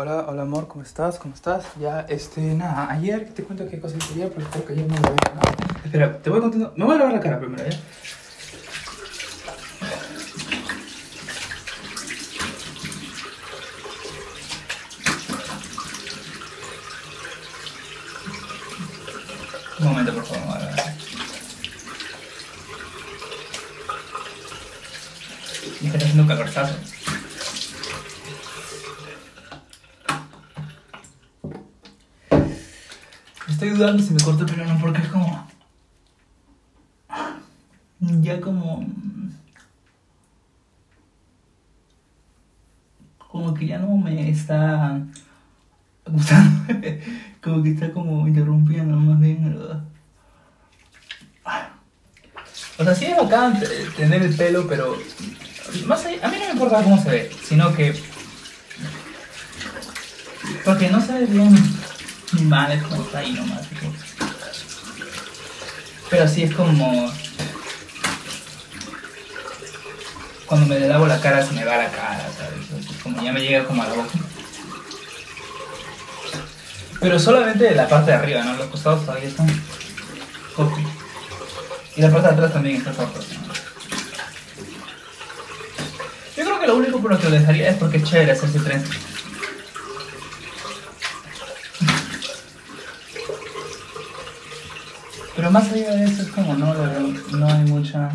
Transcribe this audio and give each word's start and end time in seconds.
Hola, 0.00 0.26
hola 0.28 0.42
amor, 0.42 0.68
¿cómo 0.68 0.84
estás? 0.84 1.18
¿Cómo 1.18 1.34
estás? 1.34 1.64
Ya, 1.80 2.06
este, 2.08 2.40
nada, 2.40 2.88
ayer 2.88 3.34
te 3.34 3.42
cuento 3.42 3.68
qué 3.68 3.80
cosa 3.80 3.96
hice 3.96 4.14
ayer, 4.14 4.32
porque 4.32 4.48
creo 4.48 4.64
que 4.64 4.72
ayer 4.74 4.86
no 4.86 4.94
lo 4.94 5.08
había. 5.08 5.84
Espera, 5.84 6.22
te 6.22 6.30
voy 6.30 6.38
contando, 6.38 6.72
me 6.76 6.84
voy 6.84 6.94
a 6.94 6.98
lavar 6.98 7.14
la 7.14 7.20
cara 7.20 7.40
primero, 7.40 7.64
¿ya? 7.68 7.76
Un 19.80 19.84
momento, 19.84 20.14
por 20.14 20.24
favor. 20.26 20.46
a 20.46 20.58
ver. 20.58 20.74
Y 25.80 25.86
está 25.86 25.98
haciendo 25.98 26.24
calorzazo. 26.28 26.98
Estoy 33.78 33.86
dudando 33.92 34.02
si 34.02 34.12
me 34.12 34.20
corto 34.20 34.44
el 34.44 34.50
pelo 34.50 34.64
no, 34.66 34.80
porque 34.80 35.02
es 35.02 35.06
como. 35.06 35.46
Ya 38.00 38.40
como. 38.40 38.84
Como 43.18 43.54
que 43.54 43.68
ya 43.68 43.78
no 43.78 43.96
me 43.96 44.30
está 44.30 45.00
gustando. 46.06 46.74
como 47.40 47.62
que 47.62 47.70
está 47.70 47.92
como 47.92 48.26
interrumpiendo 48.26 48.96
más 48.96 49.20
bien, 49.20 49.44
¿verdad? 49.44 49.84
O 52.78 52.82
sea, 52.84 52.94
sí 52.96 53.04
es 53.04 53.16
bacán 53.16 53.60
te- 53.60 53.66
tener 53.96 54.22
el 54.24 54.34
pelo, 54.34 54.66
pero. 54.66 54.96
Más 55.86 56.04
allá- 56.04 56.26
a 56.26 56.30
mí 56.30 56.36
no 56.40 56.46
me 56.46 56.52
importa 56.54 56.82
cómo 56.82 57.00
se 57.00 57.10
ve, 57.10 57.30
sino 57.44 57.72
que. 57.72 57.94
Porque 60.64 60.90
no 60.90 61.00
se 61.00 61.26
bien 61.26 61.54
ni 62.32 62.42
mal, 62.42 62.72
es 62.72 62.82
como 62.82 63.02
está 63.02 63.18
ahí 63.18 63.32
nomás. 63.32 63.62
Pero 66.10 66.28
sí 66.28 66.42
es 66.42 66.54
como. 66.54 67.12
Cuando 70.46 70.66
me 70.66 70.80
lavo 70.80 71.06
la 71.06 71.20
cara 71.20 71.44
se 71.44 71.52
me 71.52 71.64
va 71.64 71.76
la 71.76 71.90
cara, 71.90 72.26
¿sabes? 72.36 72.86
Es 72.86 73.02
Como 73.02 73.22
ya 73.22 73.32
me 73.32 73.40
llega 73.40 73.64
como 73.64 73.82
a 73.82 73.88
la 73.88 73.94
boca. 73.94 74.18
Pero 77.00 77.18
solamente 77.18 77.74
la 77.74 77.86
parte 77.86 78.10
de 78.10 78.16
arriba, 78.16 78.42
¿no? 78.42 78.54
Los 78.54 78.68
costados 78.68 79.04
todavía 79.04 79.28
están 79.28 79.46
cortos. 80.56 80.80
Y 81.96 82.00
la 82.00 82.10
parte 82.10 82.28
de 82.28 82.34
atrás 82.34 82.52
también 82.52 82.76
está 82.76 82.92
corta. 82.92 83.20
Yo 86.36 86.44
creo 86.44 86.60
que 86.60 86.66
lo 86.66 86.76
único 86.76 87.00
por 87.00 87.12
lo 87.12 87.18
que 87.18 87.24
lo 87.24 87.30
dejaría 87.30 87.70
es 87.70 87.76
porque 87.76 87.98
es 87.98 88.04
chévere 88.04 88.32
hacerse 88.32 88.58
trenza. 88.60 88.92
Más 95.58 95.72
allá 95.72 95.90
de 95.90 96.04
eso 96.04 96.22
es 96.22 96.28
como 96.28 96.54
no, 96.54 96.72
no 96.72 97.48
hay 97.48 97.64
mucha... 97.64 98.10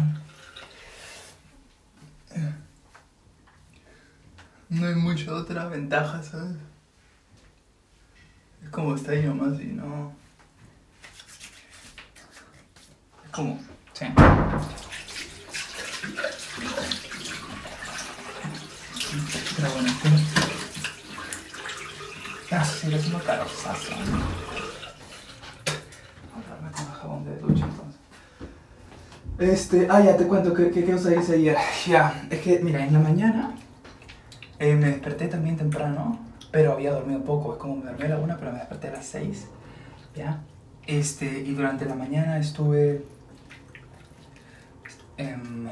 No 4.70 4.88
hay 4.88 4.96
mucha 4.96 5.34
otra 5.34 5.68
ventaja, 5.68 6.24
¿sabes? 6.24 6.56
Es 8.64 8.70
como 8.70 8.96
está 8.96 9.12
ahí 9.12 9.24
nomás 9.24 9.60
y 9.60 9.66
no... 9.66 10.16
Es 13.26 13.30
como... 13.32 13.60
Sí. 13.92 14.06
Pero 19.58 19.72
bueno. 19.74 19.94
Ah, 22.52 22.64
sí, 22.64 22.88
le 22.88 22.96
haciendo 22.96 23.20
calorzazo. 23.20 23.92
Vamos 26.32 26.48
a 26.48 26.50
darme 26.50 26.72
con 26.72 26.86
el 26.86 26.92
jabón 26.94 27.26
de 27.26 27.38
ducha 27.38 27.66
entonces. 27.66 28.02
Este, 29.44 29.88
ah, 29.90 30.02
ya 30.02 30.16
te 30.16 30.26
cuento 30.26 30.54
que, 30.54 30.72
que, 30.72 30.86
que 30.86 30.94
os 30.94 31.06
hice 31.06 31.34
ayer. 31.36 31.58
Ya, 31.88 32.28
es 32.30 32.40
que, 32.40 32.60
mira, 32.60 32.86
en 32.86 32.94
la 32.94 33.00
mañana 33.00 33.56
eh, 34.60 34.76
me 34.76 34.88
desperté 34.88 35.28
también 35.28 35.58
temprano, 35.58 36.20
pero 36.52 36.74
había 36.74 36.92
dormido 36.94 37.24
poco. 37.24 37.54
Es 37.54 37.60
como 37.60 37.76
me 37.76 37.86
dormí 37.92 38.06
a 38.06 38.10
la 38.10 38.20
una, 38.20 38.38
pero 38.38 38.52
me 38.54 38.60
desperté 38.60 38.88
a 38.88 38.92
las 38.94 39.06
seis. 39.06 39.48
Ya. 40.16 40.42
Este, 40.88 41.26
y 41.26 41.54
durante 41.54 41.86
la 41.86 41.96
mañana 41.96 42.38
estuve. 42.40 43.06
em, 45.18 45.68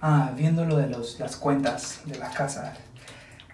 ah, 0.00 0.32
viendo 0.36 0.64
lo 0.64 0.76
de 0.76 0.86
los, 0.88 1.18
las 1.18 1.36
cuentas 1.36 2.00
de 2.06 2.18
las 2.18 2.34
casas. 2.34 2.78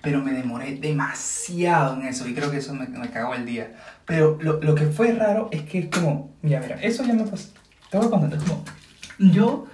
Pero 0.03 0.23
me 0.23 0.33
demoré 0.33 0.77
demasiado 0.77 1.95
en 1.97 2.07
eso 2.07 2.29
y 2.29 2.35
creo 2.35 2.51
que 2.51 2.59
eso 2.59 2.73
me, 2.75 2.87
me 2.89 3.11
cagó 3.11 3.35
el 3.35 3.45
día. 3.47 3.75
Pero 4.07 4.39
lo, 4.41 4.61
lo 4.61 4.75
que 4.75 4.87
fue 4.87 5.13
raro 5.13 5.49
es 5.51 5.63
que 5.63 5.79
es 5.81 5.87
como. 5.89 6.35
Mira, 6.43 6.61
mira, 6.61 6.77
eso 6.83 7.05
ya 7.05 7.15
me 7.15 7.25
pasó. 7.25 7.49
Te 7.91 7.99
voy 7.99 8.07
a 8.07 8.11
contar, 8.11 8.39
es 8.39 8.45
como. 8.45 8.65
Yo. 9.19 9.67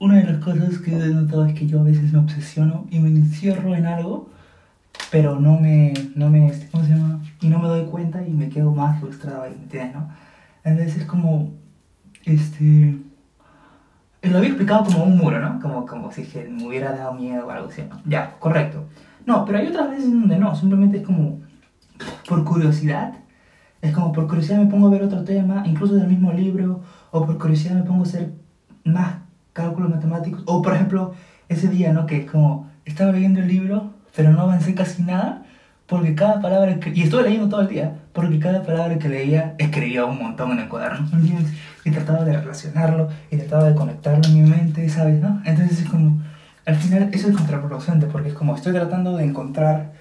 Una 0.00 0.16
de 0.16 0.24
las 0.24 0.44
cosas 0.44 0.78
que 0.78 0.92
he 0.92 1.08
notado 1.08 1.44
es 1.46 1.54
que 1.54 1.66
yo 1.66 1.80
a 1.80 1.82
veces 1.82 2.12
me 2.12 2.20
obsesiono 2.20 2.86
y 2.88 3.00
me 3.00 3.08
encierro 3.08 3.74
en 3.74 3.86
algo, 3.86 4.30
pero 5.10 5.40
no 5.40 5.58
me. 5.58 5.92
No 6.14 6.30
me 6.30 6.46
este, 6.46 6.68
¿Cómo 6.70 6.84
se 6.84 6.90
llama? 6.90 7.20
Y 7.40 7.48
no 7.48 7.58
me 7.58 7.68
doy 7.68 7.84
cuenta 7.86 8.24
y 8.24 8.30
me 8.30 8.48
quedo 8.48 8.72
más 8.72 9.00
frustrado 9.00 9.42
ahí, 9.42 9.54
¿me 9.56 9.62
entiendes, 9.64 9.94
no? 9.94 10.08
Entonces 10.62 10.98
es 10.98 11.04
como. 11.04 11.52
Este. 12.24 12.96
Lo 14.22 14.38
había 14.38 14.50
explicado 14.50 14.84
como 14.84 15.04
un 15.04 15.16
muro, 15.16 15.40
¿no? 15.40 15.60
Como, 15.60 15.86
como 15.86 16.12
si 16.12 16.28
me 16.50 16.64
hubiera 16.64 16.92
dado 16.92 17.14
miedo 17.14 17.46
o 17.46 17.50
algo 17.50 17.68
así, 17.68 17.82
¿no? 17.88 18.00
Ya, 18.04 18.36
correcto. 18.38 18.84
No, 19.26 19.44
pero 19.44 19.58
hay 19.58 19.66
otras 19.68 19.90
veces 19.90 20.12
donde 20.12 20.38
no, 20.38 20.54
simplemente 20.54 20.98
es 20.98 21.04
como 21.04 21.40
por 22.28 22.44
curiosidad. 22.44 23.14
Es 23.80 23.92
como 23.92 24.12
por 24.12 24.26
curiosidad 24.26 24.58
me 24.58 24.70
pongo 24.70 24.88
a 24.88 24.90
ver 24.90 25.02
otro 25.02 25.24
tema, 25.24 25.62
incluso 25.66 25.94
del 25.94 26.08
mismo 26.08 26.32
libro, 26.32 26.82
o 27.10 27.26
por 27.26 27.38
curiosidad 27.38 27.74
me 27.74 27.82
pongo 27.82 28.04
a 28.04 28.06
hacer 28.06 28.32
más 28.92 29.16
cálculos 29.52 29.90
matemáticos. 29.90 30.42
O 30.46 30.62
por 30.62 30.74
ejemplo, 30.74 31.14
ese 31.48 31.68
día, 31.68 31.92
¿no? 31.92 32.06
Que 32.06 32.26
como, 32.26 32.68
estaba 32.84 33.12
leyendo 33.12 33.40
el 33.40 33.48
libro, 33.48 33.92
pero 34.14 34.32
no 34.32 34.42
avancé 34.42 34.74
casi 34.74 35.02
nada, 35.02 35.44
porque 35.86 36.14
cada 36.14 36.40
palabra 36.40 36.78
que... 36.80 36.90
Y 36.90 37.02
estuve 37.02 37.22
leyendo 37.22 37.48
todo 37.48 37.62
el 37.62 37.68
día, 37.68 37.96
porque 38.12 38.38
cada 38.38 38.62
palabra 38.62 38.98
que 38.98 39.08
leía 39.08 39.54
escribía 39.58 40.04
un 40.04 40.18
montón 40.18 40.52
en 40.52 40.60
el 40.60 40.68
cuaderno. 40.68 41.08
Y 41.84 41.90
trataba 41.90 42.24
de 42.24 42.36
relacionarlo, 42.36 43.08
y 43.30 43.36
trataba 43.36 43.64
de 43.64 43.74
conectarlo 43.74 44.20
en 44.28 44.34
mi 44.42 44.50
mente, 44.50 44.88
¿sabes? 44.88 45.20
¿no? 45.20 45.40
Entonces 45.44 45.80
es 45.82 45.88
como, 45.88 46.20
al 46.66 46.76
final 46.76 47.08
eso 47.12 47.28
es 47.28 47.36
contraproducente, 47.36 48.06
porque 48.06 48.28
es 48.28 48.34
como, 48.34 48.54
estoy 48.54 48.74
tratando 48.74 49.16
de 49.16 49.24
encontrar 49.24 49.92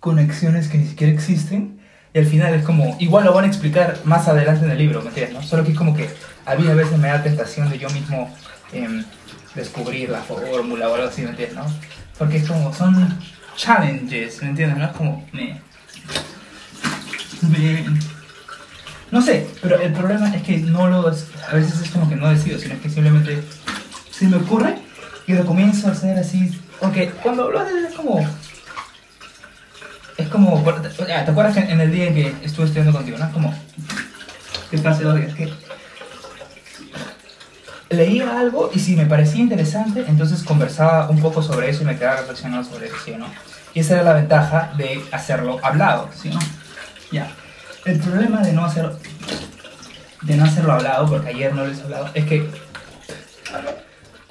conexiones 0.00 0.68
que 0.68 0.78
ni 0.78 0.86
siquiera 0.86 1.12
existen, 1.12 1.75
y 2.16 2.18
al 2.18 2.24
final 2.24 2.54
es 2.54 2.64
como, 2.64 2.96
igual 2.98 3.26
lo 3.26 3.34
van 3.34 3.44
a 3.44 3.48
explicar 3.48 3.98
más 4.04 4.26
adelante 4.26 4.64
en 4.64 4.70
el 4.70 4.78
libro, 4.78 5.02
¿me 5.02 5.08
entiendes? 5.08 5.34
¿no? 5.34 5.42
Solo 5.42 5.64
que 5.64 5.72
es 5.72 5.76
como 5.76 5.94
que 5.94 6.08
a 6.46 6.54
mí 6.54 6.66
a 6.66 6.72
veces 6.72 6.96
me 6.96 7.08
da 7.08 7.22
tentación 7.22 7.68
de 7.68 7.78
yo 7.78 7.90
mismo 7.90 8.34
em, 8.72 9.04
descubrir 9.54 10.08
la 10.08 10.20
fórmula 10.22 10.88
o 10.88 10.94
algo 10.94 11.08
así, 11.08 11.20
¿me 11.20 11.28
entiendes? 11.28 11.58
¿no? 11.58 11.66
Porque 12.16 12.38
es 12.38 12.48
como, 12.48 12.72
son 12.72 13.18
challenges, 13.54 14.40
¿me 14.42 14.48
entiendes? 14.48 14.78
No 14.78 14.84
es 14.86 14.92
como, 14.92 15.26
me... 15.32 15.60
me- 17.50 17.84
No 19.10 19.20
sé, 19.20 19.46
pero 19.60 19.78
el 19.78 19.92
problema 19.92 20.34
es 20.34 20.42
que 20.42 20.56
no 20.56 20.88
lo... 20.88 21.06
A 21.08 21.54
veces 21.54 21.82
es 21.82 21.90
como 21.90 22.08
que 22.08 22.16
no 22.16 22.30
decido, 22.30 22.58
sino 22.58 22.80
que 22.80 22.88
simplemente 22.88 23.42
se 24.10 24.26
me 24.26 24.36
ocurre 24.38 24.76
y 25.26 25.34
lo 25.34 25.44
comienzo 25.44 25.88
a 25.88 25.92
hacer 25.92 26.18
así. 26.18 26.58
Porque 26.80 27.10
cuando 27.22 27.50
lo 27.50 27.60
haces 27.60 27.90
es 27.90 27.94
como... 27.94 28.26
Es 30.16 30.28
como... 30.28 30.62
¿Te 30.62 31.14
acuerdas 31.30 31.54
que 31.54 31.60
en 31.60 31.80
el 31.80 31.92
día 31.92 32.06
en 32.06 32.14
que 32.14 32.34
estuve 32.42 32.66
estudiando 32.66 32.92
contigo, 32.92 33.18
no? 33.18 33.26
Es 33.26 33.32
como... 33.32 33.54
¿Qué 34.70 34.78
pasa 34.78 35.02
dos 35.02 35.16
días? 35.16 35.34
Que 35.34 35.52
leía 37.90 38.38
algo 38.38 38.70
y 38.74 38.80
si 38.80 38.96
me 38.96 39.06
parecía 39.06 39.40
interesante, 39.40 40.04
entonces 40.08 40.42
conversaba 40.42 41.08
un 41.08 41.20
poco 41.20 41.42
sobre 41.42 41.70
eso 41.70 41.82
y 41.82 41.86
me 41.86 41.96
quedaba 41.96 42.16
reflexionando 42.16 42.68
sobre 42.68 42.86
eso, 42.86 42.96
¿sí 43.04 43.12
o 43.12 43.18
no? 43.18 43.26
Y 43.74 43.80
esa 43.80 43.94
era 43.94 44.02
la 44.02 44.14
ventaja 44.14 44.72
de 44.76 45.04
hacerlo 45.12 45.60
hablado, 45.62 46.08
¿sí 46.14 46.30
o 46.30 46.34
no? 46.34 46.40
Ya. 47.12 47.30
El 47.84 48.00
problema 48.00 48.42
de 48.42 48.52
no 48.52 48.64
hacer 48.64 48.90
de 50.22 50.36
no 50.36 50.44
hacerlo 50.44 50.72
hablado, 50.72 51.06
porque 51.06 51.28
ayer 51.28 51.54
no 51.54 51.64
les 51.64 51.78
he 51.78 51.82
hablado, 51.82 52.10
es 52.14 52.24
que 52.24 52.48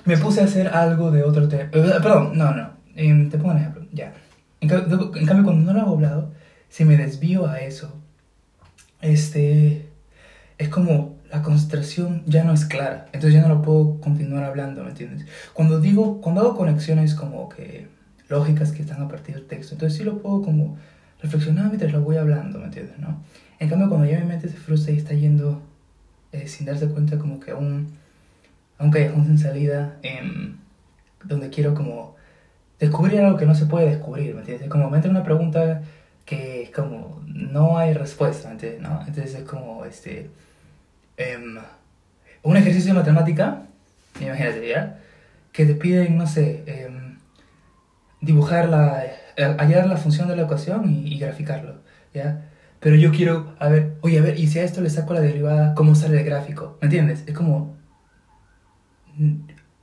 me 0.03 0.17
puse 0.17 0.41
a 0.41 0.45
hacer 0.45 0.67
algo 0.67 1.11
de 1.11 1.23
otro 1.23 1.47
tema. 1.47 1.69
perdón, 1.71 2.37
no, 2.37 2.51
no. 2.51 2.71
Em, 2.95 3.29
te 3.29 3.37
pongo 3.37 3.51
un 3.51 3.57
ejemplo, 3.57 3.85
ya. 3.91 4.13
En, 4.65 4.91
en 4.91 5.25
cambio, 5.25 5.43
cuando 5.43 5.65
no 5.65 5.73
lo 5.73 5.81
hago 5.81 5.93
hablado, 5.93 6.31
si 6.69 6.85
me 6.85 6.97
desvío 6.97 7.47
a 7.47 7.59
eso, 7.59 7.93
este, 9.01 9.89
es 10.57 10.69
como 10.69 11.15
la 11.29 11.41
concentración 11.41 12.23
ya 12.25 12.43
no 12.43 12.53
es 12.53 12.65
clara. 12.65 13.07
Entonces 13.13 13.33
ya 13.33 13.41
no 13.41 13.53
lo 13.53 13.61
puedo 13.61 13.99
continuar 13.99 14.43
hablando, 14.43 14.83
¿me 14.83 14.89
entiendes? 14.89 15.25
Cuando 15.53 15.79
digo, 15.79 16.21
cuando 16.21 16.41
hago 16.41 16.55
conexiones 16.55 17.15
como 17.15 17.49
que 17.49 17.87
lógicas 18.29 18.71
que 18.71 18.81
están 18.81 19.01
a 19.01 19.07
partir 19.07 19.35
del 19.35 19.45
texto, 19.45 19.75
entonces 19.75 19.97
sí 19.97 20.03
lo 20.03 20.19
puedo 20.19 20.41
como 20.41 20.77
reflexionar 21.21 21.67
mientras 21.67 21.91
lo 21.91 22.01
voy 22.01 22.17
hablando, 22.17 22.59
¿me 22.59 22.65
entiendes? 22.65 22.97
¿no? 22.99 23.21
En 23.59 23.69
cambio, 23.69 23.89
cuando 23.89 24.07
ya 24.07 24.19
mi 24.19 24.25
mente 24.25 24.49
se 24.49 24.57
frustra 24.57 24.93
y 24.93 24.97
está 24.97 25.13
yendo 25.13 25.61
eh, 26.31 26.47
sin 26.47 26.65
darse 26.65 26.87
cuenta 26.87 27.17
como 27.17 27.39
que 27.39 27.51
a 27.51 27.55
un, 27.55 27.87
a 28.77 28.83
un 28.83 28.91
callejón 28.91 29.25
sin 29.25 29.37
salida, 29.37 29.97
em, 30.03 30.57
donde 31.23 31.49
quiero 31.49 31.73
como 31.73 32.14
descubrir 32.79 33.21
algo 33.21 33.37
que 33.37 33.45
no 33.45 33.55
se 33.55 33.65
puede 33.65 33.89
descubrir, 33.89 34.33
¿me 34.33 34.41
entiendes? 34.41 34.69
Como 34.69 34.89
me 34.89 34.97
entra 34.97 35.11
una 35.11 35.23
pregunta 35.23 35.81
que 36.25 36.63
es 36.63 36.69
como, 36.71 37.21
no 37.27 37.77
hay 37.77 37.93
respuesta, 37.93 38.51
¿entiendes? 38.51 38.81
¿no? 38.81 38.99
Entonces 39.07 39.35
es 39.35 39.43
como, 39.43 39.85
este, 39.85 40.29
em, 41.17 41.57
un 42.43 42.57
ejercicio 42.57 42.93
de 42.93 42.99
matemática, 42.99 43.63
imagínate, 44.19 44.67
¿ya? 44.67 44.99
Que 45.51 45.65
te 45.65 45.75
piden, 45.75 46.17
no 46.17 46.27
sé, 46.27 46.63
em, 46.67 47.17
dibujar 48.21 48.69
la, 48.69 49.05
eh, 49.05 49.55
hallar 49.59 49.87
la 49.87 49.97
función 49.97 50.27
de 50.27 50.35
la 50.35 50.43
ecuación 50.43 50.89
y, 50.89 51.13
y 51.13 51.19
graficarlo, 51.19 51.81
¿ya? 52.13 52.49
Pero 52.79 52.95
yo 52.97 53.11
quiero, 53.11 53.55
a 53.59 53.69
ver, 53.69 53.95
oye, 54.01 54.19
a 54.19 54.21
ver, 54.21 54.39
y 54.39 54.47
si 54.47 54.59
a 54.59 54.63
esto 54.63 54.81
le 54.81 54.89
saco 54.89 55.13
la 55.13 55.21
derivada, 55.21 55.73
¿cómo 55.75 55.95
sale 55.95 56.19
el 56.19 56.25
gráfico? 56.25 56.77
¿Me 56.81 56.87
entiendes? 56.87 57.23
Es 57.27 57.33
como, 57.35 57.75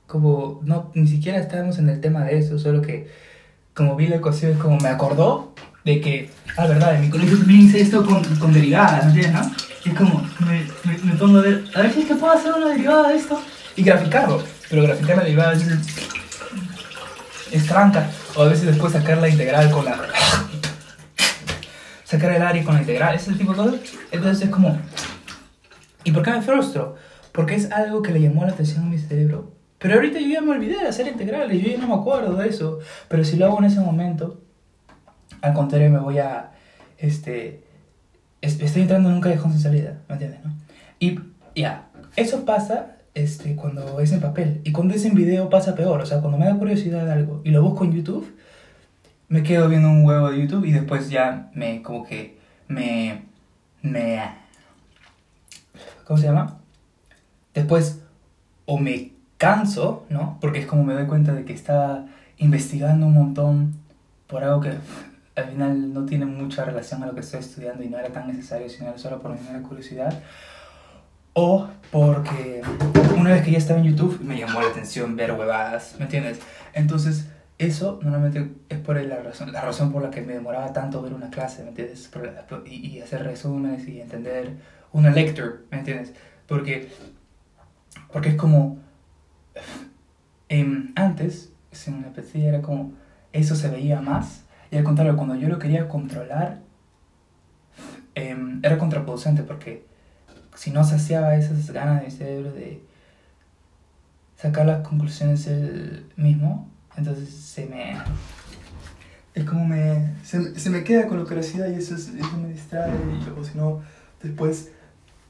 como, 0.07 0.61
no, 0.63 0.91
ni 0.93 1.07
siquiera 1.07 1.39
estábamos 1.39 1.79
en 1.79 1.89
el 1.89 2.01
tema 2.01 2.23
de 2.25 2.37
eso, 2.37 2.59
solo 2.59 2.81
que 2.81 3.07
como 3.73 3.95
vi 3.95 4.07
la 4.07 4.17
ecuación 4.17 4.51
es 4.51 4.57
como 4.57 4.77
me 4.77 4.89
acordó 4.89 5.53
de 5.83 5.99
que, 5.99 6.29
ah, 6.57 6.67
verdad, 6.67 6.95
en 6.95 7.01
mi 7.01 7.09
colegio 7.09 7.37
también 7.37 7.61
hice 7.61 7.81
esto 7.81 8.05
con, 8.05 8.23
con 8.35 8.53
derivadas, 8.53 9.05
¿no 9.05 9.11
entiendes, 9.11 9.33
no? 9.33 9.51
Y 9.85 9.89
es 9.89 9.95
como, 9.95 10.25
me, 10.39 10.65
me, 10.85 10.97
me, 10.99 11.13
pongo 11.15 11.39
a 11.39 11.41
ver, 11.41 11.65
a 11.75 11.81
ver 11.81 11.93
si 11.93 12.01
es 12.01 12.05
que 12.07 12.15
puedo 12.15 12.33
hacer 12.33 12.53
una 12.53 12.69
derivada 12.69 13.09
de 13.09 13.15
esto 13.15 13.41
y 13.75 13.83
graficarlo, 13.83 14.41
pero 14.69 14.83
graficar 14.83 15.17
la 15.17 15.23
derivada 15.23 15.53
es, 15.53 15.65
es 17.51 17.65
tranca, 17.65 18.09
o 18.35 18.43
a 18.43 18.47
veces 18.47 18.67
después 18.67 18.93
sacar 18.93 19.17
la 19.17 19.27
integral 19.27 19.71
con 19.71 19.85
la... 19.85 19.99
sacar 22.05 22.31
el 22.31 22.41
área 22.41 22.63
con 22.63 22.75
la 22.75 22.81
integral, 22.81 23.15
ese 23.15 23.33
tipo 23.33 23.51
de 23.51 23.57
cosas, 23.57 23.75
entonces 24.11 24.45
es 24.45 24.49
como... 24.49 24.79
¿Y 26.05 26.11
por 26.11 26.23
qué 26.23 26.31
me 26.31 26.41
frustro? 26.41 26.95
Porque 27.31 27.55
es 27.55 27.71
algo 27.71 28.01
que 28.01 28.11
le 28.11 28.21
llamó 28.21 28.45
la 28.45 28.51
atención 28.51 28.85
a 28.85 28.89
mi 28.89 28.97
cerebro. 28.97 29.51
Pero 29.83 29.95
ahorita 29.95 30.17
yo 30.17 30.27
ya 30.27 30.41
me 30.41 30.51
olvidé 30.51 30.77
de 30.77 30.87
hacer 30.87 31.09
integrales, 31.09 31.61
yo 31.61 31.69
ya 31.69 31.77
no 31.77 31.89
me 31.89 31.95
acuerdo 31.95 32.37
de 32.37 32.47
eso. 32.47 32.79
Pero 33.09 33.25
si 33.25 33.35
lo 33.35 33.47
hago 33.47 33.59
en 33.59 33.65
ese 33.65 33.81
momento, 33.81 34.39
al 35.41 35.53
contrario 35.53 35.89
me 35.89 35.99
voy 35.99 36.19
a... 36.19 36.51
Este, 36.97 37.65
estoy 38.39 38.83
entrando 38.83 39.09
en 39.09 39.15
un 39.15 39.21
callejón 39.21 39.51
sin 39.51 39.59
salida, 39.59 39.99
¿me 40.07 40.13
entiendes? 40.13 40.39
No? 40.45 40.53
Y 40.99 41.19
ya, 41.53 41.89
eso 42.15 42.45
pasa 42.45 42.95
este, 43.13 43.57
cuando 43.57 43.99
es 43.99 44.13
en 44.13 44.21
papel. 44.21 44.61
Y 44.63 44.71
cuando 44.71 44.93
es 44.93 45.03
en 45.03 45.15
video 45.15 45.49
pasa 45.49 45.75
peor. 45.75 45.99
O 45.99 46.05
sea, 46.05 46.21
cuando 46.21 46.37
me 46.37 46.45
da 46.45 46.55
curiosidad 46.55 47.05
de 47.05 47.11
algo 47.11 47.41
y 47.43 47.51
lo 47.51 47.61
busco 47.61 47.83
en 47.83 47.91
YouTube, 47.91 48.33
me 49.27 49.43
quedo 49.43 49.67
viendo 49.67 49.89
un 49.89 50.05
huevo 50.05 50.31
de 50.31 50.39
YouTube 50.39 50.63
y 50.63 50.71
después 50.71 51.09
ya 51.09 51.51
me, 51.55 51.81
como 51.81 52.05
que, 52.05 52.37
me, 52.69 53.25
me, 53.81 54.21
¿cómo 56.05 56.17
se 56.17 56.27
llama? 56.27 56.61
Después, 57.53 57.99
o 58.63 58.77
me 58.79 59.12
canso, 59.37 60.05
¿no? 60.09 60.37
Porque 60.41 60.59
es 60.59 60.65
como 60.65 60.83
me 60.83 60.93
doy 60.93 61.05
cuenta 61.05 61.33
de 61.33 61.45
que 61.45 61.53
estaba 61.53 62.05
investigando 62.37 63.05
un 63.05 63.13
montón 63.13 63.75
por 64.27 64.43
algo 64.43 64.61
que 64.61 64.73
al 65.35 65.45
final 65.49 65.93
no 65.93 66.05
tiene 66.05 66.25
mucha 66.25 66.65
relación 66.65 67.03
a 67.03 67.07
lo 67.07 67.13
que 67.13 67.21
estoy 67.21 67.39
estudiando 67.39 67.83
y 67.83 67.89
no 67.89 67.97
era 67.97 68.09
tan 68.09 68.27
necesario, 68.27 68.69
sino 68.69 68.97
solo 68.97 69.19
por 69.21 69.31
mi 69.31 69.61
curiosidad. 69.61 70.21
O 71.33 71.67
porque 71.91 72.61
una 73.17 73.31
vez 73.31 73.43
que 73.43 73.51
ya 73.51 73.57
estaba 73.57 73.79
en 73.79 73.85
YouTube 73.85 74.19
me 74.21 74.37
llamó 74.37 74.61
la 74.61 74.67
atención 74.67 75.15
ver 75.15 75.31
huevadas, 75.31 75.95
¿me 75.97 76.05
entiendes? 76.05 76.39
Entonces, 76.73 77.27
eso 77.57 77.99
normalmente 78.03 78.51
es 78.69 78.79
por 78.79 79.01
la 79.01 79.17
razón, 79.17 79.51
la 79.51 79.61
razón 79.61 79.91
por 79.91 80.03
la 80.03 80.11
que 80.11 80.21
me 80.21 80.33
demoraba 80.33 80.73
tanto 80.73 81.01
ver 81.01 81.13
una 81.13 81.29
clase, 81.29 81.63
¿me 81.63 81.69
entiendes? 81.69 82.09
y, 82.65 82.87
y, 82.87 83.01
hacer 83.01 83.23
resúmenes 83.23 83.87
y 83.87 84.01
entender 84.01 84.57
una 84.91 85.09
lecture, 85.09 85.61
¿me 85.71 85.79
entiendes? 85.79 86.13
Porque, 86.47 86.91
porque 88.11 88.29
es 88.29 88.35
como... 88.35 88.82
Eh, 90.49 90.91
antes, 90.95 91.51
en 91.87 92.01
la 92.01 92.09
PC 92.09 92.45
era 92.45 92.61
como... 92.61 92.93
Eso 93.31 93.55
se 93.55 93.69
veía 93.69 94.01
más. 94.01 94.43
Y 94.69 94.77
al 94.77 94.83
contrario, 94.83 95.17
cuando 95.17 95.35
yo 95.35 95.49
lo 95.49 95.57
quería 95.57 95.87
controlar, 95.87 96.59
eh, 98.15 98.37
era 98.61 98.77
contraproducente 98.77 99.41
porque 99.41 99.85
si 100.55 100.71
no 100.71 100.83
saciaba 100.83 101.35
esas 101.35 101.71
ganas 101.71 101.99
de 101.99 102.05
mi 102.05 102.11
cerebro 102.11 102.51
de 102.53 102.83
sacar 104.37 104.65
las 104.67 104.87
conclusiones 104.87 105.47
él 105.47 106.05
mismo, 106.15 106.69
entonces 106.95 107.29
se 107.29 107.65
me... 107.65 107.97
Es 109.33 109.45
como 109.45 109.65
me... 109.65 110.13
Se, 110.23 110.59
se 110.59 110.69
me 110.69 110.83
queda 110.83 111.07
con 111.07 111.17
la 111.17 111.25
curiosidad 111.25 111.67
y 111.69 111.75
eso, 111.75 111.95
eso 111.95 112.37
me 112.37 112.49
distrae 112.49 112.91
y 112.91 113.23
luego 113.23 113.43
si 113.43 113.57
no, 113.57 113.81
después 114.21 114.71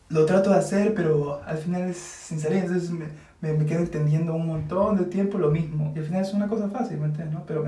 lo 0.10 0.26
trato 0.26 0.50
de 0.50 0.58
hacer, 0.58 0.94
pero 0.94 1.42
al 1.46 1.58
final 1.58 1.84
es 1.84 1.98
sin 1.98 2.40
salir, 2.40 2.60
entonces 2.60 2.92
me, 2.92 3.06
me, 3.44 3.52
me, 3.52 3.66
quedo 3.66 3.82
entendiendo 3.82 4.34
un 4.34 4.48
montón 4.48 4.96
de 4.96 5.04
tiempo 5.04 5.38
lo 5.38 5.52
mismo. 5.52 5.92
Y 5.94 6.00
al 6.00 6.06
final 6.06 6.22
es 6.22 6.34
una 6.34 6.48
cosa 6.48 6.70
fácil, 6.70 6.98
¿me 6.98 7.08
entiendes? 7.08 7.36
¿no? 7.36 7.46
Pero, 7.46 7.66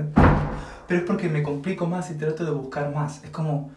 pero 0.88 1.00
es 1.00 1.06
porque 1.06 1.28
me 1.28 1.42
complico 1.42 1.86
más 1.86 2.10
y 2.10 2.14
trato 2.14 2.46
de 2.46 2.50
buscar 2.50 2.94
más. 2.94 3.22
Es 3.22 3.30
como... 3.30 3.70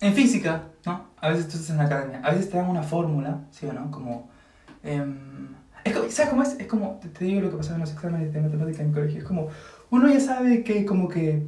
En 0.00 0.14
física, 0.14 0.62
¿no? 0.86 1.08
A 1.20 1.28
veces 1.28 1.46
tú 1.48 1.58
estás 1.58 1.68
en 1.68 1.76
la 1.76 1.84
academia, 1.84 2.22
a 2.24 2.30
veces 2.30 2.48
te 2.48 2.56
dan 2.56 2.70
una 2.70 2.82
fórmula, 2.82 3.40
¿sí 3.50 3.66
o 3.66 3.72
no? 3.74 3.90
Como... 3.90 4.30
Eh, 4.82 5.04
es 5.84 5.92
como, 5.94 6.10
¿Sabes 6.10 6.30
cómo 6.30 6.42
es? 6.42 6.58
Es 6.58 6.66
como, 6.66 6.98
te 7.18 7.24
digo 7.26 7.42
lo 7.42 7.50
que 7.50 7.58
pasaba 7.58 7.74
en 7.74 7.80
los 7.82 7.92
exámenes 7.92 8.32
de 8.32 8.40
matemática 8.40 8.80
en 8.80 8.88
mi 8.88 8.94
colegio. 8.94 9.18
Es 9.18 9.24
como, 9.26 9.48
uno 9.90 10.08
ya 10.08 10.20
sabe 10.20 10.64
que 10.64 10.86
como 10.86 11.08
que, 11.08 11.46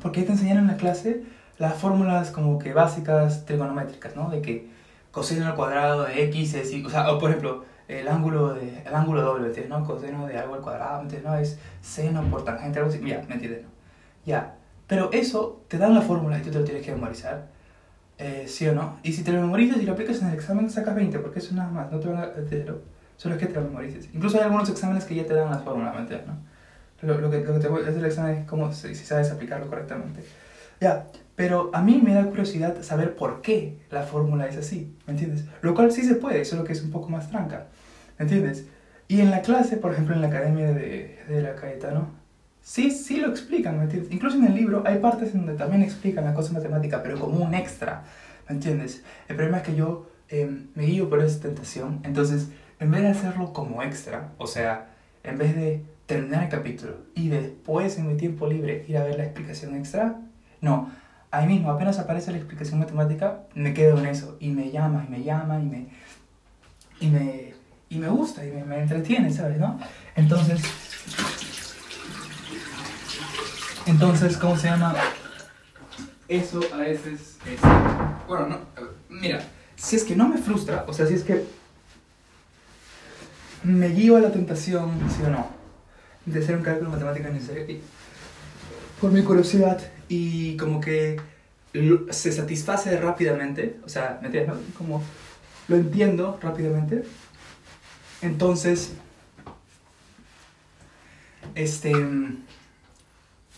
porque 0.00 0.22
te 0.22 0.32
enseñaron 0.32 0.62
en 0.62 0.68
la 0.68 0.76
clase 0.78 1.24
las 1.58 1.74
fórmulas 1.74 2.30
como 2.30 2.58
que 2.58 2.72
básicas 2.72 3.44
trigonométricas, 3.44 4.16
¿no? 4.16 4.30
De 4.30 4.40
que 4.40 4.77
coseno 5.10 5.46
al 5.46 5.54
cuadrado 5.54 6.04
de 6.04 6.24
x 6.24 6.54
es, 6.54 6.84
o 6.84 6.90
sea, 6.90 7.10
o 7.10 7.18
por 7.18 7.30
ejemplo, 7.30 7.64
el 7.88 8.06
ángulo, 8.08 8.54
de, 8.54 8.82
el 8.84 8.94
ángulo 8.94 9.22
doble, 9.22 9.46
¿entiendes? 9.46 9.70
¿no? 9.70 9.84
Coseno 9.84 10.26
de 10.26 10.38
algo 10.38 10.54
al 10.54 10.60
cuadrado, 10.60 11.02
¿entiendes? 11.02 11.30
¿no? 11.30 11.38
Es 11.38 11.58
seno 11.80 12.22
por 12.30 12.44
tangente, 12.44 12.78
algo 12.78 12.90
así. 12.90 13.00
Ya, 13.00 13.24
¿me 13.28 13.34
entiendes? 13.34 13.62
No? 13.62 13.68
Ya. 14.26 14.56
Pero 14.86 15.10
eso, 15.12 15.64
te 15.68 15.78
dan 15.78 15.94
la 15.94 16.02
fórmula 16.02 16.38
y 16.38 16.42
tú 16.42 16.50
te 16.50 16.58
lo 16.58 16.64
tienes 16.64 16.84
que 16.84 16.92
memorizar. 16.92 17.46
Eh, 18.18 18.44
¿Sí 18.48 18.66
o 18.66 18.74
no? 18.74 18.98
Y 19.02 19.12
si 19.12 19.22
te 19.22 19.32
lo 19.32 19.40
memorizas 19.40 19.78
y 19.78 19.86
lo 19.86 19.92
aplicas 19.92 20.20
en 20.20 20.28
el 20.28 20.34
examen, 20.34 20.68
sacas 20.70 20.94
20, 20.94 21.18
porque 21.20 21.38
eso 21.38 21.54
nada 21.54 21.70
más, 21.70 21.90
no 21.90 21.98
te 22.00 22.08
van 22.08 22.18
a... 22.18 22.32
Te 22.32 22.64
lo, 22.64 22.80
solo 23.16 23.34
es 23.34 23.40
que 23.40 23.46
te 23.46 23.54
lo 23.54 23.62
memorices. 23.62 24.08
Incluso 24.12 24.38
hay 24.38 24.44
algunos 24.44 24.68
exámenes 24.68 25.04
que 25.04 25.14
ya 25.14 25.26
te 25.26 25.34
dan 25.34 25.50
las 25.50 25.62
fórmulas, 25.62 25.94
¿me 25.94 26.00
entiendes? 26.00 26.28
¿no? 26.28 26.36
Lo, 27.02 27.20
lo, 27.20 27.30
que, 27.30 27.40
lo 27.40 27.54
que 27.54 27.60
te 27.60 27.68
voy 27.68 27.80
a 27.80 27.88
hacer 27.88 27.98
el 27.98 28.06
examen 28.06 28.38
es 28.38 28.46
como 28.46 28.72
si, 28.72 28.94
si 28.94 29.04
sabes 29.04 29.30
aplicarlo 29.30 29.68
correctamente. 29.68 30.24
Ya, 30.80 31.06
pero 31.38 31.70
a 31.72 31.82
mí 31.82 32.00
me 32.02 32.14
da 32.14 32.24
curiosidad 32.24 32.82
saber 32.82 33.14
por 33.14 33.42
qué 33.42 33.78
la 33.92 34.02
fórmula 34.02 34.48
es 34.48 34.56
así, 34.56 34.92
¿me 35.06 35.12
entiendes? 35.12 35.44
Lo 35.62 35.72
cual 35.72 35.92
sí 35.92 36.02
se 36.02 36.16
puede, 36.16 36.44
solo 36.44 36.64
que 36.64 36.72
es 36.72 36.82
un 36.82 36.90
poco 36.90 37.10
más 37.10 37.30
tranca, 37.30 37.68
¿me 38.18 38.24
entiendes? 38.24 38.66
Y 39.06 39.20
en 39.20 39.30
la 39.30 39.40
clase, 39.42 39.76
por 39.76 39.92
ejemplo, 39.92 40.16
en 40.16 40.20
la 40.20 40.26
academia 40.26 40.72
de, 40.72 41.16
de 41.28 41.40
la 41.40 41.54
Cayetano, 41.54 42.08
sí, 42.60 42.90
sí 42.90 43.18
lo 43.18 43.28
explican, 43.28 43.78
¿me 43.78 43.84
entiendes? 43.84 44.10
Incluso 44.10 44.36
en 44.36 44.46
el 44.46 44.56
libro 44.56 44.82
hay 44.84 44.98
partes 44.98 45.32
en 45.32 45.46
donde 45.46 45.54
también 45.54 45.84
explican 45.84 46.24
la 46.24 46.34
cosa 46.34 46.52
matemática, 46.52 47.04
pero 47.04 47.20
como 47.20 47.38
un 47.44 47.54
extra, 47.54 48.02
¿me 48.48 48.56
entiendes? 48.56 49.04
El 49.28 49.36
problema 49.36 49.58
es 49.58 49.62
que 49.62 49.76
yo 49.76 50.10
eh, 50.30 50.50
me 50.74 50.86
guío 50.86 51.08
por 51.08 51.22
esa 51.22 51.40
tentación, 51.40 52.00
entonces, 52.02 52.48
en 52.80 52.90
vez 52.90 53.02
de 53.02 53.08
hacerlo 53.10 53.52
como 53.52 53.84
extra, 53.84 54.32
o 54.38 54.48
sea, 54.48 54.88
en 55.22 55.38
vez 55.38 55.54
de 55.54 55.84
terminar 56.06 56.42
el 56.42 56.48
capítulo 56.48 56.96
y 57.14 57.28
después 57.28 57.96
en 57.96 58.08
mi 58.08 58.16
tiempo 58.16 58.48
libre 58.48 58.84
ir 58.88 58.96
a 58.96 59.04
ver 59.04 59.18
la 59.18 59.22
explicación 59.22 59.76
extra, 59.76 60.16
no, 60.60 60.90
ahí 61.30 61.46
mismo, 61.46 61.70
apenas 61.70 61.98
aparece 61.98 62.32
la 62.32 62.38
explicación 62.38 62.80
matemática, 62.80 63.40
me 63.54 63.74
quedo 63.74 63.98
en 63.98 64.06
eso 64.06 64.36
y 64.40 64.48
me 64.48 64.70
llama 64.70 65.04
y 65.06 65.10
me 65.10 65.22
llama 65.22 65.60
y 65.60 65.64
me, 65.64 65.86
y 67.00 67.08
me, 67.08 67.54
y 67.90 67.98
me 67.98 68.08
gusta 68.08 68.44
y 68.44 68.50
me, 68.50 68.64
me 68.64 68.80
entretiene, 68.80 69.30
¿sabes? 69.30 69.58
¿no? 69.58 69.78
Entonces, 70.16 70.62
entonces, 73.86 74.36
¿cómo 74.36 74.56
se 74.56 74.68
llama? 74.68 74.94
Eso 76.28 76.60
a 76.74 76.78
veces 76.78 77.38
es... 77.46 77.60
Bueno, 78.26 78.48
no, 78.48 78.58
mira, 79.08 79.40
si 79.76 79.96
es 79.96 80.04
que 80.04 80.14
no 80.14 80.28
me 80.28 80.38
frustra, 80.38 80.84
o 80.86 80.92
sea, 80.92 81.06
si 81.06 81.14
es 81.14 81.22
que 81.24 81.44
me 83.62 83.88
guío 83.88 84.16
a 84.16 84.20
la 84.20 84.30
tentación, 84.30 84.98
sí 85.16 85.22
o 85.24 85.30
no, 85.30 85.48
de 86.26 86.40
hacer 86.40 86.56
un 86.56 86.62
cálculo 86.62 86.90
matemático 86.90 87.28
necesario, 87.28 87.78
por 89.00 89.10
mi 89.10 89.22
curiosidad 89.22 89.80
y 90.08 90.56
como 90.56 90.80
que 90.80 91.20
se 92.10 92.32
satisface 92.32 92.98
rápidamente, 92.98 93.78
o 93.84 93.88
sea, 93.88 94.18
¿me 94.20 94.26
entiendes? 94.26 94.56
Como 94.76 95.02
lo 95.68 95.76
entiendo 95.76 96.38
rápidamente. 96.42 97.04
Entonces, 98.22 98.94
este, 101.54 101.92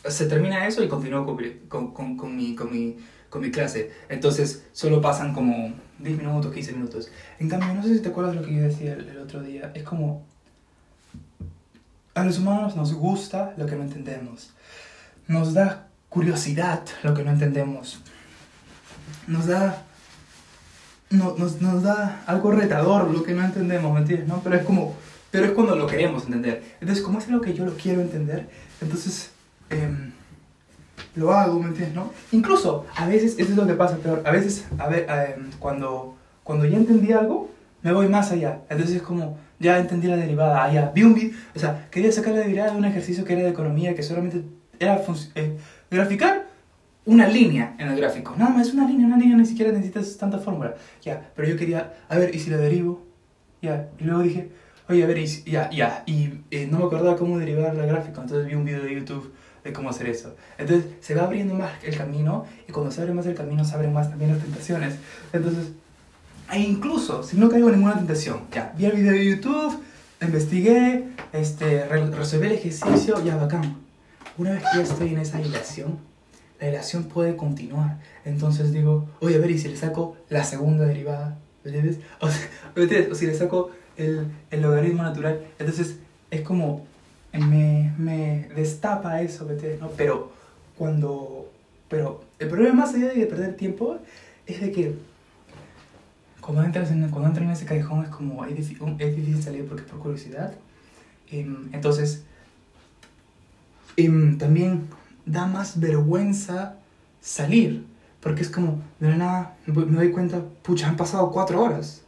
se 0.09 0.27
termina 0.27 0.67
eso 0.67 0.83
y 0.83 0.89
continúo 0.89 1.25
con, 1.69 1.93
con, 1.93 2.17
con, 2.17 2.37
mi, 2.37 2.55
con, 2.55 2.73
mi, 2.73 2.97
con 3.29 3.43
mi 3.43 3.51
clase. 3.51 3.93
Entonces, 4.09 4.67
solo 4.73 5.01
pasan 5.01 5.33
como 5.33 5.73
10 6.01 6.19
minutos, 6.19 6.53
15 6.53 6.73
minutos. 6.73 7.11
En 7.39 7.49
cambio, 7.49 7.73
no 7.75 7.83
sé 7.83 7.95
si 7.95 8.01
te 8.01 8.09
acuerdas 8.09 8.35
lo 8.35 8.43
que 8.43 8.55
yo 8.55 8.63
decía 8.63 8.95
el, 8.95 9.09
el 9.09 9.19
otro 9.19 9.43
día, 9.43 9.71
es 9.75 9.85
como, 9.85 10.27
a 12.15 12.25
los 12.25 12.39
humanos 12.39 12.77
nos 12.77 12.93
gusta 12.93 13.55
lo 13.57 13.67
que 13.67 13.77
no 13.77 13.85
entendemos. 13.85 14.53
Nos 15.29 15.55
da 15.55 15.90
curiosidad 16.11 16.83
lo 17.03 17.15
que 17.15 17.25
no 17.25 17.31
entendemos. 17.31 18.03
Nos 19.27 19.47
da, 19.47 19.85
no, 21.09 21.35
nos, 21.39 21.63
nos, 21.63 21.83
da 21.83 22.23
algo 22.27 22.51
retador 22.51 23.11
lo 23.11 23.23
que 23.23 23.33
no 23.33 23.45
entendemos, 23.45 23.93
¿me 23.95 24.01
entiendes? 24.01 24.29
¿no? 24.29 24.41
Pero, 24.43 24.57
es 24.57 24.65
como, 24.65 24.97
pero 25.31 25.47
es 25.47 25.53
cuando 25.53 25.77
lo 25.77 25.87
queremos 25.87 26.25
entender. 26.25 26.63
Entonces, 26.81 27.03
como 27.03 27.19
es 27.21 27.29
algo 27.29 27.41
que 27.41 27.55
yo 27.55 27.65
lo 27.65 27.75
quiero 27.75 28.03
entender, 28.03 28.49
entonces, 28.83 29.31
eh, 29.71 29.89
lo 31.15 31.33
hago, 31.33 31.59
¿me 31.61 31.69
entiendes? 31.69 31.95
¿no? 31.95 32.13
Incluso, 32.33 32.87
a 32.97 33.07
veces, 33.07 33.37
eso 33.39 33.51
es 33.51 33.57
lo 33.57 33.67
que 33.67 33.75
pasa 33.75 33.97
peor, 33.97 34.23
a 34.27 34.31
veces, 34.31 34.67
a 34.79 34.89
ver, 34.89 35.07
eh, 35.09 35.37
cuando, 35.59 36.17
cuando 36.43 36.67
ya 36.67 36.77
entendí 36.77 37.13
algo, 37.13 37.51
me 37.83 37.93
voy 37.93 38.09
más 38.09 38.33
allá. 38.33 38.61
Entonces 38.69 38.97
es 38.97 39.03
como, 39.03 39.39
ya 39.59 39.79
entendí 39.79 40.09
la 40.09 40.17
derivada, 40.17 40.65
ah, 40.65 40.73
ya, 40.73 40.91
vi 40.95 41.03
un 41.03 41.15
video, 41.15 41.37
o 41.55 41.59
sea, 41.59 41.89
quería 41.91 42.11
sacar 42.11 42.35
la 42.35 42.41
derivada 42.41 42.73
de 42.73 42.79
un 42.79 42.85
ejercicio 42.85 43.25
que 43.25 43.35
era 43.35 43.43
de 43.43 43.51
economía, 43.51 43.95
que 43.95 44.03
solamente 44.03 44.43
era 44.79 45.03
eh, 45.35 45.59
graficar 45.91 46.47
una 47.07 47.27
línea 47.27 47.75
en 47.79 47.89
el 47.89 47.97
gráfico. 47.97 48.35
Nada 48.37 48.51
más, 48.51 48.69
es 48.69 48.75
una 48.75 48.87
línea, 48.87 49.07
una 49.07 49.17
línea, 49.17 49.37
ni 49.37 49.47
siquiera 49.47 49.73
necesitas 49.73 50.17
tanta 50.17 50.39
fórmula. 50.39 50.75
Ya, 51.03 51.31
pero 51.35 51.49
yo 51.49 51.57
quería, 51.57 51.95
a 52.09 52.19
ver, 52.19 52.35
¿y 52.35 52.39
si 52.39 52.51
la 52.51 52.57
derivo? 52.57 53.07
Ya, 53.63 53.89
y 53.99 54.05
luego 54.05 54.23
dije, 54.23 54.51
oye, 54.89 55.05
a 55.05 55.07
ver, 55.07 55.19
y, 55.19 55.27
ya, 55.27 55.71
ya, 55.71 56.03
y 56.07 56.31
eh, 56.51 56.69
no 56.71 56.79
me 56.79 56.85
acordaba 56.85 57.17
cómo 57.17 57.39
derivar 57.39 57.75
la 57.75 57.87
gráfica, 57.87 58.21
entonces 58.21 58.47
vi 58.47 58.55
un 58.55 58.65
video 58.65 58.83
de 58.83 58.95
YouTube 58.95 59.33
de 59.65 59.73
cómo 59.73 59.91
hacer 59.91 60.09
eso. 60.09 60.35
Entonces 60.59 60.87
se 61.01 61.15
va 61.15 61.25
abriendo 61.25 61.55
más 61.55 61.73
el 61.83 61.97
camino 61.97 62.47
y 62.69 62.73
cuando 62.73 62.91
se 62.91 63.01
abre 63.01 63.13
más 63.13 63.27
el 63.27 63.35
camino 63.35 63.65
se 63.65 63.75
abren 63.75 63.93
más 63.93 64.09
también 64.09 64.33
las 64.33 64.43
tentaciones. 64.43 64.95
Entonces, 65.33 65.69
e 66.53 66.61
incluso 66.61 67.23
si 67.23 67.37
no 67.37 67.49
caigo 67.49 67.69
en 67.69 67.77
ninguna 67.77 67.97
tentación, 67.97 68.41
ya, 68.53 68.73
vi 68.77 68.87
el 68.87 68.93
video 68.93 69.13
de 69.13 69.25
YouTube, 69.25 69.83
investigué, 70.23 71.09
este, 71.33 71.85
resolví 71.87 72.47
el 72.47 72.53
ejercicio, 72.53 73.23
ya, 73.25 73.37
bacán. 73.37 73.90
Una 74.39 74.53
vez 74.53 74.63
que 74.63 74.79
ya 74.79 74.83
estoy 74.83 75.09
en 75.09 75.19
esa 75.19 75.41
hilación, 75.41 75.99
la 76.61 76.69
hilación 76.69 77.05
puede 77.05 77.37
continuar. 77.37 77.99
Entonces 78.25 78.73
digo, 78.73 79.09
oye, 79.21 79.37
a 79.37 79.39
ver, 79.39 79.51
¿y 79.51 79.59
si 79.59 79.69
le 79.69 79.77
saco 79.77 80.17
la 80.29 80.45
segunda 80.45 80.85
derivada? 80.85 81.39
¿Me 81.65 81.71
entiendes? 81.71 82.05
O, 82.21 82.29
¿me 82.77 83.09
O 83.09 83.15
si 83.15 83.27
le 83.27 83.35
saco 83.35 83.71
el, 83.97 84.27
el 84.51 84.63
logaritmo 84.63 85.03
natural. 85.03 85.47
Entonces 85.59 85.97
es 86.31 86.43
como 86.43 86.87
me, 87.33 87.93
me 87.99 88.49
destapa 88.55 89.21
eso, 89.23 89.47
¿no? 89.81 89.89
Pero 89.97 90.33
cuando... 90.77 91.51
Pero 91.89 92.25
el 92.39 92.49
problema 92.49 92.87
más 92.87 92.95
allá 92.95 93.13
de 93.13 93.27
perder 93.27 93.57
tiempo 93.57 93.99
es 94.47 94.61
de 94.61 94.71
que 94.71 94.95
cuando 96.41 96.63
entras 96.63 96.91
en, 96.91 97.09
cuando 97.11 97.29
entras 97.29 97.47
en 97.47 97.51
ese 97.51 97.65
callejón 97.65 98.05
es 98.05 98.11
como 98.11 98.45
es 98.45 98.57
difícil, 98.57 98.97
es 98.99 99.17
difícil 99.17 99.43
salir 99.43 99.67
porque 99.67 99.83
es 99.83 99.89
por 99.89 99.99
curiosidad. 99.99 100.55
Em, 101.31 101.69
entonces, 101.73 102.25
em, 103.97 104.39
también 104.39 104.89
da 105.27 105.47
más 105.47 105.79
vergüenza 105.79 106.77
salir 107.21 107.85
porque 108.21 108.43
es 108.43 108.51
como, 108.51 108.83
de 109.01 109.09
la 109.09 109.17
nada, 109.17 109.57
me 109.67 109.97
doy 109.97 110.11
cuenta, 110.11 110.43
pucha, 110.63 110.89
han 110.89 110.97
pasado 110.97 111.31
cuatro 111.31 111.63
horas. 111.63 112.03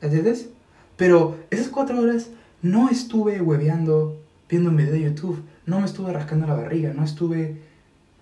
¿Entiendes? 0.00 0.48
Pero 0.96 1.36
esas 1.50 1.68
cuatro 1.68 2.00
horas 2.00 2.28
no 2.62 2.88
estuve 2.88 3.40
hueveando 3.40 4.20
viendo 4.48 4.70
un 4.70 4.76
video 4.76 4.92
de 4.92 5.02
YouTube, 5.02 5.42
no 5.66 5.80
me 5.80 5.86
estuve 5.86 6.12
rascando 6.12 6.46
la 6.46 6.54
barriga, 6.54 6.92
no 6.92 7.04
estuve, 7.04 7.62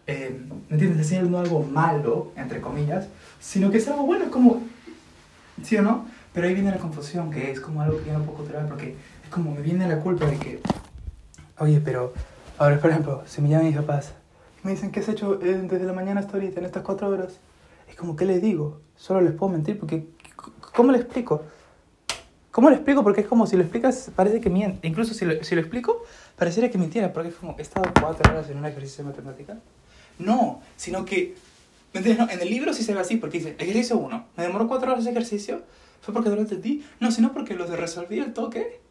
eh, 0.07 0.39
¿me 0.69 0.75
entiendes?, 0.75 1.07
haciendo 1.07 1.39
algo 1.39 1.65
malo, 1.65 2.33
entre 2.37 2.61
comillas, 2.61 3.09
sino 3.41 3.71
que 3.71 3.79
es 3.79 3.89
algo 3.89 4.05
bueno, 4.05 4.27
es 4.27 4.31
como, 4.31 4.63
¿sí 5.63 5.77
o 5.77 5.83
no? 5.83 6.07
Pero 6.33 6.47
ahí 6.47 6.55
viene 6.55 6.71
la 6.71 6.79
confusión, 6.79 7.31
que 7.31 7.51
es 7.51 7.61
como 7.61 7.83
algo 7.83 7.99
que 7.99 8.07
yo 8.07 8.19
no 8.19 8.25
puedo 8.25 8.39
controlar, 8.39 8.69
porque 8.69 8.97
es 9.25 9.31
como 9.31 9.53
me 9.53 9.63
viene 9.63 9.89
la 9.89 9.99
culpa 9.99 10.27
de 10.27 10.37
que, 10.37 10.61
oye, 11.59 11.81
pero, 11.81 12.15
ahora, 12.63 12.79
por 12.79 12.91
ejemplo, 12.91 13.23
si 13.27 13.41
me 13.41 13.49
llaman 13.49 13.67
mis 13.67 13.77
papás, 13.77 14.13
me 14.63 14.71
dicen, 14.71 14.93
¿qué 14.93 15.01
has 15.01 15.09
hecho 15.09 15.41
eh, 15.43 15.67
desde 15.69 15.85
la 15.85 15.93
mañana 15.93 16.21
hasta 16.21 16.35
ahorita, 16.35 16.61
en 16.61 16.67
estas 16.67 16.83
cuatro 16.83 17.09
horas? 17.09 17.39
Es 17.89 17.97
como, 17.97 18.15
¿qué 18.15 18.25
les 18.25 18.41
digo? 18.41 18.81
Solo 18.97 19.21
les 19.21 19.33
puedo 19.33 19.53
mentir, 19.53 19.79
porque, 19.79 20.07
¿cómo 20.75 20.93
le 20.93 20.99
explico? 20.99 21.43
¿Cómo 22.53 22.69
lo 22.69 22.77
explico? 22.77 23.03
Porque 23.03 23.23
es 23.23 23.27
como 23.27 23.47
si 23.47 23.57
lo 23.57 23.63
explicas, 23.63 24.11
parece 24.15 24.41
que 24.41 24.51
miente. 24.51 24.87
Incluso 24.87 25.15
si 25.15 25.25
lo, 25.25 25.43
si 25.43 25.55
lo 25.55 25.61
explico, 25.61 26.05
parecería 26.37 26.71
que 26.71 26.79
mintiera, 26.79 27.13
porque 27.13 27.31
es 27.31 27.35
como, 27.35 27.57
¿he 27.59 27.63
estado 27.63 27.91
cuatro 28.01 28.31
horas 28.31 28.49
en 28.51 28.59
un 28.59 28.67
ejercicio 28.67 29.03
de 29.03 29.11
matemática? 29.11 29.59
No, 30.19 30.61
sino 30.77 31.05
que, 31.05 31.35
¿me 31.93 31.99
entiendes? 31.99 32.27
No, 32.27 32.33
en 32.33 32.41
el 32.41 32.49
libro 32.49 32.73
sí 32.75 32.85
se 32.85 32.95
ve 32.95 33.01
así, 33.01 33.17
porque 33.17 33.39
dice, 33.39 33.57
ejercicio 33.59 33.97
1, 33.97 34.27
me 34.37 34.43
demoró 34.45 34.69
cuatro 34.69 34.91
horas 34.91 35.01
ese 35.01 35.11
ejercicio, 35.11 35.63
fue 36.01 36.15
porque 36.15 36.29
no 36.29 36.37
lo 36.37 36.43
entendí. 36.43 36.85
No, 37.01 37.11
sino 37.11 37.33
porque 37.33 37.55
lo 37.55 37.67
resolví 37.67 38.19
el 38.19 38.33
toque, 38.33 38.82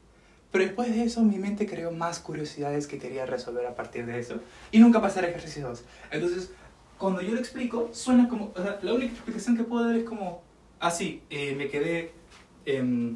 pero 0.51 0.65
después 0.65 0.89
de 0.89 1.03
eso 1.03 1.22
mi 1.24 1.38
mente 1.38 1.65
creó 1.65 1.91
más 1.91 2.20
curiosidades 2.20 2.88
que 2.88 2.98
quería 2.98 3.25
resolver 3.25 3.65
a 3.65 3.75
partir 3.75 4.05
de 4.05 4.20
eso, 4.20 4.39
y 4.72 4.79
nunca 4.79 5.01
pasé 5.01 5.20
al 5.20 5.25
ejercicio 5.25 5.67
2. 5.67 5.84
Entonces, 6.12 6.51
cuando 6.98 7.22
yo 7.22 7.34
lo 7.34 7.39
explico, 7.39 7.89
suena 7.93 8.27
como, 8.27 8.51
o 8.55 8.62
sea, 8.62 8.79
la 8.81 8.93
única 8.93 9.13
explicación 9.13 9.58
que 9.58 9.63
puedo 9.63 9.86
dar 9.86 9.96
es 9.96 10.03
como, 10.03 10.43
ah, 10.79 10.93
eh, 11.00 11.55
me 11.58 11.67
quedé... 11.67 12.12
Eh, 12.65 13.15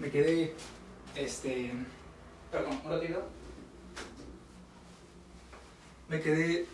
me 0.00 0.10
quedé, 0.10 0.54
este, 1.14 1.70
perdón, 2.50 2.80
un 2.84 2.90
ratito, 2.90 3.28
me 6.08 6.20
quedé 6.20 6.66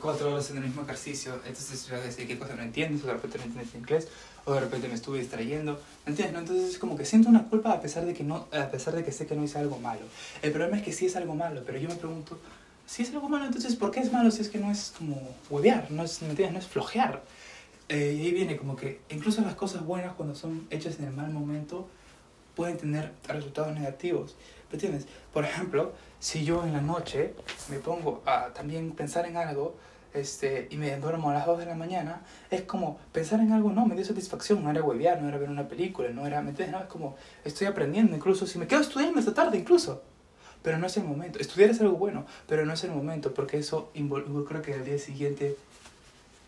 cuatro 0.00 0.32
horas 0.32 0.50
en 0.50 0.58
el 0.58 0.64
mismo 0.64 0.82
ejercicio, 0.82 1.34
entonces 1.44 1.90
a 1.92 1.96
decir 1.96 2.26
qué 2.26 2.38
cosa 2.38 2.54
no 2.54 2.62
entiendes, 2.62 3.02
o 3.02 3.08
de 3.08 3.14
repente 3.14 3.38
no 3.38 3.44
entiendes 3.44 3.74
inglés, 3.74 4.08
o 4.48 4.54
de 4.54 4.60
repente 4.60 4.88
me 4.88 4.94
estuve 4.94 5.18
distrayendo, 5.18 5.78
¿entiendes? 6.06 6.40
Entonces 6.40 6.70
es 6.70 6.78
como 6.78 6.96
que 6.96 7.04
siento 7.04 7.28
una 7.28 7.44
culpa 7.44 7.70
a 7.72 7.80
pesar 7.82 8.06
de 8.06 8.14
que 8.14 8.24
no, 8.24 8.46
a 8.50 8.70
pesar 8.70 8.94
de 8.94 9.04
que 9.04 9.12
sé 9.12 9.26
que 9.26 9.36
no 9.36 9.44
hice 9.44 9.58
algo 9.58 9.78
malo. 9.78 10.00
El 10.40 10.52
problema 10.52 10.78
es 10.78 10.82
que 10.82 10.92
sí 10.92 11.04
es 11.04 11.16
algo 11.16 11.34
malo, 11.34 11.62
pero 11.66 11.78
yo 11.78 11.88
me 11.88 11.96
pregunto, 11.96 12.38
si 12.86 13.02
es 13.02 13.10
algo 13.12 13.28
malo, 13.28 13.44
entonces 13.44 13.76
¿por 13.76 13.90
qué 13.90 14.00
es 14.00 14.10
malo 14.10 14.30
si 14.30 14.40
es 14.40 14.48
que 14.48 14.58
no 14.58 14.70
es 14.70 14.94
como 14.96 15.20
huevear, 15.50 15.90
no 15.90 16.02
es, 16.02 16.22
¿me 16.22 16.50
No 16.50 16.58
es 16.58 16.66
flojear. 16.66 17.22
Eh, 17.90 18.16
y 18.18 18.22
ahí 18.22 18.32
viene 18.32 18.56
como 18.56 18.74
que 18.74 19.00
incluso 19.10 19.42
las 19.42 19.54
cosas 19.54 19.84
buenas 19.84 20.14
cuando 20.14 20.34
son 20.34 20.66
hechas 20.70 20.98
en 20.98 21.06
el 21.06 21.12
mal 21.12 21.30
momento, 21.30 21.86
pueden 22.54 22.78
tener 22.78 23.12
resultados 23.26 23.74
negativos. 23.74 24.34
¿Me 24.70 24.76
entiendes? 24.76 25.06
Por 25.32 25.44
ejemplo, 25.44 25.92
si 26.20 26.44
yo 26.44 26.64
en 26.64 26.72
la 26.72 26.80
noche 26.80 27.34
me 27.70 27.78
pongo 27.78 28.22
a 28.24 28.48
también 28.54 28.92
pensar 28.92 29.26
en 29.26 29.36
algo 29.36 29.76
este, 30.14 30.68
y 30.70 30.76
me 30.76 30.96
duermo 30.98 31.30
a 31.30 31.34
las 31.34 31.46
2 31.46 31.58
de 31.58 31.66
la 31.66 31.74
mañana, 31.74 32.22
es 32.50 32.62
como 32.62 32.98
pensar 33.12 33.40
en 33.40 33.52
algo 33.52 33.70
no 33.72 33.86
me 33.86 33.94
dio 33.94 34.04
satisfacción, 34.04 34.62
no 34.62 34.70
era 34.70 34.82
huevear, 34.82 35.20
no 35.20 35.28
era 35.28 35.38
ver 35.38 35.50
una 35.50 35.68
película, 35.68 36.08
no 36.10 36.26
era, 36.26 36.42
¿me? 36.42 36.52
No, 36.52 36.80
es 36.80 36.86
como 36.86 37.16
estoy 37.44 37.66
aprendiendo, 37.66 38.16
incluso 38.16 38.46
si 38.46 38.58
me 38.58 38.66
quedo 38.66 38.80
estudiando 38.80 39.18
esta 39.18 39.34
tarde, 39.34 39.58
incluso. 39.58 40.02
Pero 40.62 40.78
no 40.78 40.86
es 40.86 40.96
el 40.96 41.04
momento. 41.04 41.38
Estudiar 41.38 41.70
es 41.70 41.80
algo 41.80 41.96
bueno, 41.96 42.26
pero 42.48 42.66
no 42.66 42.72
es 42.72 42.82
el 42.82 42.90
momento, 42.90 43.32
porque 43.32 43.58
eso 43.58 43.90
involucra 43.94 44.60
que 44.60 44.72
el 44.72 44.84
día 44.84 44.98
siguiente 44.98 45.56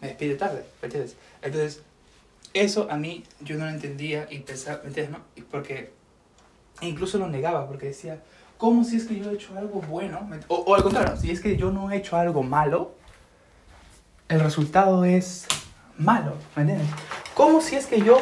me 0.01 0.09
despide 0.09 0.35
tarde, 0.35 0.65
¿me 0.83 0.87
entiendes? 0.87 1.17
Entonces, 1.43 1.83
eso 2.53 2.89
a 2.91 2.97
mí 2.97 3.25
yo 3.41 3.57
no 3.57 3.67
lo 3.67 3.71
entendía 3.71 4.27
y 4.31 4.41
pensaba, 4.41 4.81
¿me 4.83 4.89
entiendes? 4.89 5.19
No? 5.19 5.45
Porque 5.51 5.93
e 6.81 6.89
incluso 6.89 7.19
lo 7.19 7.29
negaba 7.29 7.67
porque 7.69 7.87
decía, 7.87 8.23
¿cómo 8.57 8.85
si 8.85 8.97
es 8.97 9.05
que 9.05 9.19
yo 9.19 9.31
he 9.31 9.35
hecho 9.35 9.57
algo 9.57 9.81
bueno? 9.83 10.29
O, 10.49 10.75
al 10.75 10.83
contrario, 10.83 11.17
si 11.17 11.31
es 11.31 11.41
que 11.41 11.57
yo 11.57 11.71
no 11.71 11.91
he 11.91 11.97
hecho 11.97 12.17
algo 12.17 12.43
malo, 12.43 12.95
el 14.31 14.41
resultado 14.41 15.05
es 15.05 15.47
malo, 15.99 16.35
¿me 16.57 16.63
entiendes? 16.63 16.89
¿Cómo 17.35 17.61
si 17.61 17.77
es 17.77 17.87
que 17.87 18.01
yo... 18.01 18.17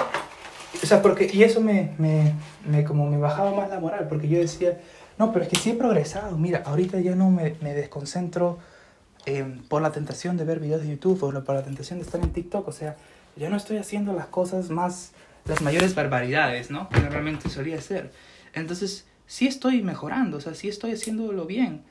O 0.83 0.87
sea, 0.87 1.03
porque, 1.03 1.31
y 1.33 1.45
eso 1.45 1.61
me, 1.61 1.95
me, 1.99 2.35
me, 2.67 2.85
como 2.85 3.07
me 3.09 3.19
bajaba 3.19 3.53
más 3.53 3.69
la 3.69 3.79
moral, 3.79 4.07
porque 4.09 4.29
yo 4.29 4.39
decía, 4.39 4.81
no, 5.19 5.33
pero 5.33 5.45
es 5.45 5.51
que 5.51 5.57
sí 5.57 5.71
he 5.71 5.75
progresado, 5.75 6.37
mira, 6.37 6.63
ahorita 6.65 7.01
ya 7.01 7.15
no 7.15 7.31
me, 7.31 7.57
me 7.61 7.75
desconcentro 7.75 8.59
eh, 9.27 9.61
por 9.69 9.83
la 9.83 9.93
tentación 9.93 10.37
de 10.37 10.45
ver 10.45 10.61
videos 10.61 10.83
de 10.83 10.89
YouTube 10.89 11.23
o 11.23 11.45
por 11.45 11.55
la 11.55 11.63
tentación 11.63 11.99
de 11.99 12.05
estar 12.05 12.21
en 12.21 12.33
TikTok, 12.33 12.67
o 12.69 12.73
sea, 12.73 12.97
ya 13.37 13.49
no 13.49 13.57
estoy 13.57 13.79
haciendo 13.79 14.13
las 14.13 14.27
cosas 14.27 14.71
más, 14.71 15.13
las 15.47 15.63
mayores 15.63 15.95
barbaridades, 15.95 16.71
¿no? 16.71 16.89
Que 16.89 17.01
normalmente 17.01 17.49
solía 17.49 17.77
hacer. 17.77 18.13
Entonces, 18.55 19.07
sí 19.27 19.47
estoy 19.47 19.83
mejorando, 19.83 20.39
o 20.39 20.41
sea, 20.41 20.55
sí 20.55 20.69
estoy 20.69 20.93
haciéndolo 20.93 21.47
bien, 21.47 21.83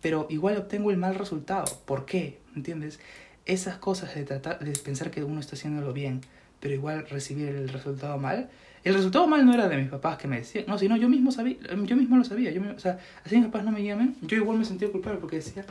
pero 0.00 0.26
igual 0.30 0.56
obtengo 0.56 0.90
el 0.90 0.96
mal 0.96 1.14
resultado. 1.14 1.66
¿Por 1.84 2.06
qué? 2.06 2.40
¿Entiendes? 2.56 2.98
Esas 3.46 3.78
cosas 3.78 4.14
de, 4.14 4.24
tratar, 4.24 4.58
de 4.60 4.72
pensar 4.78 5.10
que 5.10 5.24
uno 5.24 5.40
está 5.40 5.56
haciéndolo 5.56 5.92
bien, 5.92 6.20
pero 6.60 6.74
igual 6.74 7.06
recibir 7.08 7.48
el 7.48 7.68
resultado 7.68 8.18
mal. 8.18 8.50
El 8.84 8.94
resultado 8.94 9.26
mal 9.26 9.44
no 9.44 9.52
era 9.52 9.68
de 9.68 9.76
mis 9.76 9.88
papás 9.88 10.18
que 10.18 10.28
me 10.28 10.38
decían, 10.38 10.64
no, 10.68 10.78
sino 10.78 10.96
yo 10.96 11.08
mismo 11.08 11.32
sabía, 11.32 11.56
yo 11.84 11.96
mismo 11.96 12.16
lo 12.16 12.24
sabía. 12.24 12.50
Yo, 12.50 12.62
o 12.74 12.78
sea, 12.78 12.98
así 13.24 13.36
mis 13.36 13.46
papás 13.46 13.64
no 13.64 13.72
me 13.72 13.82
llamen, 13.82 14.16
yo 14.22 14.36
igual 14.36 14.58
me 14.58 14.64
sentía 14.64 14.90
culpable 14.90 15.18
porque 15.18 15.36
decía, 15.36 15.64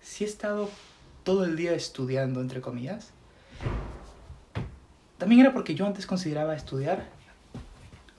si 0.00 0.24
he 0.24 0.26
estado 0.26 0.70
todo 1.22 1.44
el 1.44 1.56
día 1.56 1.74
estudiando, 1.74 2.40
entre 2.40 2.60
comillas, 2.60 3.12
también 5.18 5.40
era 5.40 5.52
porque 5.52 5.74
yo 5.74 5.86
antes 5.86 6.06
consideraba 6.06 6.54
estudiar 6.54 7.06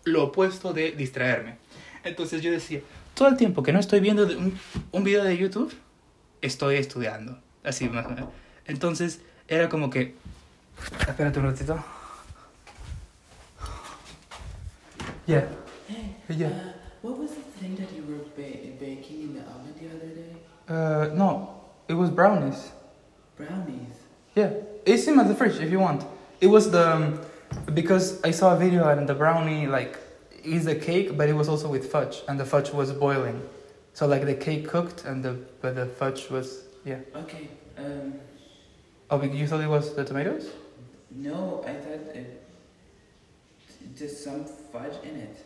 lo 0.04 0.24
opuesto 0.26 0.74
de 0.74 0.92
distraerme. 0.92 1.58
Entonces 2.04 2.42
yo 2.42 2.52
decía, 2.52 2.82
todo 3.16 3.28
el 3.28 3.38
tiempo 3.38 3.64
que 3.64 3.74
no 3.74 3.80
estoy 3.80 4.00
viendo 4.00 4.26
un, 4.26 4.58
un 4.92 5.04
video 5.04 5.24
de 5.24 5.38
YouTube, 5.38 5.74
estoy 6.42 6.76
estudiando. 6.76 7.40
Así 7.64 7.90
más 7.90 8.06
o 8.06 8.10
menos. 8.10 8.30
Entonces 8.68 9.20
era 9.48 9.70
como 9.70 9.90
que... 9.90 10.16
Espérate 11.08 11.40
un 11.40 11.46
ratito. 11.46 11.84
Yeah. 15.26 15.46
Hey, 15.88 16.16
yeah. 16.30 16.48
Uh, 16.48 16.52
what 17.02 17.18
was 17.18 17.32
the 17.32 17.42
thing 17.60 17.76
that 17.78 17.92
you 17.94 18.04
were 18.04 18.24
ba 18.36 18.76
baking 18.80 19.22
in 19.22 19.34
the 19.36 19.42
oven 19.42 19.74
the 19.80 19.88
other 19.96 20.14
day? 20.14 20.36
Uh, 20.68 21.16
no, 21.16 21.62
it 21.88 21.94
was 21.94 22.10
brownies. 22.10 22.72
Brownies? 23.38 23.94
Yeah, 24.36 24.52
it's 24.86 25.08
in 25.08 25.16
the 25.16 25.36
fridge 25.36 25.60
if 25.60 25.72
you 25.72 25.80
want. 25.80 26.04
It 26.42 26.48
was 26.48 26.72
the... 26.72 26.96
Um, 26.96 27.22
because 27.74 28.22
I 28.24 28.32
saw 28.32 28.56
a 28.56 28.58
video 28.58 28.88
and 28.90 29.08
the 29.08 29.16
brownie 29.16 29.68
like 29.68 29.98
is 30.44 30.68
a 30.68 30.76
cake, 30.76 31.18
but 31.18 31.30
it 31.30 31.34
was 31.34 31.50
also 31.50 31.68
with 31.70 31.92
fudge, 31.92 32.22
and 32.28 32.40
the 32.40 32.46
fudge 32.46 32.72
was 32.72 32.92
boiling. 32.92 33.42
So 33.94 34.06
like 34.08 34.26
the 34.26 34.36
cake 34.36 34.68
cooked 34.68 35.06
and 35.06 35.24
the 35.24 35.40
but 35.62 35.76
the 35.76 35.86
fudge 35.86 36.30
was 36.30 36.64
Yeah. 36.84 37.00
Okay. 37.16 37.48
Um. 37.78 38.14
Oh, 39.10 39.18
but 39.18 39.34
you 39.34 39.48
thought 39.48 39.62
it 39.62 39.68
was 39.70 39.96
the 39.96 40.04
tomatoes? 40.04 40.50
No, 41.12 41.64
I 41.68 41.74
thought 41.74 42.16
it, 42.16 42.42
there's 43.96 44.18
some 44.24 44.46
fudge 44.46 44.96
in 45.04 45.16
it. 45.18 45.46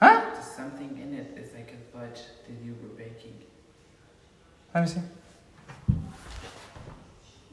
Huh? 0.00 0.30
There's 0.32 0.46
something 0.46 0.98
in 1.00 1.14
it. 1.14 1.32
It's 1.36 1.54
like 1.54 1.72
a 1.74 1.96
fudge 1.96 2.20
that 2.46 2.64
you 2.64 2.74
were 2.82 2.88
baking. 2.96 3.34
Let 4.74 4.82
me 4.84 4.88
see. 4.88 5.00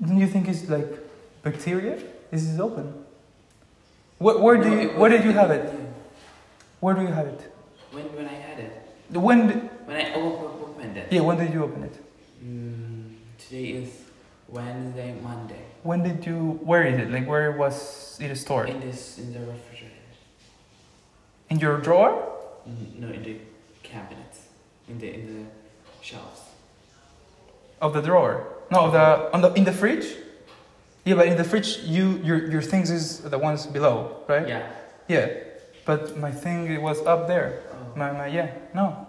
Don't 0.06 0.18
you 0.20 0.28
think 0.28 0.48
it's 0.48 0.68
like 0.70 0.88
bacteria? 1.44 2.00
This 2.32 2.44
is 2.44 2.60
open. 2.60 2.94
Where, 4.18 4.38
where 4.38 4.58
do 4.58 4.70
you, 4.80 4.90
where 4.90 5.10
did 5.10 5.24
you 5.24 5.32
have 5.32 5.52
it? 5.52 5.72
Where 6.80 6.94
do 6.96 7.02
you 7.02 7.08
have 7.08 7.28
it? 7.28 7.54
When 7.92 8.04
when 8.16 8.28
I 8.28 8.34
had 8.34 8.60
it. 8.60 8.74
The- 9.10 9.20
When? 9.20 9.50
When 9.86 9.98
I 9.98 10.14
opened 10.14 10.64
opened 10.64 10.98
it. 10.98 11.08
yeah, 11.12 11.22
when 11.22 11.38
did 11.38 11.54
you 11.54 11.64
open 11.64 11.84
it? 11.84 11.96
Mm, 12.44 13.16
today 13.38 13.66
is 13.84 13.90
Wednesday, 14.48 15.16
Monday. 15.22 15.64
When 15.84 16.04
did 16.04 16.26
you? 16.26 16.60
Where 16.64 16.84
is 16.84 17.00
it? 17.00 17.12
Like 17.12 17.28
where 17.28 17.52
was 17.52 18.18
it 18.22 18.36
stored? 18.36 18.70
In 18.70 18.80
this 18.80 19.18
in 19.18 19.34
the 19.34 19.40
refrigerator. 19.40 19.94
In 21.50 21.60
your 21.60 21.80
drawer? 21.80 22.32
Mm, 22.68 23.00
no, 23.00 23.08
in 23.08 23.24
the 23.24 23.38
cabinets. 23.84 24.48
In 24.88 25.00
the 25.00 25.14
in 25.14 25.26
the 25.44 26.06
shelves. 26.06 26.42
Of 27.82 27.94
the 27.94 28.02
drawer? 28.02 28.48
No, 28.72 28.92
the 28.92 29.34
on 29.34 29.42
the 29.42 29.54
in 29.54 29.64
the 29.64 29.74
fridge. 29.74 30.06
Yeah, 31.06 31.16
but 31.16 31.28
in 31.28 31.38
the 31.38 31.44
fridge, 31.44 31.80
you 31.84 32.20
your 32.24 32.50
your 32.50 32.62
things 32.62 32.90
is 32.90 33.20
the 33.20 33.38
ones 33.38 33.68
below, 33.68 34.24
right? 34.28 34.48
Yeah. 34.48 34.72
Yeah, 35.08 35.30
but 35.86 36.18
my 36.18 36.32
thing 36.32 36.66
it 36.72 36.82
was 36.82 37.00
up 37.06 37.28
there. 37.28 37.62
Oh. 37.72 37.98
My 37.98 38.12
my 38.12 38.28
yeah 38.28 38.52
no. 38.74 39.05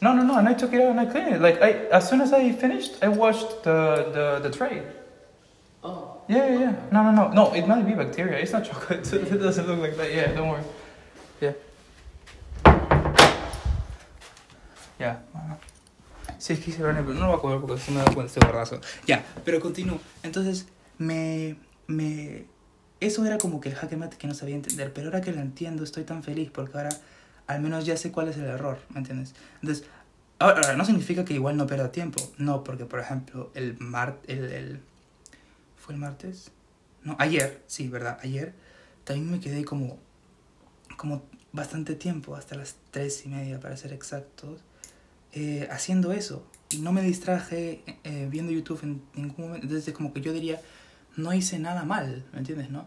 No 0.00 0.14
no 0.14 0.22
no, 0.22 0.38
and 0.38 0.48
I 0.48 0.54
took 0.54 0.72
it 0.72 0.80
out 0.80 0.90
and 0.90 1.00
I 1.00 1.06
cleaned 1.06 1.34
it. 1.34 1.40
Like 1.40 1.60
I 1.60 1.88
as 1.90 2.08
soon 2.08 2.20
as 2.20 2.32
I 2.32 2.52
finished, 2.52 3.02
I 3.02 3.08
washed 3.08 3.62
the 3.64 4.10
the 4.12 4.48
the 4.48 4.50
tray. 4.56 4.82
Oh. 5.82 6.22
Yeah 6.28 6.46
yeah 6.46 6.58
yeah. 6.58 6.74
No 6.92 7.02
no 7.02 7.10
no 7.10 7.32
no, 7.32 7.52
it 7.54 7.66
might 7.66 7.86
be 7.86 7.94
bacteria. 7.94 8.38
It's 8.38 8.52
not 8.52 8.64
chocolate. 8.64 9.12
it 9.12 9.38
doesn't 9.38 9.66
look 9.66 9.80
like 9.80 9.96
that. 9.96 10.12
Yeah, 10.12 10.32
don't 10.32 10.48
worry. 10.48 10.64
Yeah. 11.40 11.52
Ya. 14.98 15.22
bueno. 15.32 15.58
Sí, 16.38 16.52
es 16.52 16.60
que 16.60 16.70
hice 16.70 16.82
pero 16.82 16.92
no 16.92 17.02
lo 17.02 17.26
voy 17.26 17.36
a 17.36 17.40
comer 17.40 17.60
porque 17.60 17.78
se 17.78 17.90
me 17.90 17.98
da 17.98 18.04
cuenta 18.06 18.26
este 18.26 18.40
gordazo. 18.40 18.80
Ya, 19.06 19.24
pero 19.44 19.60
continúo. 19.60 19.98
Entonces, 20.22 20.66
me, 20.98 21.56
me... 21.86 22.46
Eso 23.00 23.24
era 23.26 23.38
como 23.38 23.60
que 23.60 23.70
el 23.70 23.74
jaque 23.74 23.96
mate 23.96 24.16
que 24.16 24.26
no 24.26 24.34
sabía 24.34 24.54
entender, 24.54 24.92
pero 24.92 25.08
ahora 25.08 25.20
que 25.20 25.32
lo 25.32 25.40
entiendo 25.40 25.82
estoy 25.84 26.04
tan 26.04 26.22
feliz 26.22 26.50
porque 26.50 26.76
ahora 26.76 26.90
al 27.48 27.60
menos 27.60 27.84
ya 27.86 27.96
sé 27.96 28.12
cuál 28.12 28.28
es 28.28 28.36
el 28.36 28.44
error, 28.44 28.78
¿me 28.90 28.98
entiendes? 28.98 29.34
Entonces, 29.60 29.84
ahora, 30.38 30.76
no 30.76 30.84
significa 30.84 31.24
que 31.24 31.34
igual 31.34 31.56
no 31.56 31.66
pierda 31.66 31.90
tiempo, 31.90 32.20
no, 32.36 32.62
porque 32.62 32.84
por 32.84 33.00
ejemplo, 33.00 33.50
el 33.54 33.76
mar... 33.78 34.18
El, 34.28 34.44
el, 34.52 34.80
¿Fue 35.76 35.94
el 35.94 36.00
martes? 36.00 36.50
No, 37.02 37.16
ayer, 37.18 37.62
sí, 37.66 37.88
¿verdad? 37.88 38.18
Ayer 38.22 38.54
también 39.04 39.30
me 39.30 39.40
quedé 39.40 39.64
como, 39.64 39.98
como 40.98 41.22
bastante 41.52 41.94
tiempo, 41.94 42.36
hasta 42.36 42.54
las 42.54 42.76
tres 42.90 43.24
y 43.24 43.30
media 43.30 43.58
para 43.58 43.76
ser 43.78 43.94
exactos, 43.94 44.60
eh, 45.32 45.66
haciendo 45.70 46.12
eso. 46.12 46.44
Y 46.68 46.78
no 46.78 46.92
me 46.92 47.00
distraje 47.00 47.82
eh, 48.04 48.28
viendo 48.30 48.52
YouTube 48.52 48.80
en 48.82 49.02
ningún 49.14 49.46
momento. 49.46 49.66
Entonces, 49.66 49.94
como 49.94 50.12
que 50.12 50.20
yo 50.20 50.34
diría, 50.34 50.60
no 51.16 51.32
hice 51.32 51.58
nada 51.58 51.84
mal, 51.84 52.26
¿me 52.32 52.40
entiendes? 52.40 52.68
¿No? 52.68 52.86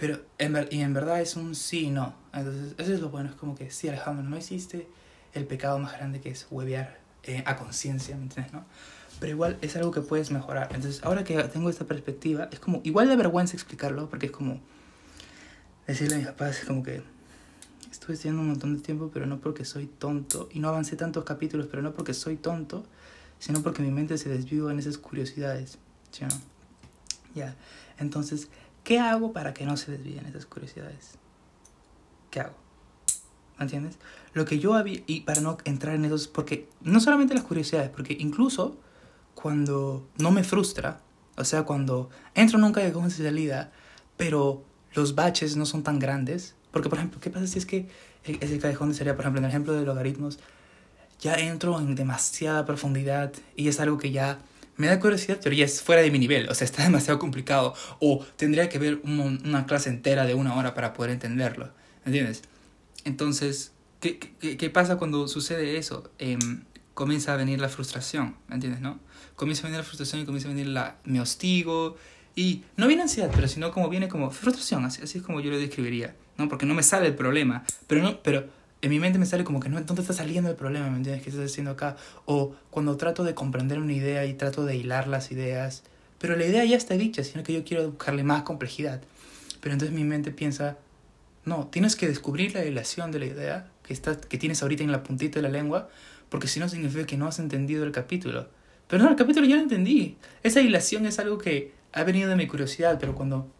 Pero, 0.00 0.20
en 0.38 0.52
ver- 0.54 0.68
y 0.72 0.80
en 0.80 0.94
verdad 0.94 1.20
es 1.20 1.36
un 1.36 1.54
sí 1.54 1.86
y 1.86 1.90
no. 1.90 2.14
Entonces, 2.32 2.74
eso 2.78 2.94
es 2.94 3.00
lo 3.00 3.10
bueno. 3.10 3.28
Es 3.28 3.34
como 3.36 3.54
que, 3.54 3.70
sí, 3.70 3.88
Alejandro, 3.88 4.24
no 4.28 4.36
hiciste 4.36 4.88
el 5.34 5.46
pecado 5.46 5.78
más 5.78 5.92
grande 5.92 6.20
que 6.20 6.30
es 6.30 6.46
huevear 6.50 6.98
eh, 7.24 7.42
a 7.46 7.56
conciencia, 7.56 8.16
¿me 8.16 8.22
entiendes? 8.22 8.52
¿No? 8.52 8.64
Pero 9.20 9.32
igual 9.32 9.58
es 9.60 9.76
algo 9.76 9.90
que 9.90 10.00
puedes 10.00 10.30
mejorar. 10.30 10.68
Entonces, 10.74 11.04
ahora 11.04 11.22
que 11.22 11.40
tengo 11.44 11.68
esta 11.68 11.84
perspectiva, 11.84 12.48
es 12.50 12.58
como, 12.58 12.80
igual 12.82 13.08
de 13.08 13.16
vergüenza 13.16 13.54
explicarlo, 13.54 14.08
porque 14.08 14.26
es 14.26 14.32
como 14.32 14.58
decirle 15.86 16.14
a 16.14 16.18
mis 16.18 16.26
papás, 16.28 16.60
es 16.60 16.64
como 16.64 16.82
que 16.82 17.02
estuve 17.90 18.14
estudiando 18.14 18.40
un 18.40 18.48
montón 18.48 18.76
de 18.76 18.82
tiempo, 18.82 19.10
pero 19.12 19.26
no 19.26 19.38
porque 19.40 19.64
soy 19.66 19.86
tonto, 19.86 20.48
y 20.52 20.60
no 20.60 20.68
avancé 20.68 20.96
tantos 20.96 21.24
capítulos, 21.24 21.66
pero 21.70 21.82
no 21.82 21.92
porque 21.92 22.14
soy 22.14 22.36
tonto, 22.36 22.84
sino 23.38 23.62
porque 23.62 23.82
mi 23.82 23.90
mente 23.90 24.16
se 24.16 24.28
desvió 24.30 24.70
en 24.70 24.78
esas 24.78 24.96
curiosidades. 24.96 25.78
¿Sí 26.10 26.24
no? 26.24 26.30
Ya. 27.34 27.54
Entonces, 27.98 28.48
¿qué 28.90 28.98
hago 28.98 29.32
para 29.32 29.54
que 29.54 29.64
no 29.64 29.76
se 29.76 29.92
desvíen 29.92 30.26
esas 30.26 30.46
curiosidades? 30.46 31.12
¿Qué 32.28 32.40
hago? 32.40 32.56
¿Me 33.56 33.62
entiendes? 33.62 33.98
Lo 34.32 34.44
que 34.44 34.58
yo 34.58 34.74
había, 34.74 35.00
y 35.06 35.20
para 35.20 35.40
no 35.40 35.58
entrar 35.64 35.94
en 35.94 36.06
esos, 36.06 36.26
porque 36.26 36.68
no 36.80 36.98
solamente 36.98 37.32
las 37.32 37.44
curiosidades, 37.44 37.88
porque 37.90 38.16
incluso 38.18 38.76
cuando 39.36 40.08
no 40.18 40.32
me 40.32 40.42
frustra, 40.42 41.02
o 41.36 41.44
sea, 41.44 41.62
cuando 41.62 42.10
entro 42.34 42.58
en 42.58 42.64
un 42.64 42.72
callejón 42.72 43.12
sin 43.12 43.26
salida, 43.26 43.70
pero 44.16 44.64
los 44.94 45.14
baches 45.14 45.56
no 45.56 45.66
son 45.66 45.84
tan 45.84 46.00
grandes, 46.00 46.56
porque 46.72 46.88
por 46.88 46.98
ejemplo, 46.98 47.20
¿qué 47.20 47.30
pasa 47.30 47.46
si 47.46 47.58
es 47.58 47.66
que 47.66 47.88
ese 48.24 48.58
callejón 48.58 48.88
de 48.88 48.96
salida, 48.96 49.14
por 49.14 49.22
ejemplo, 49.22 49.38
en 49.38 49.44
el 49.44 49.50
ejemplo 49.50 49.72
de 49.72 49.84
logaritmos, 49.84 50.40
ya 51.20 51.34
entro 51.34 51.78
en 51.78 51.94
demasiada 51.94 52.66
profundidad 52.66 53.32
y 53.54 53.68
es 53.68 53.78
algo 53.78 53.98
que 53.98 54.10
ya 54.10 54.40
me 54.80 54.86
da 54.86 54.98
curiosidad, 54.98 55.38
pero 55.42 55.54
ya 55.54 55.66
es 55.66 55.82
fuera 55.82 56.00
de 56.00 56.10
mi 56.10 56.18
nivel, 56.18 56.48
o 56.48 56.54
sea, 56.54 56.64
está 56.64 56.82
demasiado 56.90 57.18
complicado, 57.18 57.74
o 58.00 58.24
tendría 58.36 58.68
que 58.68 58.78
ver 58.78 59.00
una 59.04 59.66
clase 59.66 59.90
entera 59.90 60.24
de 60.24 60.34
una 60.34 60.56
hora 60.56 60.74
para 60.74 60.94
poder 60.94 61.12
entenderlo, 61.12 61.70
¿entiendes? 62.06 62.42
Entonces, 63.04 63.72
¿qué, 64.00 64.18
qué, 64.18 64.56
qué 64.56 64.70
pasa 64.70 64.96
cuando 64.96 65.28
sucede 65.28 65.76
eso? 65.76 66.10
Em, 66.18 66.64
comienza 66.94 67.34
a 67.34 67.36
venir 67.36 67.60
la 67.60 67.68
frustración, 67.68 68.36
¿me 68.48 68.54
entiendes, 68.54 68.80
no? 68.80 68.98
Comienza 69.36 69.62
a 69.62 69.64
venir 69.66 69.78
la 69.78 69.84
frustración 69.84 70.22
y 70.22 70.24
comienza 70.24 70.48
a 70.48 70.52
venir 70.52 70.68
la... 70.68 70.96
me 71.04 71.20
hostigo, 71.20 71.96
y 72.34 72.62
no 72.76 72.86
viene 72.86 73.02
ansiedad, 73.02 73.30
pero 73.34 73.48
sino 73.48 73.70
como 73.72 73.90
viene 73.90 74.08
como 74.08 74.30
frustración, 74.30 74.84
así, 74.86 75.02
así 75.02 75.18
es 75.18 75.24
como 75.24 75.40
yo 75.40 75.50
lo 75.50 75.58
describiría, 75.58 76.16
¿no? 76.38 76.48
Porque 76.48 76.64
no 76.64 76.74
me 76.74 76.82
sale 76.82 77.06
el 77.06 77.14
problema, 77.14 77.64
pero 77.86 78.02
no, 78.02 78.22
pero 78.22 78.48
en 78.82 78.90
mi 78.90 78.98
mente 78.98 79.18
me 79.18 79.26
sale 79.26 79.44
como 79.44 79.60
que 79.60 79.68
no, 79.68 79.80
¿dónde 79.82 80.02
está 80.02 80.14
saliendo 80.14 80.48
el 80.48 80.56
problema? 80.56 80.88
¿Me 80.88 80.96
entiendes? 80.96 81.22
¿Qué 81.22 81.30
estás 81.30 81.50
haciendo 81.50 81.72
acá? 81.72 81.96
O 82.24 82.54
cuando 82.70 82.96
trato 82.96 83.24
de 83.24 83.34
comprender 83.34 83.78
una 83.78 83.92
idea 83.92 84.24
y 84.24 84.34
trato 84.34 84.64
de 84.64 84.76
hilar 84.76 85.06
las 85.06 85.30
ideas, 85.32 85.82
pero 86.18 86.36
la 86.36 86.46
idea 86.46 86.64
ya 86.64 86.76
está 86.76 86.94
dicha, 86.94 87.22
sino 87.24 87.42
que 87.42 87.52
yo 87.52 87.64
quiero 87.64 87.90
buscarle 87.90 88.24
más 88.24 88.42
complejidad. 88.42 89.02
Pero 89.60 89.74
entonces 89.74 89.94
mi 89.94 90.04
mente 90.04 90.30
piensa, 90.30 90.78
no, 91.44 91.66
tienes 91.66 91.96
que 91.96 92.08
descubrir 92.08 92.54
la 92.54 92.64
hilación 92.64 93.12
de 93.12 93.18
la 93.18 93.26
idea 93.26 93.70
que, 93.82 93.92
está, 93.92 94.18
que 94.18 94.38
tienes 94.38 94.62
ahorita 94.62 94.82
en 94.82 94.92
la 94.92 95.02
puntita 95.02 95.38
de 95.38 95.42
la 95.42 95.50
lengua, 95.50 95.88
porque 96.30 96.48
si 96.48 96.58
no 96.60 96.68
significa 96.68 97.06
que 97.06 97.18
no 97.18 97.26
has 97.26 97.38
entendido 97.38 97.84
el 97.84 97.92
capítulo. 97.92 98.48
Pero 98.88 99.04
no, 99.04 99.10
el 99.10 99.16
capítulo 99.16 99.46
ya 99.46 99.56
lo 99.56 99.62
entendí. 99.62 100.16
Esa 100.42 100.60
hilación 100.60 101.06
es 101.06 101.18
algo 101.18 101.38
que 101.38 101.72
ha 101.92 102.04
venido 102.04 102.30
de 102.30 102.36
mi 102.36 102.46
curiosidad, 102.46 102.98
pero 102.98 103.14
cuando, 103.14 103.50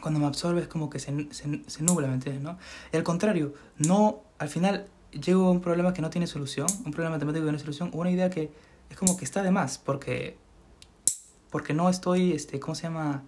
cuando 0.00 0.18
me 0.18 0.26
absorbe 0.26 0.62
es 0.62 0.68
como 0.68 0.88
que 0.88 0.98
se, 0.98 1.28
se, 1.30 1.60
se 1.66 1.82
nubla, 1.82 2.08
¿me 2.08 2.14
entiendes? 2.14 2.42
¿no? 2.42 2.58
Y 2.92 2.96
al 2.96 3.02
contrario, 3.02 3.54
no, 3.78 4.25
al 4.38 4.48
final 4.48 4.86
llego 5.10 5.46
a 5.46 5.50
un 5.50 5.60
problema 5.60 5.94
que 5.94 6.02
no 6.02 6.10
tiene 6.10 6.26
solución, 6.26 6.66
un 6.84 6.92
problema 6.92 7.16
matemático 7.16 7.44
que 7.44 7.52
no 7.52 7.58
tiene 7.58 7.74
solución, 7.74 7.90
una 7.92 8.10
idea 8.10 8.30
que 8.30 8.50
es 8.90 8.96
como 8.96 9.16
que 9.16 9.24
está 9.24 9.42
de 9.42 9.50
más, 9.50 9.78
porque, 9.78 10.36
porque 11.50 11.74
no 11.74 11.88
estoy, 11.88 12.32
este, 12.32 12.60
¿cómo 12.60 12.74
se 12.74 12.84
llama? 12.84 13.22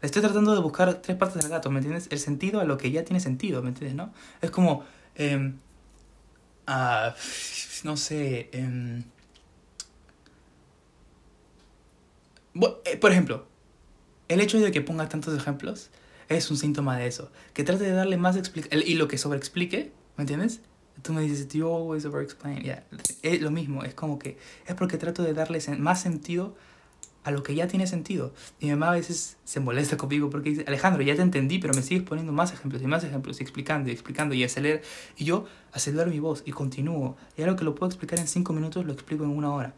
Estoy 0.00 0.22
tratando 0.22 0.54
de 0.54 0.60
buscar 0.60 0.94
tres 0.94 1.16
partes 1.16 1.42
del 1.42 1.50
gato, 1.50 1.70
¿me 1.70 1.78
entiendes? 1.78 2.08
El 2.10 2.18
sentido 2.18 2.60
a 2.60 2.64
lo 2.64 2.76
que 2.76 2.90
ya 2.90 3.04
tiene 3.04 3.20
sentido, 3.20 3.62
¿me 3.62 3.68
entiendes? 3.68 3.94
¿no? 3.96 4.12
Es 4.40 4.50
como, 4.50 4.84
em, 5.14 5.58
ah, 6.66 7.14
no 7.84 7.96
sé, 7.96 8.50
em, 8.52 9.04
eh, 12.84 12.96
por 12.96 13.12
ejemplo, 13.12 13.46
el 14.28 14.40
hecho 14.40 14.58
de 14.60 14.72
que 14.72 14.80
ponga 14.80 15.08
tantos 15.08 15.36
ejemplos 15.36 15.90
es 16.28 16.50
un 16.50 16.56
síntoma 16.56 16.96
de 16.96 17.06
eso. 17.06 17.30
Que 17.52 17.64
trate 17.64 17.84
de 17.84 17.92
darle 17.92 18.16
más 18.16 18.36
explicación. 18.36 18.82
Y 18.86 18.94
lo 18.94 19.08
que 19.08 19.18
sobreexplique, 19.18 19.92
¿me 20.16 20.22
entiendes? 20.22 20.60
Tú 21.02 21.12
me 21.12 21.22
dices, 21.22 21.48
you 21.48 21.66
always 21.66 22.04
overexplain. 22.04 22.62
Yeah. 22.62 22.84
Es 23.22 23.40
lo 23.40 23.50
mismo, 23.50 23.82
es 23.82 23.94
como 23.94 24.18
que 24.18 24.38
es 24.66 24.74
porque 24.74 24.98
trato 24.98 25.22
de 25.22 25.32
darle 25.34 25.60
más 25.78 26.00
sentido 26.00 26.54
a 27.24 27.30
lo 27.30 27.42
que 27.42 27.54
ya 27.54 27.68
tiene 27.68 27.86
sentido. 27.86 28.32
Y 28.60 28.66
mi 28.66 28.72
mamá 28.72 28.90
a 28.90 28.92
veces 28.92 29.36
se 29.44 29.60
molesta 29.60 29.96
conmigo 29.96 30.28
porque 30.30 30.50
dice, 30.50 30.64
Alejandro, 30.66 31.02
ya 31.02 31.14
te 31.14 31.22
entendí, 31.22 31.58
pero 31.58 31.72
me 31.74 31.82
sigues 31.82 32.02
poniendo 32.02 32.32
más 32.32 32.52
ejemplos 32.52 32.82
y 32.82 32.86
más 32.86 33.04
ejemplos 33.04 33.40
y 33.40 33.42
explicando 33.42 33.90
y 33.90 33.92
explicando 33.92 34.34
y 34.34 34.44
acelero. 34.44 34.80
Y 35.16 35.24
yo 35.24 35.46
acelero 35.72 36.10
mi 36.10 36.18
voz 36.18 36.42
y 36.44 36.52
continúo. 36.52 37.16
Y 37.36 37.42
algo 37.42 37.56
que 37.56 37.64
lo 37.64 37.74
puedo 37.74 37.88
explicar 37.88 38.18
en 38.18 38.26
cinco 38.26 38.52
minutos 38.52 38.84
lo 38.84 38.92
explico 38.92 39.24
en 39.24 39.30
una 39.30 39.52
hora. 39.52 39.74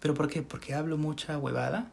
¿Pero 0.00 0.14
por 0.14 0.28
qué? 0.28 0.42
¿Porque 0.42 0.74
hablo 0.74 0.96
mucha 0.96 1.38
huevada? 1.38 1.90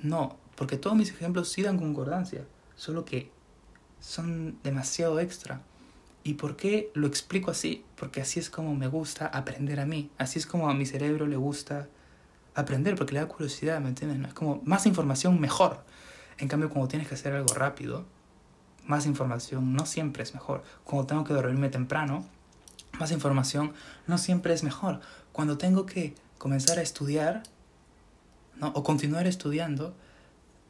No, 0.00 0.36
porque 0.56 0.76
todos 0.76 0.96
mis 0.96 1.10
ejemplos 1.10 1.48
sí 1.48 1.62
dan 1.62 1.78
concordancia, 1.78 2.44
solo 2.76 3.04
que 3.04 3.30
son 4.00 4.58
demasiado 4.62 5.18
extra. 5.18 5.62
¿Y 6.28 6.34
por 6.34 6.56
qué 6.56 6.90
lo 6.92 7.06
explico 7.06 7.50
así? 7.50 7.86
Porque 7.96 8.20
así 8.20 8.38
es 8.38 8.50
como 8.50 8.74
me 8.74 8.86
gusta 8.86 9.28
aprender 9.28 9.80
a 9.80 9.86
mí, 9.86 10.10
así 10.18 10.38
es 10.38 10.46
como 10.46 10.68
a 10.68 10.74
mi 10.74 10.84
cerebro 10.84 11.26
le 11.26 11.36
gusta 11.36 11.88
aprender, 12.54 12.96
porque 12.96 13.14
le 13.14 13.20
da 13.20 13.28
curiosidad, 13.28 13.80
¿me 13.80 13.88
entiendes? 13.88 14.28
Es 14.28 14.34
como 14.34 14.60
más 14.66 14.84
información 14.84 15.40
mejor. 15.40 15.82
En 16.36 16.48
cambio, 16.48 16.68
cuando 16.68 16.86
tienes 16.86 17.08
que 17.08 17.14
hacer 17.14 17.32
algo 17.32 17.54
rápido, 17.54 18.04
más 18.86 19.06
información 19.06 19.72
no 19.72 19.86
siempre 19.86 20.22
es 20.22 20.34
mejor. 20.34 20.62
Cuando 20.84 21.06
tengo 21.06 21.24
que 21.24 21.32
dormirme 21.32 21.70
temprano, 21.70 22.26
más 22.98 23.10
información 23.10 23.72
no 24.06 24.18
siempre 24.18 24.52
es 24.52 24.62
mejor. 24.62 25.00
Cuando 25.32 25.56
tengo 25.56 25.86
que 25.86 26.14
comenzar 26.36 26.78
a 26.78 26.82
estudiar, 26.82 27.42
¿no? 28.56 28.68
O 28.74 28.82
continuar 28.82 29.26
estudiando, 29.26 29.94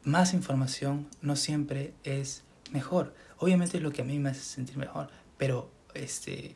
más 0.05 0.33
información 0.33 1.09
no 1.21 1.35
siempre 1.35 1.93
es 2.05 2.43
mejor. 2.71 3.13
Obviamente 3.39 3.75
es 3.75 3.83
lo 3.83 3.91
que 3.91 4.03
a 4.03 4.05
mí 4.05 4.19
me 4.19 4.29
hace 4.29 4.39
sentir 4.39 4.77
mejor, 4.77 5.09
pero, 5.39 5.71
este, 5.95 6.55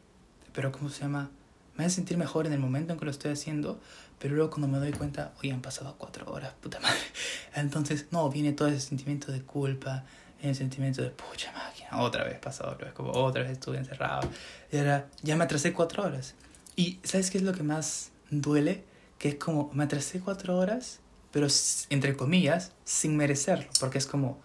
pero 0.53 0.71
¿cómo 0.71 0.89
se 0.89 1.01
llama? 1.01 1.31
Me 1.75 1.85
hace 1.85 1.95
sentir 1.95 2.17
mejor 2.17 2.45
en 2.45 2.53
el 2.53 2.59
momento 2.59 2.93
en 2.93 2.99
que 2.99 3.05
lo 3.05 3.11
estoy 3.11 3.31
haciendo, 3.31 3.79
pero 4.19 4.35
luego 4.35 4.51
cuando 4.51 4.67
me 4.67 4.77
doy 4.77 4.91
cuenta, 4.91 5.33
hoy 5.41 5.49
han 5.49 5.61
pasado 5.61 5.95
cuatro 5.97 6.31
horas, 6.31 6.53
puta 6.61 6.79
madre. 6.79 6.99
Entonces, 7.55 8.05
no, 8.11 8.29
viene 8.29 8.51
todo 8.51 8.67
ese 8.67 8.81
sentimiento 8.81 9.31
de 9.31 9.41
culpa, 9.41 10.03
el 10.41 10.53
sentimiento 10.53 11.01
de, 11.01 11.09
pucha 11.09 11.51
máquina, 11.53 12.01
otra 12.01 12.25
vez 12.25 12.39
otra 12.45 12.85
vez, 12.85 12.93
como 12.93 13.11
otra 13.11 13.41
vez 13.41 13.53
estuve 13.53 13.77
encerrado. 13.77 14.29
Y 14.71 14.77
ahora 14.77 15.07
ya 15.21 15.37
me 15.37 15.45
atrasé 15.45 15.71
cuatro 15.73 16.03
horas. 16.03 16.35
Y 16.75 16.99
¿sabes 17.03 17.31
qué 17.31 17.37
es 17.37 17.43
lo 17.43 17.53
que 17.53 17.63
más 17.63 18.11
duele? 18.29 18.83
Que 19.17 19.29
es 19.29 19.35
como, 19.35 19.71
me 19.73 19.85
atrasé 19.85 20.19
cuatro 20.19 20.57
horas, 20.57 20.99
pero 21.31 21.47
entre 21.89 22.17
comillas, 22.17 22.73
sin 22.83 23.15
merecerlo, 23.15 23.69
porque 23.79 23.97
es 23.97 24.05
como, 24.05 24.41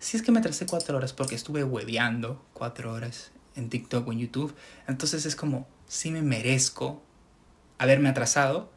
si 0.00 0.16
es 0.16 0.22
que 0.24 0.32
me 0.32 0.40
atrasé 0.40 0.66
cuatro 0.66 0.96
horas 0.96 1.12
porque 1.12 1.36
estuve 1.36 1.62
hueveando 1.62 2.44
cuatro 2.52 2.92
horas 2.92 3.30
en 3.56 3.68
TikTok 3.68 4.06
o 4.06 4.12
en 4.12 4.18
YouTube, 4.18 4.54
entonces 4.86 5.26
es 5.26 5.34
como, 5.36 5.66
si 5.86 6.10
me 6.10 6.22
merezco 6.22 7.02
haberme 7.78 8.08
atrasado 8.08 8.70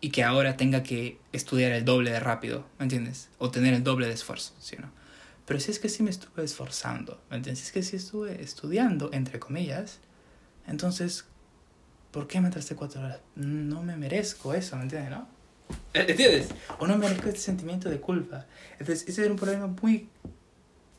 y 0.00 0.10
que 0.10 0.22
ahora 0.22 0.56
tenga 0.56 0.82
que 0.82 1.18
estudiar 1.32 1.72
el 1.72 1.84
doble 1.84 2.10
de 2.10 2.20
rápido, 2.20 2.66
¿me 2.78 2.84
entiendes? 2.84 3.28
O 3.38 3.50
tener 3.50 3.74
el 3.74 3.82
doble 3.82 4.06
de 4.06 4.12
esfuerzo, 4.12 4.54
¿sí 4.60 4.76
o 4.76 4.82
no? 4.82 4.92
Pero 5.44 5.60
si 5.60 5.70
es 5.70 5.78
que 5.78 5.88
sí 5.88 6.02
me 6.02 6.10
estuve 6.10 6.44
esforzando, 6.44 7.20
¿me 7.30 7.36
entiendes? 7.36 7.60
Si 7.60 7.66
es 7.66 7.72
que 7.72 7.82
sí 7.82 7.96
estuve 7.96 8.42
estudiando, 8.42 9.10
entre 9.12 9.38
comillas, 9.38 9.98
entonces, 10.66 11.24
¿por 12.10 12.26
qué 12.26 12.40
me 12.40 12.48
atrasé 12.48 12.76
cuatro 12.76 13.00
horas? 13.00 13.20
No 13.34 13.82
me 13.82 13.96
merezco 13.96 14.52
eso, 14.52 14.76
¿me 14.76 14.82
entiendes? 14.82 15.10
¿No? 15.10 15.26
¿Eh? 15.94 16.04
¿Entiendes? 16.08 16.48
O 16.78 16.86
no 16.86 16.98
merezco 16.98 17.28
este 17.28 17.40
sentimiento 17.40 17.88
de 17.88 18.00
culpa. 18.00 18.46
Entonces, 18.78 19.08
ese 19.08 19.24
es 19.24 19.30
un 19.30 19.36
problema 19.36 19.66
muy, 19.66 20.08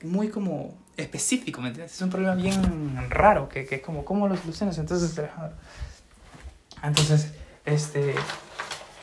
muy 0.04 0.30
como 0.30 0.78
específico, 0.98 1.62
¿me 1.62 1.70
entiendes? 1.70 1.96
Es 1.96 2.02
un 2.02 2.10
problema 2.10 2.36
bien 2.36 2.96
raro, 3.10 3.50
que, 3.50 3.66
que 3.66 3.76
es 3.76 3.82
como, 3.82 4.06
¿cómo 4.06 4.28
lo 4.28 4.36
solucionas? 4.38 4.78
Entonces, 4.78 5.20
entonces, 6.84 7.34
este, 7.66 8.16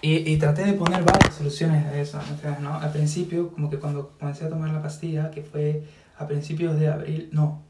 y, 0.02 0.30
y, 0.30 0.36
traté 0.38 0.64
de 0.64 0.74
poner 0.74 1.02
varias 1.02 1.34
soluciones 1.34 1.84
a 1.86 1.98
eso, 1.98 2.20
¿no? 2.60 2.78
Al 2.78 2.92
principio, 2.92 3.50
como 3.50 3.70
que 3.70 3.78
cuando 3.78 4.12
comencé 4.18 4.44
a 4.44 4.48
tomar 4.48 4.70
la 4.70 4.82
pastilla, 4.82 5.30
que 5.30 5.42
fue 5.42 5.84
a 6.18 6.26
principios 6.26 6.78
de 6.78 6.88
abril, 6.88 7.28
no, 7.32 7.62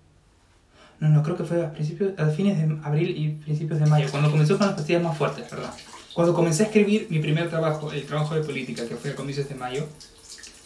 no, 1.00 1.08
no, 1.08 1.22
creo 1.22 1.36
que 1.36 1.44
fue 1.44 1.64
a, 1.64 1.72
principios, 1.72 2.18
a 2.18 2.26
fines 2.26 2.58
de 2.58 2.78
abril 2.82 3.14
y 3.16 3.30
principios 3.30 3.80
de 3.80 3.86
mayo, 3.86 4.08
cuando 4.10 4.30
comenzó 4.30 4.56
con 4.58 4.66
las 4.66 4.76
pastillas 4.76 5.02
más 5.02 5.16
fuertes, 5.16 5.50
¿verdad? 5.50 5.72
Cuando 6.14 6.32
comencé 6.32 6.62
a 6.62 6.66
escribir 6.66 7.08
mi 7.10 7.18
primer 7.18 7.50
trabajo, 7.50 7.92
el 7.92 8.06
trabajo 8.06 8.34
de 8.34 8.42
política, 8.42 8.86
que 8.88 8.96
fue 8.96 9.10
a 9.10 9.14
comienzos 9.14 9.48
de 9.48 9.54
mayo, 9.54 9.86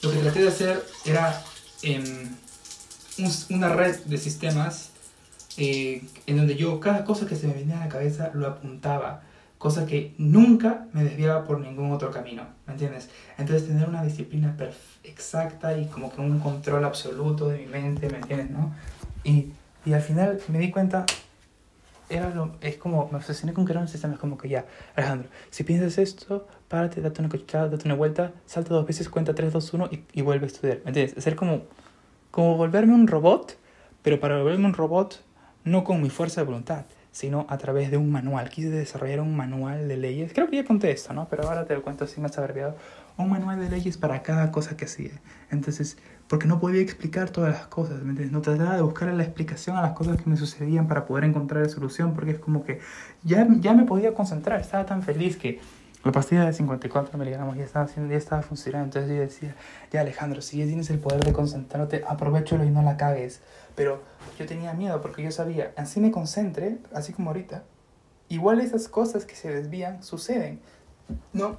lo 0.03 0.12
que 0.12 0.18
traté 0.18 0.42
de 0.42 0.49
hacer 0.49 0.83
era 1.05 1.42
eh, 1.83 2.03
un, 3.22 3.56
una 3.56 3.68
red 3.70 3.96
de 4.04 4.18
sistemas 4.18 4.90
eh, 5.56 6.02
en 6.26 6.37
donde 6.37 6.56
yo 6.56 6.80
cada 6.80 7.04
cosa 7.04 7.26
que 7.26 7.37
se 7.37 7.46
me 7.46 7.54
venía 7.54 7.76
a 7.78 7.85
la 7.85 7.88
cabeza 7.88 8.30
lo 8.35 8.46
apuntaba 8.46 9.22
cosa 9.61 9.85
que 9.85 10.14
nunca 10.16 10.87
me 10.94 11.04
desviaba 11.04 11.44
por 11.44 11.61
ningún 11.61 11.92
otro 11.92 12.11
camino, 12.11 12.44
¿me 12.66 12.72
entiendes? 12.72 13.11
Entonces 13.37 13.68
tener 13.68 13.87
una 13.87 14.02
disciplina 14.02 14.56
exacta 15.04 15.76
y 15.76 15.85
como 15.85 16.11
que 16.11 16.22
un 16.22 16.38
control 16.40 16.83
absoluto 16.83 17.46
de 17.46 17.59
mi 17.59 17.66
mente, 17.66 18.09
¿me 18.09 18.16
entiendes? 18.16 18.50
¿no? 18.50 18.74
Y, 19.22 19.52
y 19.85 19.92
al 19.92 20.00
final 20.00 20.40
me 20.48 20.59
di 20.61 20.70
cuenta, 20.70 21.04
era 22.09 22.30
lo, 22.30 22.56
es 22.62 22.78
como, 22.78 23.11
me 23.12 23.18
obsesioné 23.18 23.52
con 23.52 23.66
crear 23.66 23.83
un 23.83 23.88
sistema, 23.88 24.14
es 24.14 24.18
como 24.18 24.38
que 24.38 24.48
ya, 24.48 24.64
Alejandro, 24.96 25.28
si 25.50 25.62
piensas 25.62 25.98
esto, 25.98 26.48
párate, 26.68 27.02
date 27.02 27.20
una 27.20 27.28
cochada, 27.28 27.68
date 27.68 27.85
una 27.85 27.96
vuelta, 27.96 28.33
salta 28.46 28.72
dos 28.72 28.87
veces, 28.87 29.11
cuenta 29.11 29.35
3, 29.35 29.52
2, 29.52 29.74
1 29.74 29.88
y, 29.92 30.04
y 30.14 30.22
vuelve 30.22 30.46
a 30.46 30.46
estudiar, 30.46 30.78
¿me 30.85 30.88
entiendes? 30.88 31.18
Hacer 31.18 31.37
como, 31.37 31.64
como 32.31 32.57
volverme 32.57 32.95
un 32.95 33.07
robot, 33.07 33.59
pero 34.03 34.21
para 34.21 34.38
volverme 34.38 34.66
un 34.66 34.75
robot 34.75 35.23
no 35.64 35.85
con 35.85 36.03
mi 36.03 36.11
fuerza 36.11 36.40
de 36.40 36.47
voluntad, 36.47 36.85
sino 37.12 37.47
a 37.49 37.59
través 37.59 37.90
de 37.90 37.97
un 37.97 38.11
manual. 38.11 38.49
Quise 38.49 38.71
desarrollar 38.71 39.21
un 39.21 39.37
manual 39.37 39.88
de 39.88 39.97
leyes. 39.97 40.33
Creo 40.33 40.49
que 40.49 40.57
ya 40.57 40.64
conté 40.64 40.90
esto, 40.90 41.12
¿no? 41.12 41.29
Pero 41.29 41.45
ahora 41.45 41.64
te 41.64 41.75
lo 41.75 41.83
cuento 41.83 42.05
así 42.05 42.21
más 42.21 42.38
abreviado. 42.38 42.77
Un 43.16 43.29
manual 43.29 43.61
de 43.61 43.69
leyes 43.69 43.99
para 43.99 44.23
cada 44.23 44.51
cosa 44.53 44.77
que 44.77 44.87
hacía. 44.87 45.11
Entonces, 45.51 45.99
porque 46.29 46.47
no 46.47 46.61
podía 46.61 46.81
explicar 46.81 47.31
todas 47.31 47.53
las 47.53 47.66
cosas, 47.66 48.03
¿me 48.03 48.11
entiendes? 48.11 48.33
No 48.33 48.40
trataba 48.40 48.77
de 48.77 48.83
buscar 48.83 49.12
la 49.12 49.25
explicación 49.25 49.77
a 49.77 49.83
las 49.83 49.93
cosas 49.93 50.16
que 50.16 50.31
me 50.31 50.37
sucedían 50.37 50.87
para 50.87 51.05
poder 51.05 51.25
encontrar 51.25 51.64
la 51.64 51.69
solución, 51.69 52.14
porque 52.14 52.31
es 52.31 52.38
como 52.38 52.64
que 52.64 52.81
ya, 53.25 53.47
ya 53.59 53.75
me 53.75 53.85
podía 53.85 54.14
concentrar, 54.14 54.61
estaba 54.61 54.87
tan 54.87 55.03
feliz 55.03 55.37
que 55.37 55.61
la 56.03 56.13
pastilla 56.13 56.47
de 56.47 56.53
54 56.53 57.19
miligramos 57.19 57.57
ya 57.57 57.65
estaba, 57.65 57.85
haciendo, 57.85 58.11
ya 58.11 58.19
estaba 58.19 58.43
funcionando. 58.43 58.87
Entonces 58.87 59.11
yo 59.11 59.21
decía, 59.21 59.57
ya 59.93 60.01
Alejandro, 60.01 60.41
si 60.41 60.59
ya 60.59 60.65
tienes 60.65 60.89
el 60.91 60.99
poder 60.99 61.23
de 61.25 61.33
concentrarte, 61.33 62.05
aprovechalo 62.09 62.65
y 62.65 62.71
no 62.71 62.83
la 62.83 62.97
cagues. 62.97 63.41
Pero 63.75 64.03
yo 64.39 64.47
tenía 64.47 64.73
miedo 64.73 65.01
porque 65.03 65.23
yo 65.23 65.31
sabía, 65.31 65.73
así 65.77 66.01
me 66.01 66.11
concentre, 66.11 66.79
así 66.95 67.13
como 67.13 67.31
ahorita, 67.31 67.65
igual 68.29 68.61
esas 68.61 68.89
cosas 68.89 69.27
que 69.27 69.35
se 69.35 69.51
desvían 69.53 70.03
suceden. 70.03 70.61
¿No? 71.35 71.59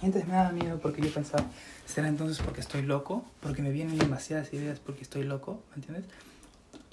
Entonces 0.00 0.28
me 0.28 0.34
daba 0.34 0.50
miedo 0.50 0.80
porque 0.80 1.02
yo 1.02 1.12
pensaba, 1.12 1.44
¿será 1.84 2.08
entonces 2.08 2.40
porque 2.42 2.60
estoy 2.60 2.82
loco? 2.82 3.24
Porque 3.40 3.60
me 3.60 3.70
vienen 3.70 3.98
demasiadas 3.98 4.52
ideas 4.54 4.80
porque 4.80 5.02
estoy 5.02 5.24
loco, 5.24 5.62
¿me 5.70 5.76
entiendes? 5.76 6.06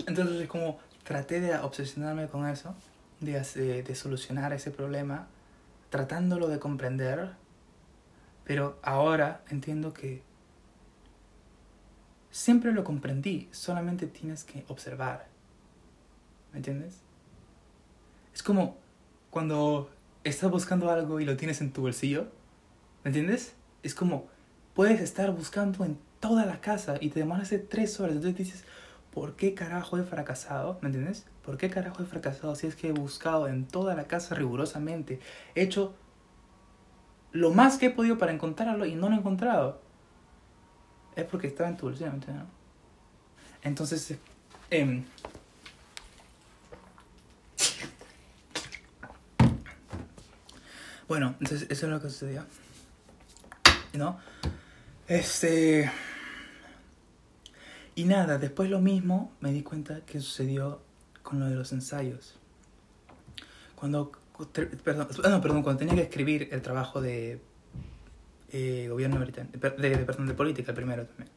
Entonces 0.05 0.41
es 0.41 0.47
como 0.47 0.77
traté 1.03 1.39
de 1.39 1.55
obsesionarme 1.55 2.27
con 2.27 2.45
eso, 2.47 2.75
de, 3.21 3.83
de 3.83 3.95
solucionar 3.95 4.53
ese 4.53 4.71
problema 4.71 5.27
tratándolo 5.89 6.47
de 6.47 6.59
comprender, 6.59 7.31
pero 8.43 8.79
ahora 8.81 9.43
entiendo 9.49 9.93
que 9.93 10.23
siempre 12.31 12.71
lo 12.71 12.83
comprendí, 12.83 13.49
solamente 13.51 14.07
tienes 14.07 14.43
que 14.43 14.65
observar. 14.67 15.27
¿Me 16.51 16.57
entiendes? 16.57 17.01
Es 18.33 18.43
como 18.43 18.77
cuando 19.29 19.89
estás 20.23 20.49
buscando 20.49 20.89
algo 20.89 21.19
y 21.19 21.25
lo 21.25 21.37
tienes 21.37 21.61
en 21.61 21.71
tu 21.71 21.81
bolsillo, 21.81 22.27
¿me 23.03 23.09
entiendes? 23.09 23.53
Es 23.83 23.93
como 23.93 24.27
puedes 24.73 25.01
estar 25.01 25.31
buscando 25.31 25.83
en 25.85 25.97
toda 26.19 26.45
la 26.45 26.61
casa 26.61 26.95
y 26.99 27.09
te 27.09 27.19
demoras 27.19 27.53
tres 27.69 27.99
horas, 27.99 28.15
entonces 28.15 28.37
dices, 28.37 28.63
¿por 29.11 29.35
qué 29.35 29.53
carajo 29.53 29.97
he 29.97 30.03
fracasado? 30.03 30.77
¿Me 30.81 30.87
entiendes? 30.87 31.25
¿Por 31.43 31.57
qué 31.57 31.69
carajo 31.69 32.03
he 32.03 32.05
fracasado 32.05 32.55
si 32.55 32.67
es 32.67 32.75
que 32.75 32.89
he 32.89 32.91
buscado 32.91 33.47
en 33.47 33.65
toda 33.65 33.95
la 33.95 34.05
casa 34.05 34.35
rigurosamente? 34.35 35.19
He 35.55 35.63
hecho 35.63 35.95
lo 37.31 37.51
más 37.51 37.77
que 37.77 37.87
he 37.87 37.89
podido 37.89 38.17
para 38.17 38.31
encontrarlo 38.31 38.85
y 38.85 38.95
no 38.95 39.09
lo 39.09 39.15
he 39.15 39.19
encontrado. 39.19 39.81
Es 41.15 41.25
porque 41.25 41.47
estaba 41.47 41.69
en 41.69 41.77
tu 41.77 41.87
bolsillo, 41.87 42.09
¿me 42.09 42.15
entiendes? 42.15 42.45
Entonces, 43.61 44.17
eh, 44.71 45.03
bueno, 51.07 51.35
entonces 51.39 51.69
eso 51.69 51.85
es 51.87 51.91
lo 51.91 52.01
que 52.01 52.09
sucedió. 52.09 52.45
¿No? 53.93 54.19
Este... 55.07 55.91
Y 57.99 58.05
nada, 58.05 58.37
después 58.37 58.69
lo 58.69 58.79
mismo 58.79 59.33
me 59.41 59.51
di 59.51 59.61
cuenta 59.61 60.05
que 60.05 60.21
sucedió 60.21 60.79
con 61.21 61.41
lo 61.41 61.47
de 61.47 61.55
los 61.55 61.73
ensayos. 61.73 62.39
Cuando, 63.75 64.13
perdón, 64.53 65.09
no, 65.29 65.41
perdón, 65.41 65.63
cuando 65.63 65.79
tenía 65.79 65.95
que 65.95 66.03
escribir 66.03 66.47
el 66.53 66.61
trabajo 66.61 67.01
de 67.01 67.41
eh, 68.53 68.87
gobierno 68.89 69.19
británico, 69.19 69.59
de, 69.59 69.97
perdón, 69.97 70.27
de 70.27 70.33
política, 70.33 70.73
primero 70.73 71.07
también. 71.07 71.29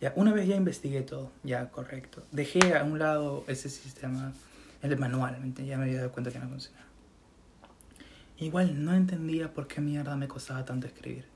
Ya, 0.00 0.14
una 0.16 0.32
vez 0.32 0.48
ya 0.48 0.56
investigué 0.56 1.02
todo, 1.02 1.30
ya 1.42 1.68
correcto. 1.68 2.22
Dejé 2.32 2.74
a 2.74 2.84
un 2.84 2.98
lado 2.98 3.44
ese 3.46 3.68
sistema, 3.68 4.32
el 4.80 4.96
manual, 4.96 5.36
ya 5.62 5.76
me 5.76 5.84
había 5.84 5.98
dado 5.98 6.12
cuenta 6.12 6.30
que 6.30 6.38
no 6.38 6.48
funcionaba. 6.48 6.86
Igual 8.38 8.82
no 8.82 8.94
entendía 8.94 9.52
por 9.52 9.66
qué 9.66 9.82
mierda 9.82 10.16
me 10.16 10.26
costaba 10.26 10.64
tanto 10.64 10.86
escribir. 10.86 11.26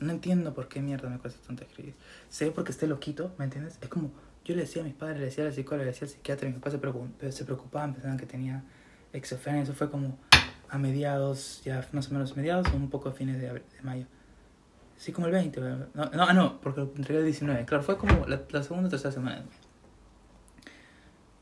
No 0.00 0.12
entiendo 0.12 0.54
por 0.54 0.68
qué 0.68 0.80
mierda 0.80 1.08
me 1.08 1.18
cuesta 1.18 1.40
tanto 1.46 1.62
escribir. 1.62 1.94
Sé 2.28 2.50
porque 2.50 2.72
esté 2.72 2.86
loquito, 2.86 3.34
¿me 3.38 3.44
entiendes? 3.44 3.78
Es 3.82 3.88
como, 3.88 4.10
yo 4.44 4.54
le 4.54 4.62
decía 4.62 4.82
a 4.82 4.84
mis 4.84 4.94
padres, 4.94 5.18
le 5.18 5.26
decía 5.26 5.44
a 5.44 5.48
la 5.48 5.52
psicóloga, 5.52 5.84
le 5.84 5.92
decía 5.92 6.06
al 6.06 6.12
psiquiatra, 6.12 6.48
y 6.48 6.52
mis 6.52 6.60
padres 6.60 6.74
se 6.74 6.78
preocupaban, 6.78 7.32
se 7.32 7.44
preocupaban 7.44 7.92
pensaban 7.92 8.16
que 8.16 8.26
tenía 8.26 8.64
exofenia. 9.12 9.62
Eso 9.62 9.74
fue 9.74 9.90
como 9.90 10.18
a 10.70 10.78
mediados, 10.78 11.60
ya 11.64 11.86
más 11.92 12.08
o 12.08 12.14
menos 12.14 12.36
mediados 12.36 12.66
o 12.72 12.76
un 12.76 12.88
poco 12.88 13.10
a 13.10 13.12
fines 13.12 13.40
de, 13.40 13.62
mayo. 13.82 14.06
Sí, 14.96 15.12
como 15.12 15.26
el 15.26 15.32
20. 15.32 15.60
No, 15.60 16.10
no, 16.10 16.32
no, 16.32 16.60
porque 16.60 16.80
lo 16.80 16.92
entregué 16.96 17.20
el 17.20 17.26
19. 17.26 17.64
Claro, 17.66 17.82
fue 17.82 17.98
como 17.98 18.26
la, 18.26 18.42
la 18.50 18.62
segunda 18.62 18.88
o 18.88 18.90
tercera 18.90 19.12
semana. 19.12 19.44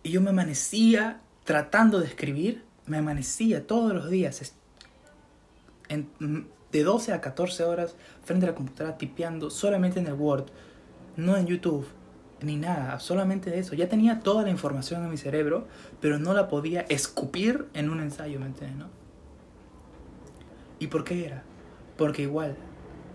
Y 0.03 0.11
yo 0.11 0.21
me 0.21 0.31
amanecía 0.31 1.21
tratando 1.45 2.01
de 2.01 2.07
escribir, 2.07 2.65
me 2.87 2.99
amanecía 2.99 3.67
todos 3.67 3.93
los 3.93 4.11
días, 4.11 4.55
de 6.73 6.85
12 6.85 7.13
a 7.13 7.21
14 7.21 7.65
horas 7.65 7.97
frente 8.23 8.47
a 8.47 8.51
la 8.51 8.55
computadora 8.55 8.99
tipeando 8.99 9.51
solamente 9.51 10.01
en 10.01 10.07
el 10.07 10.15
Word, 10.15 10.47
no 11.17 11.37
en 11.37 11.47
YouTube, 11.47 11.87
ni 12.41 12.57
nada, 12.57 13.01
solamente 13.01 13.59
eso. 13.59 13.75
Ya 13.75 13.89
tenía 13.89 14.21
toda 14.21 14.43
la 14.43 14.51
información 14.51 15.03
en 15.05 15.11
mi 15.11 15.17
cerebro, 15.17 15.67
pero 16.01 16.19
no 16.19 16.35
la 16.35 16.49
podía 16.49 16.83
escupir 16.83 17.67
en 17.75 17.91
un 17.91 18.01
ensayo, 18.01 18.39
¿me 18.39 18.47
entiendes? 18.47 18.79
No? 18.79 18.89
¿Y 20.79 20.87
por 20.87 21.05
qué 21.05 21.27
era? 21.27 21.43
Porque 21.97 22.23
igual, 22.23 22.57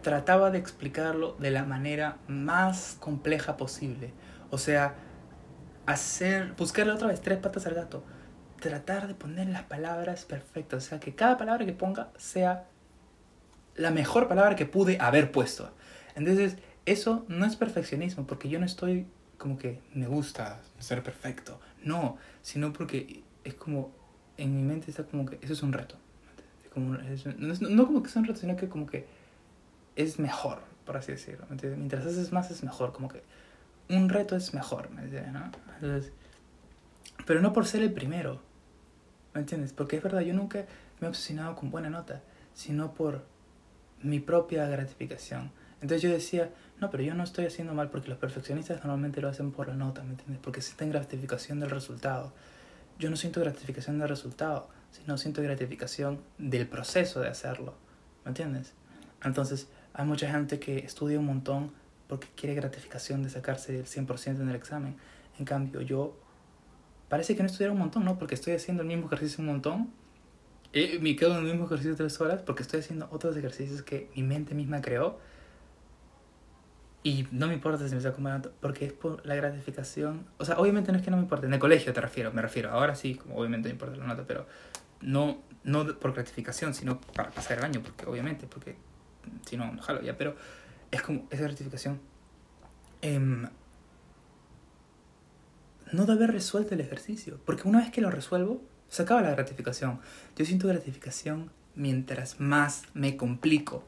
trataba 0.02 0.52
de 0.52 0.58
explicarlo 0.58 1.36
de 1.40 1.52
la 1.52 1.64
manera 1.64 2.18
más 2.28 2.98
compleja 3.00 3.56
posible. 3.56 4.12
O 4.52 4.58
sea, 4.58 4.96
hacer, 5.86 6.54
buscarle 6.58 6.94
otra 6.94 7.08
vez 7.08 7.22
tres 7.22 7.40
patas 7.40 7.66
al 7.66 7.76
gato. 7.76 8.04
Tratar 8.60 9.08
de 9.08 9.16
poner 9.16 9.48
las 9.48 9.64
palabras 9.64 10.26
perfectas. 10.26 10.86
O 10.86 10.90
sea, 10.90 11.00
que 11.00 11.16
cada 11.16 11.38
palabra 11.38 11.66
que 11.66 11.74
ponga 11.74 12.10
sea 12.18 12.68
la 13.76 13.92
mejor 13.92 14.28
palabra 14.28 14.56
que 14.56 14.66
pude 14.66 14.98
haber 15.00 15.32
puesto. 15.32 15.72
Entonces, 16.16 16.58
eso 16.86 17.26
no 17.28 17.46
es 17.46 17.56
perfeccionismo, 17.56 18.28
porque 18.28 18.50
yo 18.50 18.60
no 18.60 18.66
estoy 18.66 19.08
como 19.38 19.58
que 19.58 19.80
me 19.94 20.08
gusta 20.08 20.62
ser 20.80 21.04
perfecto. 21.04 21.60
No, 21.84 22.18
sino 22.42 22.72
porque 22.72 23.24
es 23.44 23.54
como, 23.56 23.92
en 24.38 24.56
mi 24.56 24.62
mente 24.64 24.90
está 24.92 25.04
como 25.04 25.26
que 25.26 25.38
eso 25.42 25.54
es 25.54 25.64
un 25.64 25.74
reto. 25.74 25.98
Como, 26.74 26.96
es, 26.96 27.26
no, 27.26 27.52
es- 27.54 27.62
no 27.62 27.86
como 27.86 28.02
que 28.04 28.10
es 28.10 28.16
un 28.16 28.26
reto, 28.26 28.40
sino 28.40 28.56
que 28.56 28.70
como 28.70 28.86
que 28.86 29.06
es 29.96 30.20
mejor, 30.20 30.60
por 30.86 30.98
así 30.98 31.12
decirlo. 31.12 31.46
¿me 31.50 31.54
entiendes? 31.54 31.78
Mientras 31.80 32.06
haces 32.06 32.32
más 32.32 32.52
es 32.52 32.64
mejor, 32.64 32.94
como 32.94 33.10
que 33.10 33.24
un 33.90 34.10
reto 34.10 34.36
es 34.36 34.54
mejor, 34.54 34.90
¿me 34.92 35.02
entiendes? 35.04 35.34
¿no? 35.34 35.52
Entonces, 35.76 36.12
pero 37.26 37.42
no 37.42 37.54
por 37.54 37.66
ser 37.66 37.82
el 37.84 37.94
primero, 37.94 38.42
¿me 39.34 39.42
entiendes? 39.42 39.74
Porque 39.74 39.98
es 39.98 40.04
verdad, 40.04 40.22
yo 40.22 40.34
nunca 40.34 40.66
me 41.00 41.08
he 41.08 41.10
obsesionado 41.10 41.56
con 41.56 41.70
buena 41.70 41.90
nota, 41.90 42.22
sino 42.54 42.94
por 42.94 43.26
mi 44.04 44.20
propia 44.20 44.68
gratificación. 44.68 45.52
Entonces 45.82 46.02
yo 46.02 46.10
decía, 46.10 46.50
no, 46.80 46.90
pero 46.90 47.04
yo 47.04 47.14
no 47.14 47.24
estoy 47.24 47.46
haciendo 47.46 47.74
mal 47.74 47.90
porque 47.90 48.10
los 48.10 48.18
perfeccionistas 48.18 48.78
normalmente 48.84 49.22
lo 49.22 49.30
hacen 49.30 49.52
por 49.52 49.68
la 49.68 49.74
nota, 49.74 50.04
¿me 50.04 50.12
entiendes? 50.12 50.40
Porque 50.42 50.62
sienten 50.62 50.92
gratificación 50.92 51.60
del 51.60 51.70
resultado. 51.70 52.34
Yo 53.00 53.10
no 53.10 53.16
siento 53.16 53.42
gratificación 53.42 54.00
del 54.00 54.08
resultado, 54.08 54.70
sino 54.92 55.18
siento 55.18 55.42
gratificación 55.42 56.22
del 56.38 56.68
proceso 56.68 57.20
de 57.20 57.28
hacerlo, 57.28 57.76
¿me 58.24 58.30
entiendes? 58.30 58.74
Entonces 59.24 59.68
hay 59.94 60.06
mucha 60.06 60.32
gente 60.32 60.60
que 60.60 60.80
estudia 60.80 61.20
un 61.20 61.26
montón 61.26 61.72
porque 62.08 62.28
quiere 62.36 62.56
gratificación 62.56 63.24
de 63.24 63.30
sacarse 63.30 63.80
el 63.80 63.86
100% 63.86 64.42
en 64.42 64.50
el 64.50 64.56
examen. 64.56 64.98
En 65.40 65.46
cambio, 65.46 65.82
yo 65.82 66.18
parece 67.10 67.36
que 67.36 67.44
no 67.44 67.48
estudiara 67.48 67.74
un 67.74 67.80
montón, 67.80 68.06
¿no? 68.06 68.18
Porque 68.18 68.36
estoy 68.36 68.54
haciendo 68.54 68.84
el 68.84 68.88
mismo 68.88 69.08
ejercicio 69.08 69.42
un 69.42 69.48
montón. 69.48 69.90
Me 70.74 71.16
quedo 71.16 71.38
en 71.38 71.46
el 71.46 71.52
mismo 71.52 71.66
ejercicio 71.66 71.96
tres 71.96 72.20
horas 72.20 72.42
porque 72.42 72.64
estoy 72.64 72.80
haciendo 72.80 73.08
otros 73.12 73.38
ejercicios 73.38 73.84
que 73.84 74.10
mi 74.16 74.24
mente 74.24 74.56
misma 74.56 74.82
creó. 74.82 75.20
Y 77.04 77.28
no 77.32 77.48
me 77.48 77.54
importa 77.54 77.88
si 77.88 77.94
me 77.94 78.02
saco 78.02 78.22
nota, 78.22 78.50
porque 78.62 78.86
es 78.86 78.94
por 78.94 79.26
la 79.26 79.36
gratificación. 79.36 80.26
O 80.38 80.46
sea, 80.46 80.58
obviamente 80.58 80.92
no 80.92 80.98
es 80.98 81.04
que 81.04 81.12
no 81.12 81.18
me 81.18 81.24
importe. 81.24 81.46
En 81.46 81.54
el 81.54 81.60
colegio 81.60 81.94
te 81.94 82.02
refiero, 82.02 82.32
me 82.32 82.42
refiero. 82.42 82.72
Ahora 82.72 82.96
sí, 82.96 83.16
como 83.16 83.36
obviamente 83.36 83.68
me 83.68 83.74
importa 83.74 83.98
la 83.98 84.08
nota, 84.08 84.24
pero 84.26 84.48
no, 85.02 85.38
no 85.64 85.86
por 86.00 86.14
gratificación, 86.14 86.74
sino 86.74 87.00
para 87.02 87.30
pasar 87.32 87.60
el 87.60 87.66
año, 87.66 87.82
porque 87.84 88.06
obviamente, 88.06 88.48
porque 88.48 88.76
si 89.46 89.58
no, 89.58 89.72
no 89.72 89.82
jalo 89.82 90.02
ya. 90.02 90.18
Pero 90.18 90.36
es 90.92 91.02
como 91.02 91.28
esa 91.30 91.44
gratificación. 91.44 92.00
em, 93.02 93.48
no 95.92 96.06
de 96.06 96.14
haber 96.14 96.32
resuelto 96.32 96.74
el 96.74 96.82
ejercicio. 96.82 97.40
Porque 97.46 97.68
una 97.68 97.80
vez 97.82 97.92
que 97.92 98.02
lo 98.02 98.10
resuelvo, 98.10 98.62
se 98.94 99.02
acaba 99.02 99.24
la 99.24 99.32
gratificación. 99.32 100.00
Yo 100.36 100.46
siento 100.46 100.68
gratificación 100.68 101.50
mientras 101.74 102.40
más 102.40 102.84
me 102.94 103.18
complico. 103.18 103.84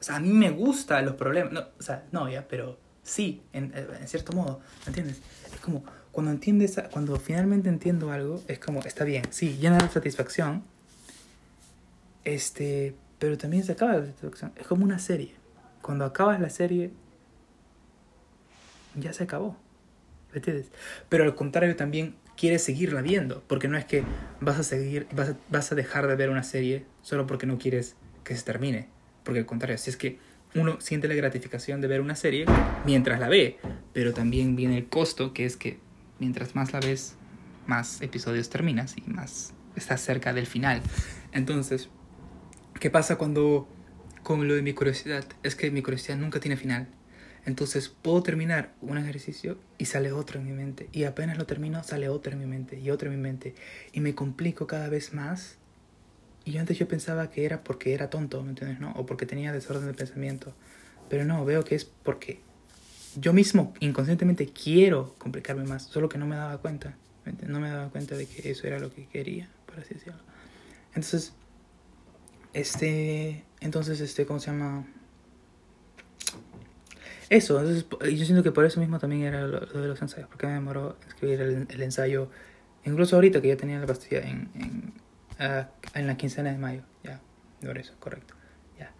O 0.00 0.02
sea, 0.02 0.16
a 0.16 0.20
mí 0.20 0.30
me 0.30 0.50
gustan 0.50 1.04
los 1.04 1.16
problemas. 1.16 1.52
No, 1.52 1.60
o 1.78 1.82
sea, 1.82 2.06
no, 2.10 2.26
ya, 2.26 2.48
pero 2.48 2.78
sí, 3.02 3.42
en, 3.52 3.74
en 3.74 4.08
cierto 4.08 4.32
modo. 4.32 4.60
¿Me 4.86 4.88
entiendes? 4.88 5.20
Es 5.52 5.60
como 5.60 5.84
cuando 6.10 6.32
entiendes, 6.32 6.80
cuando 6.90 7.16
finalmente 7.16 7.68
entiendo 7.68 8.10
algo, 8.12 8.42
es 8.48 8.58
como, 8.58 8.80
está 8.80 9.04
bien, 9.04 9.24
sí, 9.28 9.58
llena 9.58 9.76
de 9.76 9.90
satisfacción. 9.90 10.64
Este, 12.24 12.96
pero 13.18 13.36
también 13.36 13.62
se 13.62 13.72
acaba 13.72 13.92
la 13.92 14.06
satisfacción. 14.06 14.52
Es 14.56 14.66
como 14.66 14.84
una 14.84 14.98
serie. 14.98 15.34
Cuando 15.82 16.06
acabas 16.06 16.40
la 16.40 16.48
serie, 16.48 16.92
ya 18.94 19.12
se 19.12 19.24
acabó. 19.24 19.54
¿Me 20.32 20.38
entiendes? 20.38 20.70
Pero 21.10 21.24
al 21.24 21.34
contrario 21.34 21.76
también 21.76 22.14
quieres 22.40 22.64
seguirla 22.64 23.02
viendo, 23.02 23.44
porque 23.46 23.68
no 23.68 23.76
es 23.76 23.84
que 23.84 24.02
vas 24.40 24.58
a 24.58 24.62
seguir, 24.62 25.06
vas 25.50 25.72
a, 25.72 25.74
dejar 25.74 26.06
de 26.06 26.16
ver 26.16 26.30
una 26.30 26.42
serie 26.42 26.86
solo 27.02 27.26
porque 27.26 27.46
no 27.46 27.58
quieres 27.58 27.96
que 28.24 28.34
se 28.34 28.42
termine. 28.42 28.88
Porque 29.24 29.40
al 29.40 29.46
contrario, 29.46 29.76
si 29.76 29.90
es 29.90 29.98
que 29.98 30.18
uno 30.54 30.80
siente 30.80 31.06
la 31.06 31.14
gratificación 31.14 31.82
de 31.82 31.88
ver 31.88 32.00
una 32.00 32.16
serie 32.16 32.46
mientras 32.86 33.20
la 33.20 33.28
ve, 33.28 33.58
pero 33.92 34.14
también 34.14 34.56
viene 34.56 34.78
el 34.78 34.88
costo, 34.88 35.34
que 35.34 35.44
es 35.44 35.58
que 35.58 35.80
mientras 36.18 36.54
más 36.54 36.72
la 36.72 36.80
ves, 36.80 37.14
más 37.66 38.00
episodios 38.00 38.48
terminas 38.48 38.96
y 38.96 39.02
más 39.10 39.52
estás 39.76 40.00
cerca 40.00 40.32
del 40.32 40.46
final. 40.46 40.80
Entonces, 41.32 41.90
¿qué 42.80 42.88
pasa 42.88 43.18
cuando 43.18 43.68
con 44.22 44.48
lo 44.48 44.54
de 44.54 44.62
mi 44.62 44.72
curiosidad? 44.72 45.26
Es 45.42 45.56
que 45.56 45.70
mi 45.70 45.82
curiosidad 45.82 46.16
nunca 46.16 46.40
tiene 46.40 46.56
final. 46.56 46.88
Entonces 47.46 47.88
puedo 47.88 48.22
terminar 48.22 48.72
un 48.80 48.98
ejercicio 48.98 49.58
y 49.78 49.86
sale 49.86 50.12
otro 50.12 50.38
en 50.38 50.46
mi 50.46 50.52
mente. 50.52 50.88
Y 50.92 51.04
apenas 51.04 51.38
lo 51.38 51.46
termino, 51.46 51.82
sale 51.82 52.08
otro 52.08 52.32
en 52.32 52.38
mi 52.38 52.46
mente 52.46 52.78
y 52.78 52.90
otro 52.90 53.10
en 53.10 53.16
mi 53.16 53.22
mente. 53.22 53.54
Y 53.92 54.00
me 54.00 54.14
complico 54.14 54.66
cada 54.66 54.88
vez 54.88 55.14
más. 55.14 55.56
Y 56.44 56.58
antes 56.58 56.78
yo 56.78 56.88
pensaba 56.88 57.30
que 57.30 57.44
era 57.44 57.64
porque 57.64 57.94
era 57.94 58.10
tonto, 58.10 58.42
¿me 58.42 58.50
entiendes? 58.50 58.80
¿No? 58.80 58.92
O 58.92 59.06
porque 59.06 59.26
tenía 59.26 59.52
desorden 59.52 59.86
de 59.86 59.94
pensamiento. 59.94 60.54
Pero 61.08 61.24
no, 61.24 61.44
veo 61.44 61.64
que 61.64 61.74
es 61.74 61.84
porque 61.84 62.40
yo 63.16 63.32
mismo 63.32 63.74
inconscientemente 63.80 64.46
quiero 64.46 65.14
complicarme 65.18 65.64
más. 65.64 65.84
Solo 65.84 66.08
que 66.08 66.18
no 66.18 66.26
me 66.26 66.36
daba 66.36 66.58
cuenta. 66.58 66.94
¿me? 67.24 67.32
No 67.48 67.60
me 67.60 67.68
daba 67.68 67.88
cuenta 67.88 68.16
de 68.16 68.26
que 68.26 68.50
eso 68.50 68.66
era 68.66 68.78
lo 68.78 68.92
que 68.92 69.06
quería, 69.06 69.48
por 69.66 69.80
así 69.80 69.94
decirlo. 69.94 70.20
Entonces, 70.94 71.32
este, 72.52 73.44
entonces, 73.60 74.00
este, 74.00 74.26
¿cómo 74.26 74.40
se 74.40 74.50
llama? 74.50 74.86
Eso, 77.30 77.60
entonces, 77.60 77.86
yo 78.18 78.24
siento 78.24 78.42
que 78.42 78.50
por 78.50 78.64
eso 78.64 78.80
mismo 78.80 78.98
también 78.98 79.22
era 79.22 79.42
lo, 79.42 79.60
lo 79.60 79.80
de 79.80 79.86
los 79.86 80.02
ensayos, 80.02 80.28
porque 80.28 80.48
me 80.48 80.54
demoró 80.54 80.96
escribir 81.06 81.40
el, 81.40 81.68
el 81.70 81.82
ensayo, 81.82 82.28
incluso 82.84 83.14
ahorita 83.14 83.40
que 83.40 83.46
ya 83.46 83.56
tenía 83.56 83.78
la 83.78 83.86
pastilla 83.86 84.18
en, 84.18 84.50
en, 84.56 84.92
en 85.94 86.06
la 86.08 86.16
quincena 86.16 86.50
de 86.50 86.58
mayo, 86.58 86.82
ya, 87.04 87.20
por 87.64 87.78
eso, 87.78 87.94
correcto, 88.00 88.34
ya. 88.80 88.90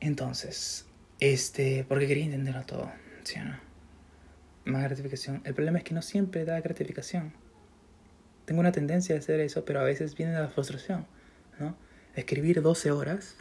Entonces, 0.00 0.86
este, 1.18 1.86
porque 1.88 2.06
quería 2.06 2.26
entenderlo 2.26 2.62
todo, 2.66 2.92
¿sí 3.22 3.40
o 3.40 3.44
no? 3.44 3.56
Más 4.66 4.82
gratificación. 4.82 5.40
El 5.44 5.54
problema 5.54 5.78
es 5.78 5.84
que 5.84 5.94
no 5.94 6.02
siempre 6.02 6.44
da 6.44 6.60
gratificación. 6.60 7.32
Tengo 8.44 8.60
una 8.60 8.72
tendencia 8.72 9.16
a 9.16 9.18
hacer 9.18 9.40
eso, 9.40 9.64
pero 9.64 9.80
a 9.80 9.84
veces 9.84 10.14
viene 10.14 10.32
de 10.32 10.40
la 10.40 10.48
frustración, 10.48 11.06
¿no? 11.58 11.74
Escribir 12.16 12.60
12 12.60 12.90
horas, 12.90 13.36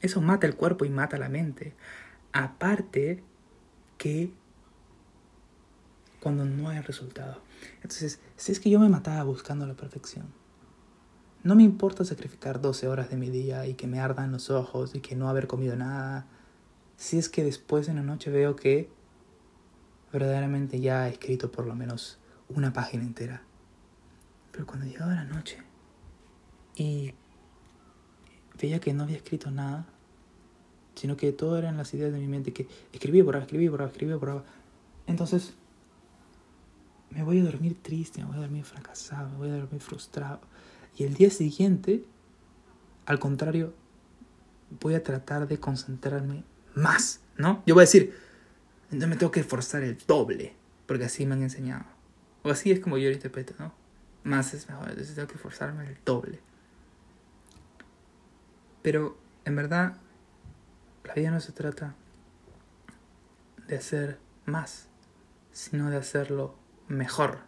eso 0.00 0.22
mata 0.22 0.46
el 0.46 0.56
cuerpo 0.56 0.86
y 0.86 0.88
mata 0.88 1.18
la 1.18 1.28
mente. 1.28 1.74
Aparte 2.32 3.22
que 3.98 4.32
cuando 6.20 6.44
no 6.44 6.68
hay 6.68 6.80
resultado. 6.80 7.40
Entonces, 7.76 8.20
si 8.36 8.52
es 8.52 8.60
que 8.60 8.70
yo 8.70 8.78
me 8.78 8.88
mataba 8.88 9.22
buscando 9.24 9.66
la 9.66 9.74
perfección, 9.74 10.26
no 11.42 11.54
me 11.54 11.62
importa 11.62 12.04
sacrificar 12.04 12.60
12 12.60 12.86
horas 12.88 13.08
de 13.08 13.16
mi 13.16 13.30
día 13.30 13.66
y 13.66 13.74
que 13.74 13.86
me 13.86 14.00
ardan 14.00 14.30
los 14.30 14.50
ojos 14.50 14.94
y 14.94 15.00
que 15.00 15.16
no 15.16 15.28
haber 15.28 15.46
comido 15.46 15.74
nada. 15.76 16.26
Si 16.96 17.18
es 17.18 17.30
que 17.30 17.42
después 17.42 17.88
en 17.88 17.96
la 17.96 18.02
noche 18.02 18.30
veo 18.30 18.56
que 18.56 18.90
verdaderamente 20.12 20.80
ya 20.80 21.08
he 21.08 21.12
escrito 21.12 21.50
por 21.50 21.66
lo 21.66 21.74
menos 21.74 22.18
una 22.48 22.72
página 22.72 23.04
entera. 23.04 23.42
Pero 24.52 24.66
cuando 24.66 24.86
llegaba 24.86 25.14
la 25.14 25.24
noche 25.24 25.62
y 26.76 27.14
veía 28.60 28.80
que 28.80 28.92
no 28.92 29.04
había 29.04 29.16
escrito 29.16 29.50
nada, 29.50 29.86
sino 30.94 31.16
que 31.16 31.32
todo 31.32 31.58
eran 31.58 31.76
las 31.76 31.92
ideas 31.94 32.12
de 32.12 32.18
mi 32.18 32.28
mente 32.28 32.52
que 32.52 32.68
escribí, 32.92 33.22
borraba, 33.22 33.44
escribí, 33.44 33.68
borraba, 33.68 33.90
escribí, 33.90 34.12
borraba. 34.12 34.44
Entonces, 35.06 35.54
me 37.10 37.22
voy 37.22 37.40
a 37.40 37.44
dormir 37.44 37.76
triste, 37.82 38.20
me 38.20 38.26
voy 38.26 38.36
a 38.36 38.40
dormir 38.40 38.64
fracasado, 38.64 39.28
me 39.30 39.36
voy 39.36 39.50
a 39.50 39.56
dormir 39.56 39.80
frustrado. 39.80 40.40
Y 40.96 41.04
el 41.04 41.14
día 41.14 41.30
siguiente, 41.30 42.04
al 43.06 43.18
contrario, 43.18 43.74
voy 44.80 44.94
a 44.94 45.02
tratar 45.02 45.48
de 45.48 45.58
concentrarme 45.58 46.44
más, 46.74 47.20
¿no? 47.36 47.62
Yo 47.66 47.74
voy 47.74 47.82
a 47.82 47.86
decir, 47.86 48.14
no 48.90 49.06
me 49.06 49.16
tengo 49.16 49.32
que 49.32 49.40
esforzar 49.40 49.82
el 49.82 49.98
doble, 50.06 50.54
porque 50.86 51.04
así 51.04 51.26
me 51.26 51.34
han 51.34 51.42
enseñado. 51.42 51.84
O 52.42 52.50
así 52.50 52.70
es 52.70 52.80
como 52.80 52.98
yo 52.98 53.08
lo 53.08 53.14
interpreto, 53.14 53.54
¿no? 53.58 53.72
Más 54.22 54.54
es 54.54 54.68
mejor, 54.68 54.90
entonces 54.90 55.14
tengo 55.14 55.28
que 55.28 55.34
esforzarme 55.34 55.86
el 55.88 55.96
doble. 56.04 56.40
Pero, 58.82 59.18
en 59.44 59.56
verdad, 59.56 59.96
la 61.04 61.14
vida 61.14 61.30
no 61.30 61.40
se 61.40 61.52
trata 61.52 61.94
de 63.66 63.76
hacer 63.76 64.18
más, 64.46 64.88
sino 65.52 65.90
de 65.90 65.96
hacerlo 65.96 66.56
mejor. 66.88 67.38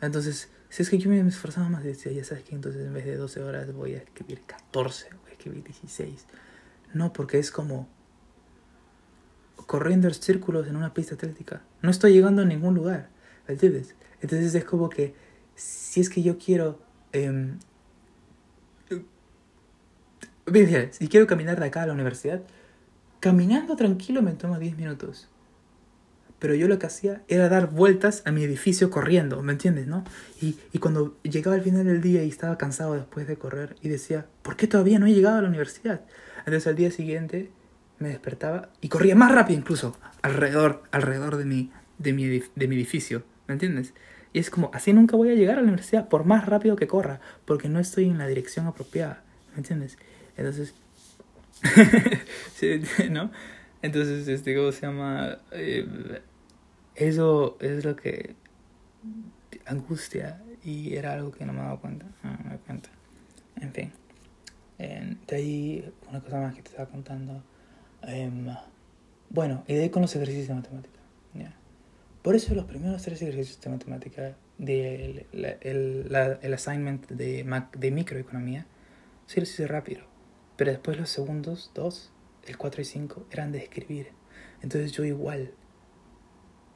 Entonces, 0.00 0.50
si 0.68 0.82
es 0.82 0.90
que 0.90 0.98
yo 0.98 1.08
me 1.08 1.20
esforzaba 1.20 1.68
más, 1.68 1.82
decía, 1.82 2.12
ya 2.12 2.22
sabes 2.22 2.44
que 2.44 2.54
entonces 2.54 2.84
en 2.86 2.92
vez 2.92 3.06
de 3.06 3.16
12 3.16 3.42
horas 3.42 3.72
voy 3.72 3.94
a 3.94 3.98
escribir 3.98 4.42
14, 4.46 5.08
voy 5.22 5.30
a 5.30 5.32
escribir 5.32 5.64
16. 5.64 6.26
No, 6.92 7.12
porque 7.12 7.38
es 7.38 7.50
como 7.50 7.88
corriendo 9.66 10.06
en 10.06 10.14
círculos 10.14 10.68
en 10.68 10.76
una 10.76 10.92
pista 10.92 11.14
atlética. 11.14 11.62
No 11.82 11.90
estoy 11.90 12.12
llegando 12.12 12.42
a 12.42 12.44
ningún 12.44 12.74
lugar, 12.74 13.08
¿me 13.48 13.54
¿entiendes? 13.54 13.94
Entonces 14.20 14.54
es 14.54 14.64
como 14.64 14.90
que 14.90 15.14
si 15.54 16.00
es 16.00 16.10
que 16.10 16.22
yo 16.22 16.38
quiero... 16.38 16.80
em, 17.12 17.58
Mira, 20.46 20.92
si 20.92 21.08
quiero 21.08 21.26
caminar 21.26 21.58
de 21.58 21.66
acá 21.66 21.82
a 21.82 21.86
la 21.86 21.92
universidad, 21.92 22.42
caminando 23.18 23.74
tranquilo 23.74 24.22
me 24.22 24.32
toma 24.32 24.58
10 24.58 24.76
minutos. 24.76 25.28
Pero 26.38 26.54
yo 26.54 26.68
lo 26.68 26.78
que 26.78 26.86
hacía 26.86 27.22
era 27.28 27.48
dar 27.48 27.70
vueltas 27.70 28.22
a 28.26 28.30
mi 28.30 28.44
edificio 28.44 28.90
corriendo, 28.90 29.42
¿me 29.42 29.52
entiendes, 29.52 29.86
no? 29.86 30.04
Y, 30.40 30.56
y 30.72 30.78
cuando 30.78 31.16
llegaba 31.22 31.56
al 31.56 31.62
final 31.62 31.86
del 31.86 32.00
día 32.00 32.22
y 32.22 32.28
estaba 32.28 32.58
cansado 32.58 32.94
después 32.94 33.26
de 33.26 33.36
correr 33.36 33.74
y 33.80 33.88
decía, 33.88 34.26
¿por 34.42 34.56
qué 34.56 34.66
todavía 34.66 34.98
no 34.98 35.06
he 35.06 35.14
llegado 35.14 35.38
a 35.38 35.42
la 35.42 35.48
universidad? 35.48 36.02
Entonces 36.40 36.66
al 36.66 36.76
día 36.76 36.90
siguiente 36.90 37.50
me 37.98 38.10
despertaba 38.10 38.68
y 38.80 38.88
corría 38.88 39.16
más 39.16 39.32
rápido 39.32 39.58
incluso 39.58 39.96
alrededor, 40.22 40.82
alrededor 40.92 41.38
de 41.38 41.46
mi, 41.46 41.72
de 41.98 42.12
mi, 42.12 42.42
de 42.54 42.68
mi 42.68 42.76
edificio, 42.76 43.24
¿me 43.48 43.54
entiendes? 43.54 43.94
Y 44.32 44.38
es 44.38 44.50
como, 44.50 44.70
así 44.74 44.92
nunca 44.92 45.16
voy 45.16 45.30
a 45.30 45.34
llegar 45.34 45.58
a 45.58 45.62
la 45.62 45.68
universidad 45.68 46.08
por 46.08 46.24
más 46.24 46.46
rápido 46.46 46.76
que 46.76 46.86
corra, 46.86 47.20
porque 47.46 47.68
no 47.68 47.80
estoy 47.80 48.04
en 48.04 48.18
la 48.18 48.26
dirección 48.26 48.66
apropiada, 48.66 49.24
¿me 49.52 49.58
entiendes? 49.58 49.96
Entonces, 50.36 50.74
sí, 52.54 52.80
¿no? 53.10 53.30
Entonces, 53.82 54.26
este, 54.28 54.54
¿cómo 54.56 54.72
se 54.72 54.82
llama? 54.86 55.38
Eh, 55.52 56.20
eso 56.94 57.56
es 57.60 57.84
lo 57.84 57.96
que 57.96 58.34
angustia 59.66 60.42
y 60.64 60.94
era 60.94 61.12
algo 61.12 61.30
que 61.30 61.44
no 61.44 61.52
me 61.52 61.60
daba 61.60 61.78
cuenta, 61.80 62.06
no 62.22 62.30
me 62.30 62.44
daba 62.44 62.56
cuenta. 62.58 62.88
En 63.60 63.72
fin, 63.72 63.92
de 64.78 65.36
ahí 65.36 65.92
una 66.08 66.20
cosa 66.20 66.40
más 66.40 66.54
que 66.54 66.62
te 66.62 66.70
estaba 66.70 66.88
contando. 66.88 67.42
Em, 68.02 68.46
bueno, 69.30 69.64
y 69.66 69.74
de 69.74 69.82
ahí 69.84 69.90
con 69.90 70.02
los 70.02 70.14
ejercicios 70.14 70.48
de 70.48 70.54
matemática. 70.54 70.92
Por 72.22 72.34
eso 72.34 72.56
los 72.56 72.64
primeros 72.64 73.02
tres 73.02 73.22
ejercicios 73.22 73.60
de 73.60 73.70
matemática 73.70 74.34
del 74.58 75.26
la- 75.32 75.50
el, 75.60 76.08
el 76.42 76.54
assignment 76.54 77.06
de, 77.08 77.44
de 77.78 77.90
microeconomía, 77.92 78.66
sí 79.26 79.38
los 79.38 79.48
hice 79.48 79.68
rápido. 79.68 80.02
Pero 80.56 80.70
después 80.70 80.98
los 80.98 81.10
segundos, 81.10 81.70
dos, 81.74 82.12
el 82.46 82.56
4 82.56 82.82
y 82.82 82.84
5, 82.84 83.26
eran 83.30 83.52
de 83.52 83.58
escribir. 83.58 84.08
Entonces 84.62 84.92
yo 84.92 85.04
igual. 85.04 85.52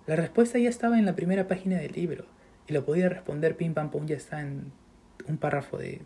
La 0.07 0.17
respuesta 0.17 0.59
ya 0.59 0.69
estaba 0.69 0.99
en 0.99 1.07
la 1.07 1.15
primera 1.17 1.47
página 1.49 1.77
del 1.79 1.93
libro. 1.93 2.27
Y 2.67 2.73
lo 2.73 2.85
podía 2.85 3.09
responder 3.09 3.57
pim 3.57 3.75
pam 3.75 3.91
pum, 3.91 4.07
ya 4.07 4.17
está 4.17 4.41
en 4.41 4.73
un 5.27 5.39
párrafo 5.39 5.79
de 5.79 6.03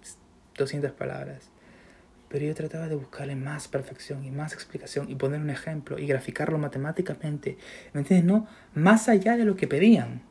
200 0.57 0.93
palabras. 0.93 1.51
Pero 2.29 2.47
yo 2.47 2.55
trataba 2.55 2.89
de 2.89 2.97
buscarle 2.97 3.37
más 3.37 3.69
perfección 3.69 4.25
y 4.25 4.31
más 4.31 4.55
explicación 4.55 5.11
y 5.11 5.15
poner 5.17 5.41
un 5.41 5.51
ejemplo 5.51 5.99
y 5.99 6.07
graficarlo 6.07 6.59
matemáticamente. 6.59 7.59
¿Me 7.93 8.01
entiendes? 8.01 8.27
No, 8.27 8.47
más 8.75 9.09
allá 9.09 9.37
de 9.37 9.45
lo 9.45 9.57
que 9.57 9.69
pedían. 9.69 10.23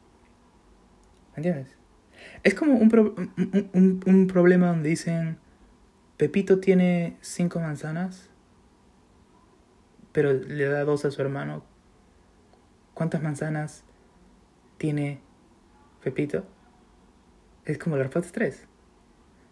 ¿Me 1.35 1.37
entiendes? 1.37 1.75
Es 2.43 2.53
como 2.55 2.75
un, 2.75 2.93
un, 3.37 3.69
un- 3.73 4.01
un 4.05 4.27
problema 4.27 4.67
donde 4.67 4.89
dicen, 4.89 5.37
Pepito 6.17 6.59
tiene 6.59 7.17
cinco 7.21 7.59
manzanas, 7.59 8.29
pero 10.11 10.31
le 10.31 10.65
da 10.65 10.83
dos 10.83 11.05
a 11.05 11.11
su 11.11 11.19
hermano. 11.21 11.65
¿Cuántas 12.93 13.23
manzanas 13.23 13.83
tiene 14.77 15.21
Pepito? 16.03 16.45
Es 17.65 17.79
como 17.79 17.97
la 17.97 18.03
respuesta 18.03 18.27
es 18.27 18.33
tres. 18.33 18.67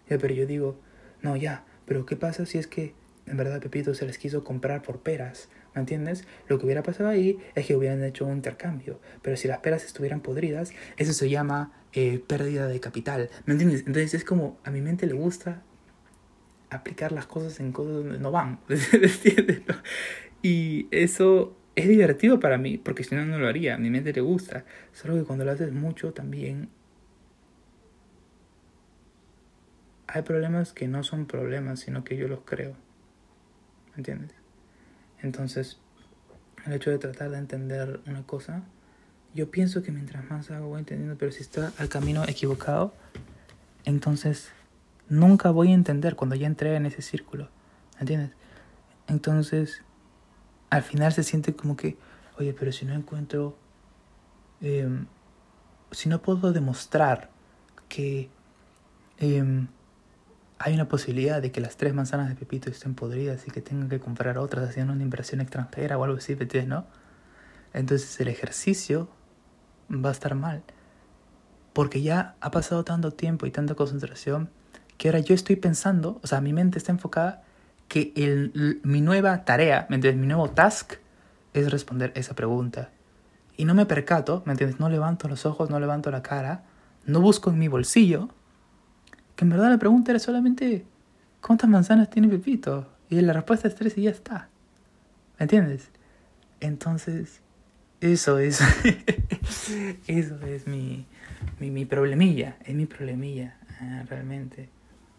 Ya, 0.07 0.19
pero 0.19 0.35
yo 0.35 0.45
digo, 0.45 0.79
no, 1.23 1.35
ya, 1.35 1.65
pero 1.87 2.05
¿qué 2.05 2.15
pasa 2.15 2.45
si 2.45 2.59
es 2.59 2.67
que 2.67 2.93
en 3.25 3.37
verdad 3.37 3.59
Pepito 3.59 3.95
se 3.95 4.05
les 4.05 4.19
quiso 4.19 4.43
comprar 4.43 4.83
por 4.83 4.99
peras? 4.99 5.49
¿Me 5.73 5.79
entiendes? 5.79 6.27
Lo 6.47 6.59
que 6.59 6.65
hubiera 6.65 6.83
pasado 6.83 7.09
ahí 7.09 7.39
es 7.55 7.65
que 7.65 7.75
hubieran 7.75 8.03
hecho 8.03 8.27
un 8.27 8.33
intercambio. 8.33 8.99
Pero 9.23 9.35
si 9.35 9.47
las 9.47 9.59
peras 9.59 9.83
estuvieran 9.83 10.21
podridas, 10.21 10.73
eso 10.97 11.13
se 11.13 11.27
llama 11.27 11.71
eh, 11.93 12.19
pérdida 12.19 12.67
de 12.67 12.79
capital. 12.79 13.31
¿Me 13.45 13.53
entiendes? 13.53 13.79
Entonces 13.87 14.13
es 14.13 14.25
como 14.25 14.59
a 14.63 14.69
mi 14.69 14.81
mente 14.81 15.07
le 15.07 15.13
gusta 15.13 15.63
aplicar 16.71 17.11
las 17.11 17.27
cosas 17.27 17.59
en 17.59 17.71
cosas 17.71 17.93
donde 17.93 18.17
no 18.17 18.31
van. 18.31 18.59
¿Entiendes? 18.69 19.61
Y 20.41 20.87
eso 20.89 21.55
es 21.75 21.87
divertido 21.87 22.39
para 22.39 22.57
mí, 22.57 22.77
porque 22.77 23.03
si 23.03 23.13
no, 23.13 23.25
no 23.25 23.37
lo 23.37 23.47
haría. 23.47 23.75
A 23.75 23.77
mi 23.77 23.89
mente 23.89 24.13
le 24.13 24.21
gusta. 24.21 24.65
Solo 24.93 25.15
que 25.15 25.23
cuando 25.23 25.45
lo 25.45 25.51
haces 25.51 25.71
mucho 25.71 26.13
también 26.13 26.69
hay 30.07 30.23
problemas 30.23 30.73
que 30.73 30.87
no 30.87 31.03
son 31.03 31.25
problemas, 31.25 31.81
sino 31.81 32.03
que 32.03 32.17
yo 32.17 32.27
los 32.27 32.41
creo. 32.41 32.75
¿Me 33.91 33.97
entiendes? 33.97 34.31
Entonces, 35.21 35.79
el 36.65 36.73
hecho 36.73 36.89
de 36.89 36.97
tratar 36.97 37.29
de 37.29 37.37
entender 37.37 37.99
una 38.07 38.23
cosa, 38.23 38.63
yo 39.33 39.51
pienso 39.51 39.83
que 39.83 39.91
mientras 39.91 40.29
más 40.29 40.51
hago 40.51 40.69
voy 40.69 40.79
entendiendo, 40.79 41.17
pero 41.17 41.31
si 41.31 41.41
está 41.41 41.71
al 41.77 41.89
camino 41.89 42.23
equivocado, 42.27 42.93
entonces 43.85 44.51
nunca 45.11 45.51
voy 45.51 45.71
a 45.71 45.73
entender 45.73 46.15
cuando 46.15 46.35
ya 46.35 46.47
entré 46.47 46.75
en 46.75 46.85
ese 46.85 47.01
círculo. 47.01 47.49
¿Me 47.95 48.01
entiendes? 48.01 48.31
Entonces, 49.07 49.83
al 50.69 50.83
final 50.83 51.11
se 51.11 51.23
siente 51.23 51.53
como 51.53 51.75
que, 51.75 51.97
oye, 52.39 52.53
pero 52.53 52.71
si 52.71 52.85
no 52.85 52.93
encuentro, 52.93 53.57
em, 54.61 55.07
si 55.91 56.07
no 56.07 56.21
puedo 56.21 56.53
demostrar 56.53 57.29
que 57.89 58.29
em, 59.17 59.67
hay 60.57 60.73
una 60.73 60.87
posibilidad 60.87 61.41
de 61.41 61.51
que 61.51 61.59
las 61.59 61.75
tres 61.75 61.93
manzanas 61.93 62.29
de 62.29 62.35
Pepito 62.35 62.69
estén 62.69 62.95
podridas 62.95 63.47
y 63.47 63.51
que 63.51 63.61
tengan 63.61 63.89
que 63.89 63.99
comprar 63.99 64.37
otras 64.37 64.69
haciendo 64.69 64.93
una 64.93 65.03
inversión 65.03 65.41
extranjera 65.41 65.97
o 65.97 66.03
algo 66.05 66.17
así, 66.17 66.35
¿me 66.35 66.43
entiendes, 66.43 66.69
no? 66.69 66.85
Entonces 67.73 68.19
el 68.21 68.29
ejercicio 68.29 69.09
va 69.91 70.09
a 70.09 70.13
estar 70.13 70.35
mal. 70.35 70.63
Porque 71.73 72.01
ya 72.01 72.35
ha 72.39 72.51
pasado 72.51 72.83
tanto 72.85 73.11
tiempo 73.11 73.45
y 73.45 73.51
tanta 73.51 73.75
concentración 73.75 74.49
que 75.01 75.07
ahora 75.07 75.19
yo 75.19 75.33
estoy 75.33 75.55
pensando, 75.55 76.19
o 76.21 76.27
sea, 76.27 76.41
mi 76.41 76.53
mente 76.53 76.77
está 76.77 76.91
enfocada 76.91 77.41
que 77.87 78.13
el, 78.15 78.81
mi 78.83 79.01
nueva 79.01 79.45
tarea, 79.45 79.87
¿me 79.89 79.95
entiendes? 79.95 80.21
Mi 80.21 80.27
nuevo 80.27 80.51
task 80.51 80.93
es 81.55 81.71
responder 81.71 82.11
esa 82.13 82.35
pregunta. 82.35 82.91
Y 83.57 83.65
no 83.65 83.73
me 83.73 83.87
percato, 83.87 84.43
¿me 84.45 84.51
entiendes? 84.51 84.79
No 84.79 84.89
levanto 84.89 85.27
los 85.27 85.47
ojos, 85.47 85.71
no 85.71 85.79
levanto 85.79 86.11
la 86.11 86.21
cara, 86.21 86.65
no 87.07 87.19
busco 87.19 87.49
en 87.49 87.57
mi 87.57 87.67
bolsillo, 87.67 88.29
que 89.35 89.43
en 89.43 89.49
verdad 89.49 89.71
la 89.71 89.79
pregunta 89.79 90.11
era 90.11 90.19
solamente 90.19 90.85
¿cuántas 91.41 91.67
manzanas 91.67 92.11
tiene 92.11 92.27
Pepito? 92.27 92.87
Y 93.09 93.19
la 93.21 93.33
respuesta 93.33 93.67
es 93.67 93.73
tres 93.73 93.97
y 93.97 94.03
ya 94.03 94.11
está. 94.11 94.49
¿Me 95.39 95.45
entiendes? 95.45 95.89
Entonces, 96.59 97.41
eso 98.01 98.37
es, 98.37 98.61
eso 100.05 100.39
es 100.45 100.67
mi, 100.67 101.07
mi, 101.59 101.71
mi 101.71 101.85
problemilla, 101.85 102.57
es 102.63 102.75
mi 102.75 102.85
problemilla, 102.85 103.57
ah, 103.81 104.03
realmente. 104.07 104.69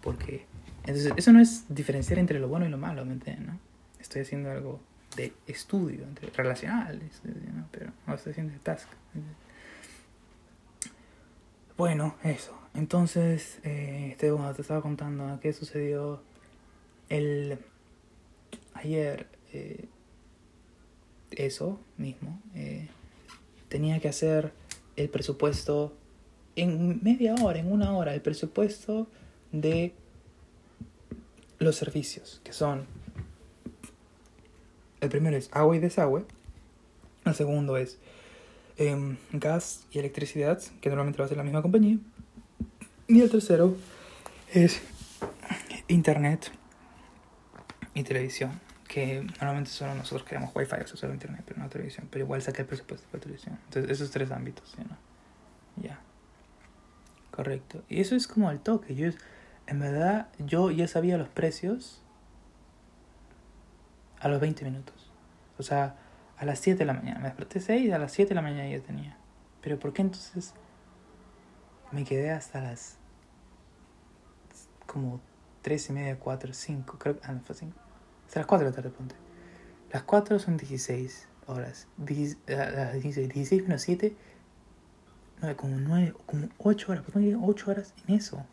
Porque, 0.02 0.44
entonces, 0.84 1.12
eso 1.16 1.32
no 1.32 1.40
es 1.40 1.64
diferenciar 1.68 2.18
entre 2.18 2.38
lo 2.38 2.48
bueno 2.48 2.66
y 2.66 2.68
lo 2.68 2.78
malo, 2.78 3.04
¿me 3.04 3.12
entiendes? 3.12 3.46
No? 3.46 3.58
Estoy 4.00 4.22
haciendo 4.22 4.50
algo 4.50 4.80
de 5.16 5.32
estudio, 5.46 6.04
entre, 6.04 6.30
relacional, 6.30 7.00
pero 7.70 7.92
no 8.06 8.14
estoy 8.14 8.32
haciendo 8.32 8.54
task. 8.62 8.88
Bueno, 11.76 12.16
eso. 12.24 12.58
Entonces, 12.74 13.58
eh, 13.62 14.16
te, 14.18 14.30
bueno, 14.30 14.52
te 14.54 14.62
estaba 14.62 14.80
contando 14.80 15.38
qué 15.40 15.52
sucedió 15.52 16.22
el 17.08 17.58
ayer. 18.74 19.28
eh, 19.52 19.86
eso 21.36 21.80
mismo. 21.96 22.40
eh, 22.54 22.88
tenía 23.68 24.00
que 24.00 24.08
hacer 24.08 24.52
el 24.96 25.08
presupuesto 25.08 25.96
en 26.56 27.02
media 27.02 27.34
hora, 27.36 27.58
en 27.58 27.72
una 27.72 27.92
hora, 27.92 28.12
el 28.14 28.20
presupuesto 28.20 29.08
de 29.52 29.94
los 31.58 31.76
servicios, 31.76 32.40
que 32.44 32.52
son... 32.52 32.86
El 35.00 35.08
primero 35.08 35.36
es 35.36 35.50
agua 35.52 35.76
y 35.76 35.80
desagüe. 35.80 36.24
El 37.24 37.34
segundo 37.34 37.76
es 37.76 37.98
em, 38.76 39.16
gas 39.32 39.86
y 39.90 39.98
electricidad, 39.98 40.60
que 40.80 40.88
normalmente 40.88 41.18
lo 41.18 41.24
hace 41.24 41.36
la 41.36 41.42
misma 41.42 41.62
compañía. 41.62 41.98
Y 43.08 43.20
el 43.20 43.30
tercero 43.30 43.76
es 44.52 44.80
internet 45.88 46.50
y 47.94 48.02
televisión, 48.04 48.60
que 48.88 49.22
normalmente 49.40 49.70
solo 49.70 49.94
nosotros 49.94 50.26
queremos 50.26 50.54
wifi, 50.54 50.76
o 50.76 50.86
sea, 50.86 50.96
solo 50.96 51.12
internet, 51.12 51.42
pero 51.46 51.60
no 51.60 51.68
televisión. 51.68 52.08
Pero 52.10 52.24
igual 52.24 52.42
saqué 52.42 52.62
el 52.62 52.68
presupuesto 52.68 53.06
para 53.10 53.22
televisión. 53.22 53.58
Entonces, 53.66 53.90
esos 53.90 54.10
tres 54.10 54.30
ámbitos. 54.30 54.74
Ya. 55.76 56.00
Correcto. 57.30 57.82
Y 57.88 58.00
eso 58.00 58.14
es 58.14 58.26
como 58.28 58.48
al 58.48 58.60
toque. 58.60 58.94
Yo, 58.94 59.10
en 59.66 59.78
verdad, 59.78 60.28
yo 60.38 60.70
ya 60.70 60.88
sabía 60.88 61.16
los 61.18 61.28
precios 61.28 62.02
a 64.20 64.28
los 64.28 64.40
20 64.40 64.64
minutos. 64.64 65.10
O 65.58 65.62
sea, 65.62 65.96
a 66.36 66.44
las 66.44 66.58
7 66.60 66.78
de 66.78 66.84
la 66.86 66.94
mañana. 66.94 67.20
Me 67.20 67.26
desperté 67.26 67.60
6 67.60 67.86
y 67.86 67.92
a 67.92 67.98
las 67.98 68.12
7 68.12 68.30
de 68.30 68.34
la 68.34 68.42
mañana 68.42 68.68
ya 68.68 68.80
tenía. 68.82 69.16
Pero 69.60 69.78
¿por 69.78 69.92
qué 69.92 70.02
entonces 70.02 70.54
me 71.90 72.04
quedé 72.04 72.30
hasta 72.30 72.60
las 72.60 72.98
como 74.86 75.20
3 75.62 75.90
y 75.90 75.92
media, 75.92 76.18
4, 76.18 76.52
5? 76.52 76.98
Creo 76.98 77.18
que... 77.18 77.26
Ah, 77.26 77.32
no, 77.32 77.40
fue 77.40 77.54
5. 77.54 77.76
Hasta 78.26 78.40
las 78.40 78.46
4 78.46 78.64
de 78.64 78.70
la 78.70 78.76
tarde, 78.76 78.90
ponte. 78.90 79.14
Las 79.92 80.02
4 80.02 80.38
son 80.38 80.56
16 80.56 81.28
horas. 81.46 81.86
Las 82.46 82.92
16, 82.94 83.28
16 83.28 83.62
menos 83.62 83.82
7... 83.82 84.16
No, 85.40 85.56
como 85.56 85.76
9, 85.76 86.14
como 86.26 86.48
8 86.58 86.92
horas. 86.92 87.04
¿Por 87.04 87.14
qué 87.14 87.18
me 87.18 87.26
quedan 87.26 87.40
8 87.42 87.70
horas 87.70 87.94
en 88.06 88.14
eso? 88.14 88.44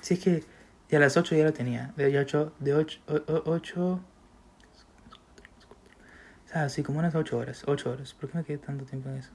Si 0.00 0.14
es 0.14 0.20
que 0.20 0.44
Y 0.90 0.96
a 0.96 0.98
las 0.98 1.16
8 1.16 1.36
ya 1.36 1.44
lo 1.44 1.52
tenía. 1.52 1.92
De 1.96 2.18
8, 2.18 2.54
de 2.58 2.74
8, 2.74 3.00
8... 3.44 4.00
Ah, 6.54 6.68
sí, 6.70 6.82
como 6.82 6.98
unas 6.98 7.14
8 7.14 7.36
horas. 7.36 7.62
8 7.66 7.90
horas. 7.90 8.14
¿Por 8.14 8.30
qué 8.30 8.38
me 8.38 8.44
quedé 8.44 8.58
tanto 8.58 8.84
tiempo 8.86 9.10
en 9.10 9.16
eso? 9.16 9.30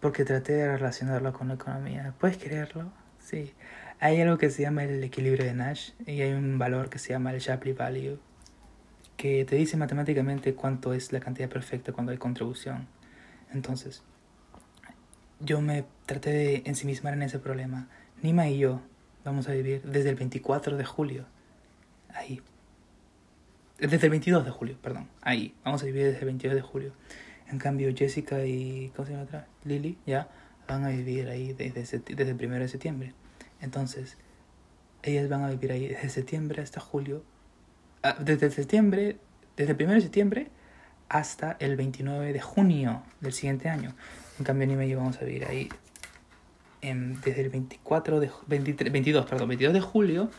Porque 0.00 0.24
traté 0.24 0.54
de 0.54 0.76
relacionarlo 0.76 1.32
con 1.32 1.48
la 1.48 1.54
economía. 1.54 2.14
¿Puedes 2.18 2.38
creerlo? 2.38 2.90
Sí. 3.18 3.52
Hay 4.00 4.20
algo 4.20 4.38
que 4.38 4.50
se 4.50 4.62
llama 4.62 4.84
el 4.84 5.02
equilibrio 5.04 5.44
de 5.44 5.54
Nash 5.54 5.90
y 6.06 6.20
hay 6.22 6.32
un 6.32 6.58
valor 6.58 6.88
que 6.88 6.98
se 6.98 7.10
llama 7.10 7.32
el 7.32 7.40
Shapley 7.40 7.74
Value 7.74 8.18
que 9.16 9.44
te 9.44 9.56
dice 9.56 9.76
matemáticamente 9.76 10.54
cuánto 10.54 10.92
es 10.92 11.12
la 11.12 11.20
cantidad 11.20 11.48
perfecta 11.48 11.92
cuando 11.92 12.12
hay 12.12 12.18
contribución. 12.18 12.86
Entonces, 13.52 14.02
yo 15.40 15.60
me 15.60 15.84
traté 16.04 16.30
de 16.30 16.62
ensimismar 16.66 17.14
en 17.14 17.22
ese 17.22 17.38
problema. 17.38 17.88
Nima 18.22 18.48
y 18.48 18.58
yo 18.58 18.80
vamos 19.24 19.48
a 19.48 19.52
vivir 19.52 19.82
desde 19.82 20.10
el 20.10 20.16
24 20.16 20.76
de 20.76 20.84
julio. 20.84 21.26
Ahí. 22.14 22.40
Desde 23.78 24.06
el 24.06 24.10
22 24.10 24.44
de 24.44 24.50
julio, 24.50 24.76
perdón. 24.80 25.08
Ahí. 25.20 25.54
Vamos 25.64 25.82
a 25.82 25.86
vivir 25.86 26.04
desde 26.04 26.20
el 26.20 26.24
22 26.26 26.54
de 26.54 26.62
julio. 26.62 26.92
En 27.50 27.58
cambio, 27.58 27.92
Jessica 27.94 28.44
y... 28.44 28.90
¿Cómo 28.96 29.06
se 29.06 29.12
llama 29.12 29.24
otra? 29.24 29.46
Lily, 29.64 29.98
ya. 30.06 30.28
Van 30.66 30.84
a 30.84 30.88
vivir 30.88 31.28
ahí 31.28 31.52
desde, 31.52 31.80
desde 31.82 32.30
el 32.30 32.46
1 32.46 32.54
de 32.58 32.68
septiembre. 32.68 33.14
Entonces, 33.60 34.16
ellas 35.02 35.28
van 35.28 35.44
a 35.44 35.50
vivir 35.50 35.72
ahí 35.72 35.88
desde 35.88 36.08
septiembre 36.08 36.62
hasta 36.62 36.80
julio. 36.80 37.22
Ah, 38.02 38.16
desde 38.18 38.50
septiembre, 38.50 39.18
desde 39.56 39.72
el 39.72 39.82
1 39.82 39.94
de 39.94 40.00
septiembre 40.00 40.50
hasta 41.08 41.56
el 41.60 41.76
29 41.76 42.32
de 42.32 42.40
junio 42.40 43.02
del 43.20 43.32
siguiente 43.32 43.68
año. 43.68 43.94
En 44.38 44.44
cambio, 44.44 44.66
ni 44.66 44.74
me 44.74 44.88
llevamos 44.88 45.20
a 45.20 45.24
vivir 45.24 45.44
ahí 45.44 45.68
desde 46.94 47.42
el 47.42 47.50
24 47.50 48.20
de 48.20 48.30
23, 48.46 48.92
22, 48.92 49.26
perdón, 49.26 49.48
22 49.48 49.74
de 49.74 49.80
julio 49.80 50.30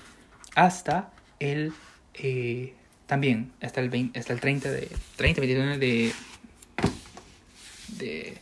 hasta 0.55 1.11
el 1.39 1.73
eh, 2.15 2.73
también 3.05 3.51
hasta 3.61 3.81
el 3.81 3.89
20, 3.89 4.19
hasta 4.19 4.33
el 4.33 4.39
30 4.39 4.71
de 4.71 4.89
30 5.15 5.41
29 5.41 5.77
de 5.77 6.13
de 7.97 8.37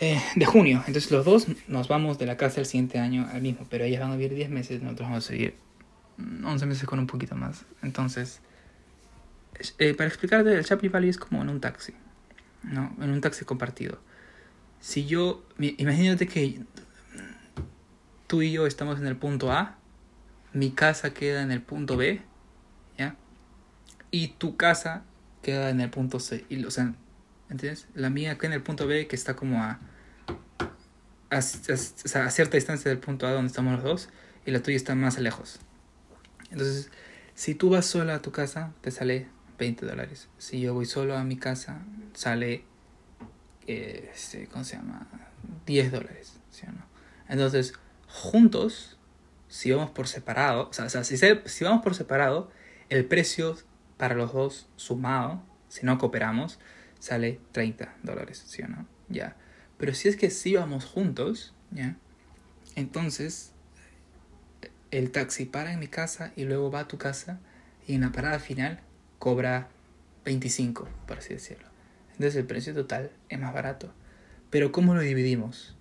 eh, 0.00 0.20
de 0.34 0.44
junio. 0.44 0.82
Entonces 0.86 1.10
los 1.10 1.24
dos 1.24 1.46
nos 1.68 1.88
vamos 1.88 2.18
de 2.18 2.26
la 2.26 2.36
casa 2.36 2.60
el 2.60 2.66
siguiente 2.66 2.98
año 2.98 3.28
al 3.32 3.42
mismo, 3.42 3.66
pero 3.70 3.84
ellas 3.84 4.00
van 4.00 4.12
a 4.12 4.16
vivir 4.16 4.34
10 4.34 4.50
meses, 4.50 4.82
nosotros 4.82 5.08
vamos 5.08 5.28
a 5.28 5.32
vivir 5.32 5.54
11 6.18 6.66
meses 6.66 6.84
con 6.84 6.98
un 6.98 7.06
poquito 7.06 7.36
más. 7.36 7.64
Entonces, 7.82 8.40
eh, 9.78 9.94
para 9.94 10.08
explicarte, 10.08 10.52
el 10.52 10.64
Shapley 10.64 10.88
Valley 10.88 11.10
es 11.10 11.18
como 11.18 11.42
en 11.42 11.48
un 11.48 11.60
taxi, 11.60 11.94
¿no? 12.62 12.94
En 13.00 13.10
un 13.10 13.20
taxi 13.20 13.44
compartido. 13.44 13.98
Si 14.84 15.06
yo, 15.06 15.42
imagínate 15.58 16.28
que 16.28 16.60
tú 18.26 18.42
y 18.42 18.52
yo 18.52 18.66
estamos 18.66 19.00
en 19.00 19.06
el 19.06 19.16
punto 19.16 19.50
A, 19.50 19.78
mi 20.52 20.72
casa 20.72 21.14
queda 21.14 21.40
en 21.40 21.50
el 21.50 21.62
punto 21.62 21.96
B, 21.96 22.20
¿ya? 22.98 23.16
Y 24.10 24.28
tu 24.36 24.58
casa 24.58 25.02
queda 25.40 25.70
en 25.70 25.80
el 25.80 25.88
punto 25.88 26.20
C. 26.20 26.44
Y, 26.50 26.62
o 26.66 26.70
sea, 26.70 26.94
¿entiendes? 27.48 27.88
La 27.94 28.10
mía 28.10 28.36
queda 28.36 28.48
en 28.48 28.52
el 28.52 28.62
punto 28.62 28.86
B 28.86 29.06
que 29.06 29.16
está 29.16 29.34
como 29.34 29.62
a, 29.62 29.80
a, 31.30 31.36
a, 31.36 31.38
a 31.38 31.40
cierta 31.40 32.58
distancia 32.58 32.90
del 32.90 32.98
punto 32.98 33.26
A 33.26 33.32
donde 33.32 33.46
estamos 33.46 33.72
los 33.72 33.82
dos, 33.82 34.10
y 34.44 34.50
la 34.50 34.62
tuya 34.62 34.76
está 34.76 34.94
más 34.94 35.18
lejos. 35.18 35.60
Entonces, 36.50 36.90
si 37.34 37.54
tú 37.54 37.70
vas 37.70 37.86
sola 37.86 38.16
a 38.16 38.22
tu 38.22 38.32
casa, 38.32 38.74
te 38.82 38.90
sale 38.90 39.28
20 39.58 39.86
dólares. 39.86 40.28
Si 40.36 40.60
yo 40.60 40.74
voy 40.74 40.84
solo 40.84 41.16
a 41.16 41.24
mi 41.24 41.38
casa, 41.38 41.80
sale, 42.12 42.66
este, 43.66 44.46
¿cómo 44.48 44.64
se 44.64 44.76
llama? 44.76 45.06
10 45.66 45.92
dólares, 45.92 46.34
¿sí 46.50 46.66
o 46.68 46.72
no? 46.72 46.84
Entonces, 47.28 47.74
juntos, 48.08 48.98
si 49.48 49.70
vamos 49.70 49.90
por 49.90 50.08
separado, 50.08 50.68
o 50.68 50.72
sea, 50.72 50.88
si, 51.04 51.16
si 51.16 51.64
vamos 51.64 51.82
por 51.82 51.94
separado, 51.94 52.50
el 52.88 53.04
precio 53.06 53.56
para 53.96 54.14
los 54.14 54.32
dos 54.32 54.68
sumado, 54.76 55.42
si 55.68 55.86
no 55.86 55.98
cooperamos, 55.98 56.58
sale 56.98 57.40
30 57.52 57.94
dólares, 58.02 58.42
¿sí 58.46 58.62
o 58.62 58.68
no? 58.68 58.86
Ya. 59.08 59.36
Pero 59.78 59.94
si 59.94 60.08
es 60.08 60.16
que 60.16 60.30
si 60.30 60.54
vamos 60.54 60.84
juntos, 60.84 61.54
¿ya? 61.70 61.96
Entonces 62.76 63.52
el 64.90 65.10
taxi 65.10 65.44
para 65.44 65.72
en 65.72 65.80
mi 65.80 65.88
casa 65.88 66.32
y 66.36 66.44
luego 66.44 66.70
va 66.70 66.80
a 66.80 66.88
tu 66.88 66.98
casa 66.98 67.40
y 67.86 67.94
en 67.94 68.02
la 68.02 68.12
parada 68.12 68.38
final 68.38 68.80
cobra 69.18 69.68
25, 70.24 70.88
por 71.06 71.18
así 71.18 71.34
decirlo. 71.34 71.73
Entonces 72.14 72.36
el 72.36 72.46
precio 72.46 72.74
total 72.74 73.10
es 73.28 73.38
más 73.38 73.52
barato. 73.52 73.92
Pero 74.50 74.72
¿cómo 74.72 74.94
lo 74.94 75.00
dividimos? 75.00 75.76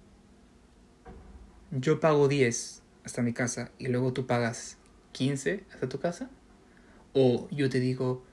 Yo 1.72 2.00
pago 2.00 2.28
10 2.28 2.82
hasta 3.04 3.22
mi 3.22 3.34
casa 3.34 3.72
y 3.78 3.88
luego 3.88 4.14
tú 4.14 4.26
pagas 4.26 4.78
15 5.12 5.64
hasta 5.74 5.90
tu 5.90 6.00
casa. 6.00 6.30
O 7.14 7.48
yo 7.52 7.70
te 7.70 7.80
digo, 7.80 8.24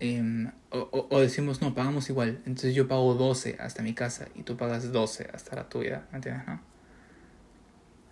em, 0.00 0.50
o, 0.70 1.08
o, 1.10 1.20
decimos, 1.20 1.62
no, 1.62 1.74
pagamos 1.74 2.10
igual. 2.10 2.42
Entonces 2.44 2.74
yo 2.74 2.86
pago 2.86 3.14
12 3.14 3.56
hasta 3.58 3.82
mi 3.82 3.94
casa 3.94 4.28
y 4.34 4.42
tú 4.42 4.56
pagas 4.56 4.92
12 4.92 5.30
hasta 5.32 5.56
la 5.56 5.68
tuya. 5.68 6.06
¿Entiendes? 6.12 6.46
No? 6.46 6.60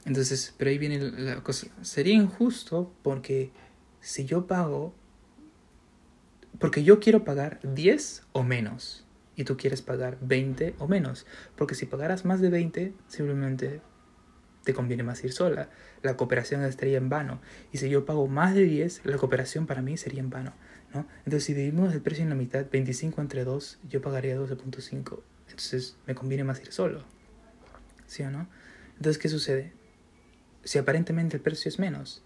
Entonces, 0.07 0.55
pero 0.57 0.71
ahí 0.71 0.79
viene 0.79 0.99
la 0.99 1.43
cosa. 1.43 1.69
Sería 1.83 2.15
injusto 2.15 2.93
porque 3.03 3.53
si 4.01 4.25
yo 4.25 4.47
pago, 4.47 4.95
porque 6.59 6.85
yo 6.85 7.01
quiero 7.01 7.25
pagar 7.25 7.61
10 7.63 8.23
o 8.33 8.43
menos 8.43 9.07
y 9.37 9.45
tú 9.45 9.57
quieres 9.57 9.83
pagar 9.83 10.19
20 10.21 10.75
o 10.79 10.89
menos. 10.89 11.27
Porque 11.57 11.75
si 11.75 11.87
pagaras 11.87 12.25
más 12.25 12.41
de 12.41 12.51
20, 12.51 12.93
simplemente 13.09 13.81
te 14.65 14.75
conviene 14.75 15.03
más 15.03 15.23
ir 15.25 15.33
sola. 15.33 15.69
La 16.03 16.17
cooperación 16.17 16.63
estaría 16.65 16.99
en 16.99 17.09
vano. 17.09 17.41
Y 17.73 17.79
si 17.79 17.89
yo 17.89 18.05
pago 18.05 18.27
más 18.29 18.55
de 18.55 18.63
10, 18.63 19.03
la 19.05 19.17
cooperación 19.17 19.67
para 19.67 19.83
mí 19.83 19.97
sería 19.97 20.21
en 20.21 20.31
vano. 20.31 20.55
¿no? 20.95 21.07
Entonces, 21.19 21.45
si 21.45 21.55
dividimos 21.55 21.93
el 21.93 22.01
precio 22.01 22.23
en 22.23 22.31
la 22.31 22.37
mitad, 22.37 22.67
25 22.71 23.21
entre 23.21 23.45
2, 23.45 23.81
yo 23.89 24.01
pagaría 24.01 24.39
12.5. 24.39 25.21
Entonces, 25.49 25.97
me 26.07 26.15
conviene 26.15 26.45
más 26.45 26.61
ir 26.61 26.73
solo. 26.73 27.05
¿Sí 28.07 28.23
o 28.23 28.31
no? 28.31 28.49
Entonces, 28.97 29.19
¿qué 29.19 29.29
sucede? 29.29 29.73
si 30.65 30.79
aparentemente 30.79 31.37
el 31.37 31.43
precio 31.43 31.69
es 31.69 31.79
menos. 31.79 32.23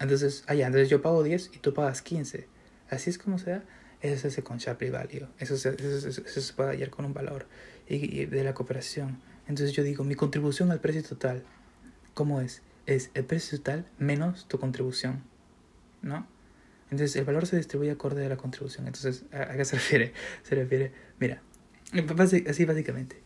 Entonces, 0.00 0.42
allá, 0.46 0.64
ah, 0.64 0.68
entonces 0.68 0.88
yo 0.88 1.00
pago 1.02 1.22
10 1.22 1.50
y 1.54 1.58
tú 1.58 1.74
pagas 1.74 2.02
15. 2.02 2.48
Así 2.92 3.08
es 3.08 3.16
como 3.16 3.38
se 3.38 3.50
da. 3.50 3.64
Eso 4.02 4.20
se 4.20 4.28
hace 4.28 4.42
con 4.42 4.58
Shapley 4.58 4.90
Value. 4.90 5.26
Eso 5.38 5.56
se, 5.56 5.70
eso, 5.70 6.10
se 6.10 6.52
puede 6.52 6.70
hallar 6.70 6.90
con 6.90 7.06
un 7.06 7.14
valor 7.14 7.46
y, 7.88 8.26
de 8.26 8.44
la 8.44 8.52
cooperación. 8.52 9.18
Entonces 9.48 9.74
yo 9.74 9.82
digo, 9.82 10.04
mi 10.04 10.14
contribución 10.14 10.70
al 10.70 10.80
precio 10.80 11.02
total, 11.02 11.42
¿cómo 12.12 12.42
es? 12.42 12.60
Es 12.84 13.10
el 13.14 13.24
precio 13.24 13.58
total 13.58 13.86
menos 13.98 14.46
tu 14.46 14.58
contribución, 14.58 15.22
¿no? 16.02 16.26
Entonces 16.90 17.16
el 17.16 17.24
valor 17.24 17.46
se 17.46 17.56
distribuye 17.56 17.90
acorde 17.90 18.26
a 18.26 18.28
la 18.28 18.36
contribución. 18.36 18.86
Entonces, 18.86 19.24
¿a, 19.32 19.56
qué 19.56 19.64
se 19.64 19.76
refiere? 19.76 20.12
Se 20.42 20.54
refiere, 20.54 20.92
mira, 21.18 21.40
así 22.18 22.64
básicamente. 22.66 23.22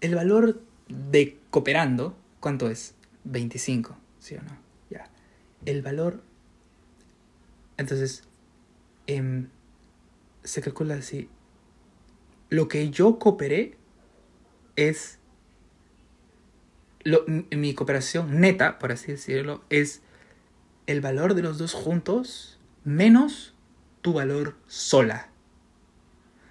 El 0.00 0.14
valor 0.14 0.62
de 0.88 1.38
cooperando, 1.50 2.16
¿cuánto 2.40 2.70
es? 2.70 2.94
25, 3.24 3.94
¿sí 4.20 4.36
o 4.36 4.42
no? 4.42 4.56
Ya. 4.88 5.10
El 5.66 5.82
valor, 5.82 6.22
entonces, 7.76 8.24
eh, 9.06 9.46
se 10.44 10.60
calcula 10.60 10.94
así. 10.96 11.28
Lo 12.50 12.68
que 12.68 12.90
yo 12.90 13.18
cooperé 13.18 13.76
es, 14.76 15.18
lo, 17.04 17.24
mi 17.26 17.74
cooperación 17.74 18.40
neta, 18.40 18.78
por 18.78 18.92
así 18.92 19.12
decirlo, 19.12 19.62
es 19.70 20.02
el 20.86 21.00
valor 21.00 21.34
de 21.34 21.42
los 21.42 21.58
dos 21.58 21.72
juntos 21.72 22.58
menos 22.84 23.54
tu 24.02 24.12
valor 24.12 24.56
sola. 24.66 25.28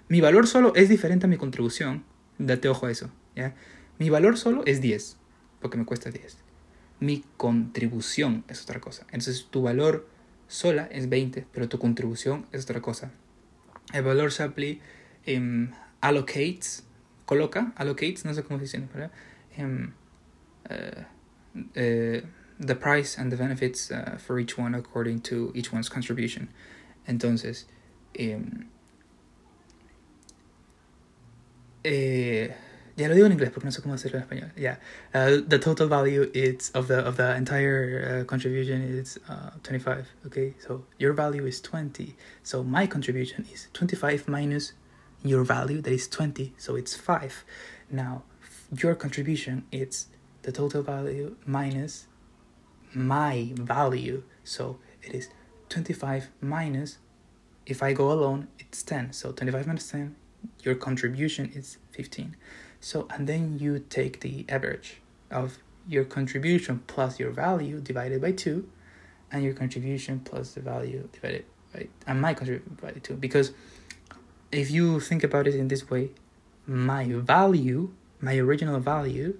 Mi 0.08 0.20
valor 0.20 0.46
solo 0.46 0.74
es 0.74 0.88
diferente 0.88 1.26
a 1.26 1.28
mi 1.28 1.36
contribución. 1.36 2.04
Date 2.38 2.68
ojo 2.68 2.86
a 2.86 2.90
eso. 2.90 3.10
¿ya? 3.36 3.54
Mi 3.98 4.10
valor 4.10 4.36
solo 4.36 4.62
es 4.66 4.80
10, 4.80 5.16
porque 5.60 5.78
me 5.78 5.84
cuesta 5.84 6.10
10 6.10 6.42
mi 7.02 7.24
contribución 7.36 8.44
es 8.46 8.62
otra 8.62 8.80
cosa. 8.80 9.04
Entonces 9.06 9.48
tu 9.50 9.62
valor 9.62 10.06
sola 10.52 10.86
es 10.90 11.08
20, 11.08 11.46
pero 11.52 11.68
tu 11.68 11.78
contribución 11.78 12.46
es 12.52 12.64
otra 12.64 12.82
cosa. 12.82 13.10
El 13.92 14.02
valor 14.02 14.30
Shapley 14.30 14.80
um, 15.26 15.70
allocates, 16.00 16.84
coloca, 17.24 17.72
allocates, 17.76 18.24
no 18.24 18.34
sé 18.34 18.42
cómo 18.42 18.58
se 18.58 18.64
dice, 18.64 18.86
¿verdad? 18.92 19.10
Um, 19.58 19.94
uh, 20.70 22.20
the 22.58 22.74
price 22.74 23.18
and 23.18 23.30
the 23.30 23.36
benefits 23.36 23.90
uh, 23.90 24.18
for 24.18 24.38
each 24.38 24.58
one 24.58 24.74
according 24.74 25.20
to 25.20 25.52
each 25.54 25.72
one's 25.72 25.88
contribution. 25.88 26.50
Entonces, 27.06 27.66
um, 28.20 28.66
eh, 31.82 32.54
ya 32.96 33.08
lo 33.08 33.14
digo 33.14 33.26
en 33.26 33.32
inglés 33.32 33.50
porque 33.50 33.66
no 33.66 33.72
sé 33.72 33.82
cómo 33.82 33.94
hacerlo 33.94 34.18
en 34.18 34.24
español. 34.24 34.50
Yeah, 34.56 34.76
uh, 35.14 35.40
the 35.46 35.58
total 35.58 35.88
value 35.88 36.30
is 36.34 36.70
of 36.74 36.88
the 36.88 36.98
of 36.98 37.16
the 37.16 37.34
entire 37.36 38.22
uh, 38.22 38.24
contribution 38.24 38.82
is 38.82 39.18
uh, 39.28 39.50
25. 39.62 40.08
Okay, 40.26 40.54
so 40.58 40.84
your 40.98 41.12
value 41.12 41.46
is 41.46 41.60
20. 41.60 42.14
So 42.42 42.62
my 42.62 42.86
contribution 42.86 43.46
is 43.52 43.68
25 43.72 44.28
minus 44.28 44.72
your 45.24 45.44
value 45.44 45.80
that 45.80 45.92
is 45.92 46.08
20. 46.08 46.52
So 46.58 46.76
it's 46.76 46.94
5. 46.94 47.44
Now 47.90 48.22
your 48.76 48.94
contribution 48.94 49.64
is 49.70 50.06
the 50.42 50.52
total 50.52 50.82
value 50.82 51.36
minus 51.46 52.06
my 52.94 53.52
value. 53.54 54.22
So 54.44 54.78
it 55.02 55.14
is 55.14 55.28
25 55.68 56.30
minus, 56.40 56.98
if 57.66 57.82
I 57.82 57.92
go 57.92 58.10
alone, 58.12 58.48
it's 58.58 58.82
10. 58.82 59.12
So 59.12 59.32
25 59.32 59.66
minus 59.66 59.90
10, 59.90 60.14
your 60.62 60.74
contribution 60.74 61.50
is 61.54 61.78
15. 61.92 62.36
So, 62.82 63.06
and 63.10 63.28
then 63.28 63.60
you 63.60 63.78
take 63.78 64.20
the 64.20 64.44
average 64.48 65.00
of 65.30 65.58
your 65.88 66.04
contribution 66.04 66.82
plus 66.88 67.20
your 67.20 67.30
value 67.30 67.80
divided 67.80 68.20
by 68.20 68.32
2, 68.32 68.68
and 69.30 69.44
your 69.44 69.54
contribution 69.54 70.20
plus 70.20 70.54
the 70.54 70.60
value 70.60 71.08
divided 71.12 71.44
by, 71.72 71.86
and 72.08 72.20
my 72.20 72.34
contribution 72.34 72.74
divided 72.74 73.02
by 73.02 73.06
2. 73.06 73.14
Because 73.14 73.52
if 74.50 74.68
you 74.68 74.98
think 74.98 75.22
about 75.22 75.46
it 75.46 75.54
in 75.54 75.68
this 75.68 75.88
way, 75.88 76.10
my 76.66 77.04
value, 77.04 77.92
my 78.20 78.36
original 78.36 78.80
value, 78.80 79.38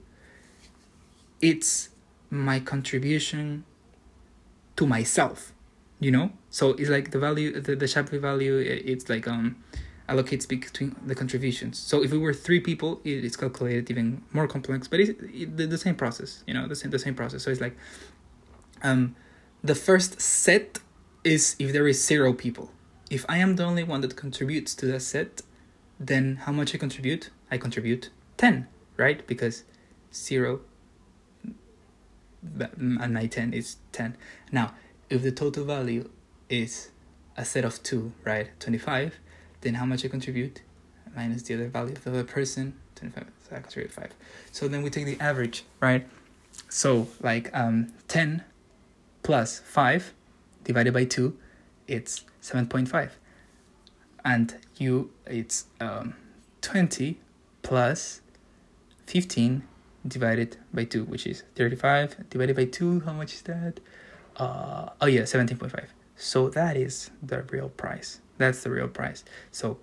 it's 1.41 1.89
my 2.31 2.61
contribution 2.61 3.65
to 4.77 4.87
myself 4.87 5.53
you 6.01 6.11
know 6.11 6.33
so 6.51 6.71
it's 6.71 6.89
like 6.89 7.11
the 7.11 7.19
value 7.19 7.61
the, 7.61 7.77
the 7.77 7.87
shapley 7.87 8.19
value 8.19 8.57
it's 8.59 9.09
like 9.09 9.29
um 9.29 9.57
allocates 10.09 10.47
between 10.49 10.97
the 11.07 11.15
contributions. 11.15 11.79
So 11.79 12.03
if 12.03 12.11
we 12.11 12.19
were 12.19 12.35
three 12.35 12.61
people 12.61 13.01
it's 13.05 13.37
calculated 13.37 13.91
even 13.91 14.23
more 14.33 14.47
complex 14.47 14.89
but 14.89 15.01
it's 15.01 15.13
the, 15.21 15.67
the 15.67 15.79
same 15.79 15.95
process 15.95 16.43
you 16.47 16.55
know 16.55 16.67
the 16.69 16.77
same 16.77 16.91
the 16.91 16.99
same 16.99 17.15
process. 17.15 17.43
So 17.43 17.51
it's 17.51 17.61
like 17.61 17.77
um 18.83 19.15
the 19.63 19.75
first 19.75 20.21
set 20.21 20.79
is 21.25 21.57
if 21.59 21.73
there 21.73 21.87
is 21.87 22.05
zero 22.05 22.33
people. 22.33 22.73
If 23.11 23.27
i 23.29 23.39
am 23.39 23.57
the 23.57 23.65
only 23.65 23.85
one 23.85 24.01
that 24.01 24.17
contributes 24.17 24.75
to 24.77 24.87
that 24.87 25.01
set 25.01 25.43
then 26.01 26.37
how 26.45 26.53
much 26.53 26.75
i 26.75 26.79
contribute? 26.79 27.31
I 27.51 27.59
contribute 27.59 28.11
10 28.39 28.67
right? 28.97 29.27
Because 29.27 29.65
zero 30.13 30.61
and 32.79 33.15
my 33.15 33.27
10 33.27 33.53
is 33.55 33.77
10 33.93 34.17
now 34.51 34.75
if 35.09 35.23
the 35.23 35.31
total 35.31 35.65
value 35.65 36.11
is 36.49 36.91
a 37.37 37.45
set 37.45 37.65
of 37.65 37.83
two 37.83 38.13
right 38.25 38.49
25 38.59 39.19
then 39.63 39.75
how 39.75 39.85
much 39.85 40.05
i 40.05 40.09
contribute 40.09 40.63
minus 41.17 41.43
the 41.43 41.55
other 41.55 41.69
value 41.69 41.93
of 41.93 42.05
the 42.05 42.11
other 42.11 42.25
person 42.25 42.75
25 42.97 43.27
so 43.49 43.57
i 43.57 43.61
contribute 43.61 43.93
5 43.93 44.11
so 44.53 44.69
then 44.69 44.83
we 44.83 44.91
take 44.91 45.07
the 45.07 45.19
average 45.21 45.65
right 45.81 46.07
so 46.69 47.09
like 47.21 47.51
um 47.55 47.93
10 48.09 48.45
plus 49.23 49.61
5 49.61 50.13
divided 50.65 50.93
by 50.93 51.05
2 51.05 51.37
it's 51.89 52.25
7.5 52.43 53.11
and 54.25 54.57
you 54.77 55.11
it's 55.27 55.67
um 55.81 56.15
20 56.63 57.19
plus 57.63 58.21
15 59.07 59.63
divided 60.07 60.57
by 60.73 60.85
2, 60.85 61.05
which 61.05 61.27
is 61.27 61.45
35 61.55 62.31
divided 62.31 62.57
by 62.57 62.65
2. 62.65 63.01
How 63.01 63.13
much 63.13 63.35
is 63.35 63.43
that? 63.43 63.81
Uh, 64.37 64.89
oh, 65.01 65.07
yeah, 65.07 65.23
17.5. 65.23 65.85
So 66.17 66.49
that 66.51 66.77
is 66.77 67.11
the 67.23 67.43
real 67.43 67.69
price. 67.69 68.21
That's 68.39 68.63
the 68.63 68.71
real 68.71 68.89
price. 68.89 69.25
So, 69.51 69.79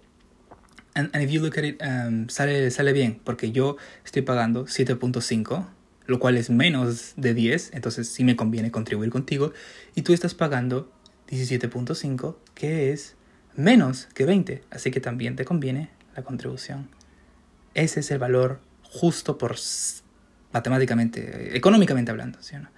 and, 0.96 1.10
and 1.14 1.24
if 1.24 1.32
you 1.32 1.42
look 1.42 1.58
at 1.58 1.64
it, 1.64 1.82
um, 1.82 2.30
sale, 2.30 2.70
sale 2.72 2.94
bien, 2.94 3.22
porque 3.24 3.52
yo 3.52 3.78
estoy 4.04 4.22
pagando 4.22 4.66
7.5, 4.66 5.68
lo 6.08 6.20
cual 6.20 6.38
es 6.38 6.50
menos 6.50 7.14
de 7.16 7.34
10, 7.34 7.72
entonces 7.74 8.10
sí 8.10 8.24
me 8.24 8.36
conviene 8.36 8.72
contribuir 8.72 9.12
contigo, 9.12 9.54
y 9.96 10.02
tú 10.02 10.14
estás 10.14 10.34
pagando 10.34 10.92
17.5, 11.30 12.38
que 12.56 12.92
es 12.92 13.16
menos 13.56 14.08
que 14.14 14.26
20, 14.26 14.64
así 14.72 14.92
que 14.92 15.00
también 15.00 15.36
te 15.36 15.46
conviene 15.46 15.90
la 16.16 16.24
contribución. 16.24 16.90
Ese 17.74 18.00
es 18.00 18.12
el 18.12 18.20
valor 18.20 18.60
justo 18.82 19.38
por 19.38 19.56
matemáticamente, 20.52 21.56
económicamente 21.56 22.12
hablando. 22.12 22.42
¿sí 22.42 22.56
o 22.56 22.60
no? 22.60 22.70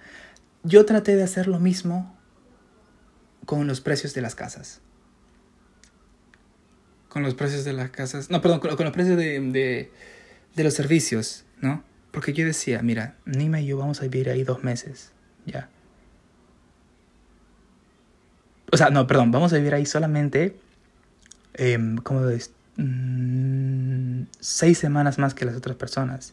Yo 0.62 0.84
traté 0.84 1.16
de 1.16 1.22
hacer 1.22 1.48
lo 1.48 1.58
mismo 1.58 2.16
con 3.46 3.66
los 3.66 3.80
precios 3.80 4.14
de 4.14 4.20
las 4.20 4.34
casas. 4.34 4.80
Con 7.12 7.22
los 7.22 7.34
precios 7.34 7.64
de 7.64 7.72
las 7.74 7.90
casas. 7.90 8.30
No, 8.30 8.40
perdón, 8.40 8.60
con, 8.60 8.70
los 8.70 8.92
precios 8.92 9.18
de, 9.18 9.90
de, 10.54 10.64
los 10.64 10.72
servicios, 10.72 11.44
¿no? 11.60 11.84
Porque 12.10 12.32
yo 12.32 12.46
decía, 12.46 12.80
mira, 12.82 13.16
Nima 13.26 13.60
y 13.60 13.66
yo 13.66 13.76
vamos 13.76 14.00
a 14.00 14.04
vivir 14.04 14.30
ahí 14.30 14.44
dos 14.44 14.64
meses, 14.64 15.12
ya. 15.44 15.68
O 18.70 18.76
sea, 18.76 18.88
no, 18.88 19.06
perdón, 19.06 19.30
vamos 19.30 19.52
a 19.52 19.56
vivir 19.56 19.74
ahí 19.74 19.84
solamente, 19.84 20.56
eh, 21.54 21.78
seis 24.40 24.78
semanas 24.78 25.18
más 25.18 25.34
que 25.34 25.44
las 25.44 25.54
otras 25.54 25.76
personas 25.76 26.32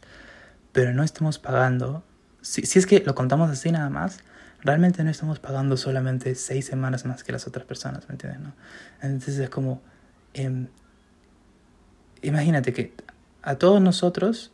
pero 0.72 0.94
no 0.94 1.04
estamos 1.04 1.40
pagando, 1.40 2.04
si, 2.42 2.66
si 2.66 2.80
es 2.80 2.86
que 2.86 3.02
lo 3.06 3.16
contamos 3.16 3.50
así 3.50 3.72
nada 3.72 3.90
más, 3.90 4.20
realmente 4.62 5.04
no 5.04 5.10
estamos 5.10 5.40
pagando 5.40 5.78
solamente 5.78 6.36
seis 6.36 6.66
semanas 6.66 7.06
más 7.06 7.24
que 7.24 7.32
las 7.32 7.48
otras 7.48 7.66
personas, 7.66 8.08
¿me 8.08 8.14
entiendes? 8.14 8.42
No? 8.42 8.54
Entonces 9.02 9.40
es 9.40 9.50
como, 9.50 9.82
eh, 10.34 10.68
imagínate 12.22 12.74
que 12.74 12.94
a 13.42 13.56
todos 13.56 13.82
nosotros, 13.82 14.52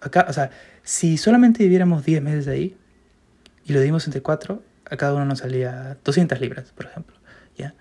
acá, 0.00 0.26
o 0.28 0.32
sea, 0.32 0.50
si 0.82 1.16
solamente 1.16 1.62
viviéramos 1.62 2.04
10 2.04 2.22
meses 2.22 2.48
ahí 2.48 2.76
y 3.64 3.72
lo 3.72 3.80
dimos 3.80 4.06
entre 4.06 4.22
cuatro, 4.22 4.62
a 4.90 4.96
cada 4.96 5.14
uno 5.14 5.24
nos 5.24 5.40
salía 5.40 5.98
200 6.04 6.40
libras, 6.40 6.72
por 6.72 6.86
ejemplo, 6.86 7.16
¿ya? 7.56 7.74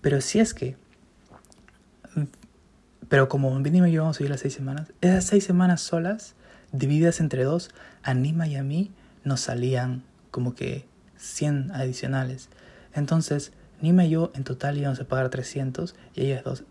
Pero 0.00 0.20
si 0.20 0.40
es 0.40 0.54
que, 0.54 0.76
pero 3.08 3.28
como 3.28 3.56
mínimo 3.58 3.86
yo 3.86 4.02
vamos 4.02 4.16
a 4.16 4.18
vivir 4.20 4.30
las 4.30 4.40
seis 4.40 4.54
semanas, 4.54 4.92
esas 5.00 5.24
seis 5.24 5.44
semanas 5.44 5.80
solas 5.80 6.34
divididas 6.72 7.20
entre 7.20 7.44
dos, 7.44 7.70
a 8.02 8.14
Nima 8.14 8.46
y 8.46 8.56
a 8.56 8.62
mí 8.62 8.90
nos 9.24 9.40
salían 9.40 10.02
como 10.30 10.54
que 10.54 10.86
100 11.18 11.70
adicionales. 11.72 12.48
Entonces, 12.94 13.52
Nima 13.82 14.04
y 14.04 14.10
yo 14.10 14.30
en 14.34 14.44
total 14.44 14.78
íbamos 14.78 15.00
a 15.00 15.04
pagar 15.04 15.28
300 15.28 15.94
y 16.14 16.22
ellas 16.22 16.44
dos, 16.44 16.64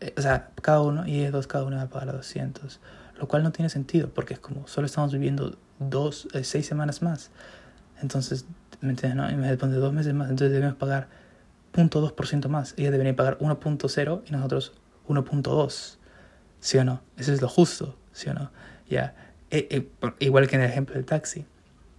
eh, 0.00 0.12
o 0.16 0.20
sea, 0.20 0.50
cada 0.60 0.82
uno 0.82 1.06
y 1.06 1.20
ellas 1.20 1.32
dos, 1.32 1.46
cada 1.46 1.64
uno 1.64 1.76
iba 1.76 1.84
a 1.84 1.88
pagar 1.88 2.12
200. 2.12 2.80
Lo 3.18 3.28
cual 3.28 3.44
no 3.44 3.52
tiene 3.52 3.70
sentido 3.70 4.10
porque 4.10 4.34
es 4.34 4.40
como 4.40 4.66
solo 4.66 4.86
estamos 4.86 5.12
viviendo 5.12 5.56
dos, 5.78 6.28
eh, 6.34 6.44
seis 6.44 6.66
semanas 6.66 7.02
más. 7.02 7.30
Entonces, 8.02 8.46
¿me 8.80 8.90
entiendes? 8.90 9.16
No? 9.16 9.30
Y 9.30 9.36
me 9.36 9.48
depende 9.48 9.76
dos 9.76 9.92
meses 9.92 10.12
más, 10.12 10.28
entonces 10.28 10.52
debemos 10.52 10.76
pagar 10.76 11.08
0.2% 11.72 12.48
más. 12.48 12.74
Ellas 12.76 12.90
deberían 12.90 13.16
pagar 13.16 13.38
1.0 13.38 14.22
y 14.26 14.32
nosotros 14.32 14.72
1.2. 15.08 15.98
¿Sí 16.58 16.78
o 16.78 16.84
no? 16.84 17.00
Eso 17.16 17.32
es 17.32 17.40
lo 17.40 17.48
justo, 17.48 17.96
¿sí 18.12 18.28
o 18.28 18.34
no? 18.34 18.50
Ya. 18.88 19.14
Eh, 19.50 19.68
eh, 19.70 20.14
igual 20.18 20.48
que 20.48 20.56
en 20.56 20.62
el 20.62 20.70
ejemplo 20.70 20.96
del 20.96 21.04
taxi. 21.04 21.46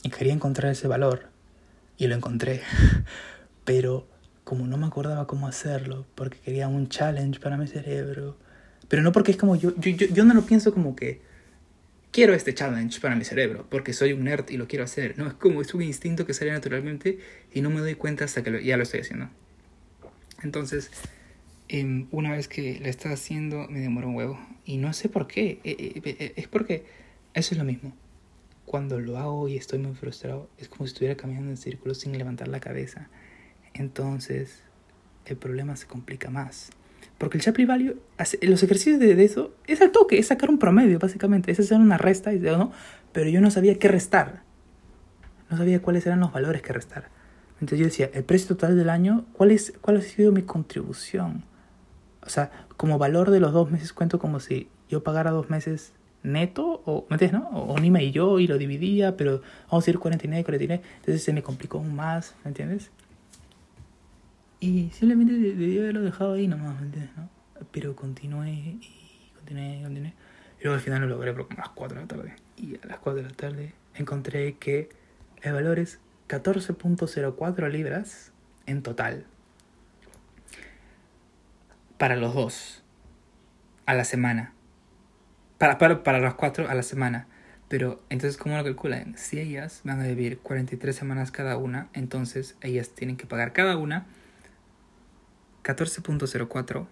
Y 0.03 0.09
quería 0.09 0.33
encontrar 0.33 0.71
ese 0.71 0.87
valor. 0.87 1.27
Y 1.97 2.07
lo 2.07 2.15
encontré. 2.15 2.61
Pero 3.65 4.07
como 4.47 4.65
no 4.65 4.77
me 4.77 4.85
acordaba 4.85 5.27
cómo 5.27 5.45
hacerlo, 5.45 6.05
porque 6.15 6.37
quería 6.37 6.69
un 6.69 6.87
challenge 6.87 7.37
para 7.41 7.57
mi 7.57 7.67
cerebro. 7.67 8.37
Pero 8.87 9.03
no 9.03 9.11
porque 9.11 9.31
es 9.31 9.37
como 9.37 9.57
yo, 9.57 9.75
yo, 9.75 9.91
yo, 9.91 10.07
yo 10.07 10.23
no 10.23 10.33
lo 10.33 10.43
pienso 10.43 10.73
como 10.73 10.95
que 10.95 11.19
quiero 12.11 12.33
este 12.33 12.53
challenge 12.53 13.01
para 13.01 13.17
mi 13.17 13.25
cerebro, 13.25 13.67
porque 13.69 13.91
soy 13.91 14.13
un 14.13 14.23
nerd 14.23 14.49
y 14.49 14.55
lo 14.55 14.69
quiero 14.69 14.85
hacer. 14.85 15.19
No, 15.19 15.27
es 15.27 15.33
como 15.33 15.61
es 15.61 15.73
un 15.73 15.81
instinto 15.81 16.25
que 16.25 16.33
sale 16.33 16.53
naturalmente 16.53 17.19
y 17.53 17.59
no 17.59 17.69
me 17.69 17.81
doy 17.81 17.95
cuenta 17.95 18.23
hasta 18.23 18.41
que 18.41 18.63
ya 18.63 18.77
lo 18.77 18.83
estoy 18.83 19.01
haciendo. 19.01 19.27
Entonces, 20.41 20.91
eh, 21.67 22.05
una 22.11 22.31
vez 22.31 22.47
que 22.47 22.79
lo 22.79 22.87
estaba 22.87 23.15
haciendo, 23.15 23.67
me 23.67 23.81
demoró 23.81 24.07
un 24.07 24.15
huevo. 24.15 24.39
Y 24.63 24.77
no 24.77 24.93
sé 24.93 25.09
por 25.09 25.27
qué. 25.27 25.59
Eh, 25.65 26.01
eh, 26.05 26.33
es 26.37 26.47
porque 26.47 26.85
eso 27.33 27.53
es 27.53 27.57
lo 27.57 27.65
mismo. 27.65 27.93
Cuando 28.63 28.97
lo 28.97 29.17
hago 29.17 29.49
y 29.49 29.57
estoy 29.57 29.79
muy 29.79 29.93
frustrado, 29.93 30.49
es 30.57 30.69
como 30.69 30.87
si 30.87 30.93
estuviera 30.93 31.17
caminando 31.17 31.49
en 31.49 31.57
círculos 31.57 31.97
sin 31.97 32.17
levantar 32.17 32.47
la 32.47 32.61
cabeza. 32.61 33.09
Entonces, 33.77 34.61
el 35.25 35.37
problema 35.37 35.75
se 35.75 35.87
complica 35.87 36.29
más. 36.29 36.69
Porque 37.17 37.37
el 37.37 37.43
Shapley 37.43 37.65
Value, 37.65 37.95
los 38.41 38.63
ejercicios 38.63 38.99
de, 38.99 39.23
eso, 39.23 39.55
es 39.65 39.81
al 39.81 39.91
toque, 39.91 40.19
es 40.19 40.27
sacar 40.27 40.49
un 40.49 40.59
promedio, 40.59 40.99
básicamente. 40.99 41.51
Es 41.51 41.59
hacer 41.59 41.79
una 41.79 41.97
resta, 41.97 42.33
y 42.33 42.39
¿no? 42.39 42.71
pero 43.11 43.29
yo 43.29 43.41
no 43.41 43.49
sabía 43.49 43.79
qué 43.79 43.87
restar. 43.87 44.43
No 45.49 45.57
sabía 45.57 45.81
cuáles 45.81 46.05
eran 46.05 46.19
los 46.19 46.31
valores 46.31 46.61
que 46.61 46.73
restar. 46.73 47.09
Entonces 47.59 47.79
yo 47.79 47.85
decía, 47.85 48.09
el 48.13 48.23
precio 48.23 48.55
total 48.55 48.77
del 48.77 48.89
año, 48.89 49.25
¿cuál, 49.33 49.51
es, 49.51 49.73
cuál 49.81 49.97
ha 49.97 50.01
sido 50.01 50.31
mi 50.31 50.43
contribución? 50.43 51.43
O 52.21 52.29
sea, 52.29 52.51
como 52.75 52.99
valor 52.99 53.31
de 53.31 53.39
los 53.39 53.53
dos 53.53 53.71
meses 53.71 53.93
cuento 53.93 54.19
como 54.19 54.39
si 54.39 54.69
yo 54.89 55.03
pagara 55.03 55.31
dos 55.31 55.49
meses 55.49 55.93
neto, 56.21 56.81
o, 56.85 57.05
¿me 57.09 57.15
entiendes, 57.15 57.41
no? 57.41 57.49
O, 57.49 57.79
Nima 57.79 58.01
y 58.01 58.11
yo, 58.11 58.39
y 58.39 58.47
lo 58.47 58.57
dividía, 58.57 59.17
pero 59.17 59.41
vamos 59.69 59.83
a 59.83 59.85
decir 59.85 59.97
49 59.97 60.41
y 60.41 60.43
49, 60.43 60.83
entonces 60.97 61.23
se 61.23 61.33
me 61.33 61.41
complicó 61.41 61.79
aún 61.79 61.95
más, 61.95 62.35
¿me 62.43 62.49
entiendes? 62.49 62.91
Y 64.59 64.89
simplemente 64.91 65.33
debí 65.33 65.77
haberlo 65.79 66.01
dejado 66.01 66.33
ahí 66.33 66.47
nomás, 66.47 66.79
¿me 66.79 66.87
entiendes, 66.87 67.15
no? 67.15 67.29
Pero 67.71 67.95
continué 67.95 68.51
y 68.51 69.31
continué 69.35 69.79
y 69.79 69.83
continué. 69.83 70.13
Y 70.59 70.63
luego 70.63 70.75
al 70.75 70.81
final 70.81 71.01
lo 71.01 71.07
logré, 71.07 71.31
pero 71.33 71.47
a 71.51 71.55
las 71.55 71.69
4 71.69 71.95
de 71.95 72.01
la 72.01 72.07
tarde. 72.07 72.35
Y 72.55 72.75
a 72.75 72.87
las 72.87 72.99
4 72.99 73.21
de 73.21 73.29
la 73.29 73.35
tarde 73.35 73.73
encontré 73.95 74.55
que 74.55 74.89
el 75.41 75.53
valor 75.53 75.79
es 75.79 75.99
14.04 76.27 77.69
libras 77.69 78.31
en 78.65 78.81
total. 78.83 79.25
Para 81.97 82.15
los 82.15 82.33
dos. 82.33 82.83
A 83.85 83.93
la 83.93 84.03
semana 84.03 84.53
para, 85.57 85.77
para, 85.77 86.03
para 86.03 86.19
los 86.19 86.35
cuatro 86.35 86.69
a 86.69 86.75
la 86.75 86.83
semana. 86.83 87.27
Pero 87.67 88.01
entonces, 88.09 88.37
¿cómo 88.37 88.55
lo 88.57 88.63
calculan? 88.63 89.17
Si 89.17 89.39
ellas 89.39 89.81
van 89.83 89.99
a 89.99 90.07
vivir 90.07 90.39
43 90.39 90.95
semanas 90.95 91.31
cada 91.31 91.57
una, 91.57 91.89
entonces 91.93 92.55
ellas 92.61 92.89
tienen 92.89 93.17
que 93.17 93.25
pagar 93.25 93.51
cada 93.51 93.77
una 93.77 94.05
14.04 95.67 96.87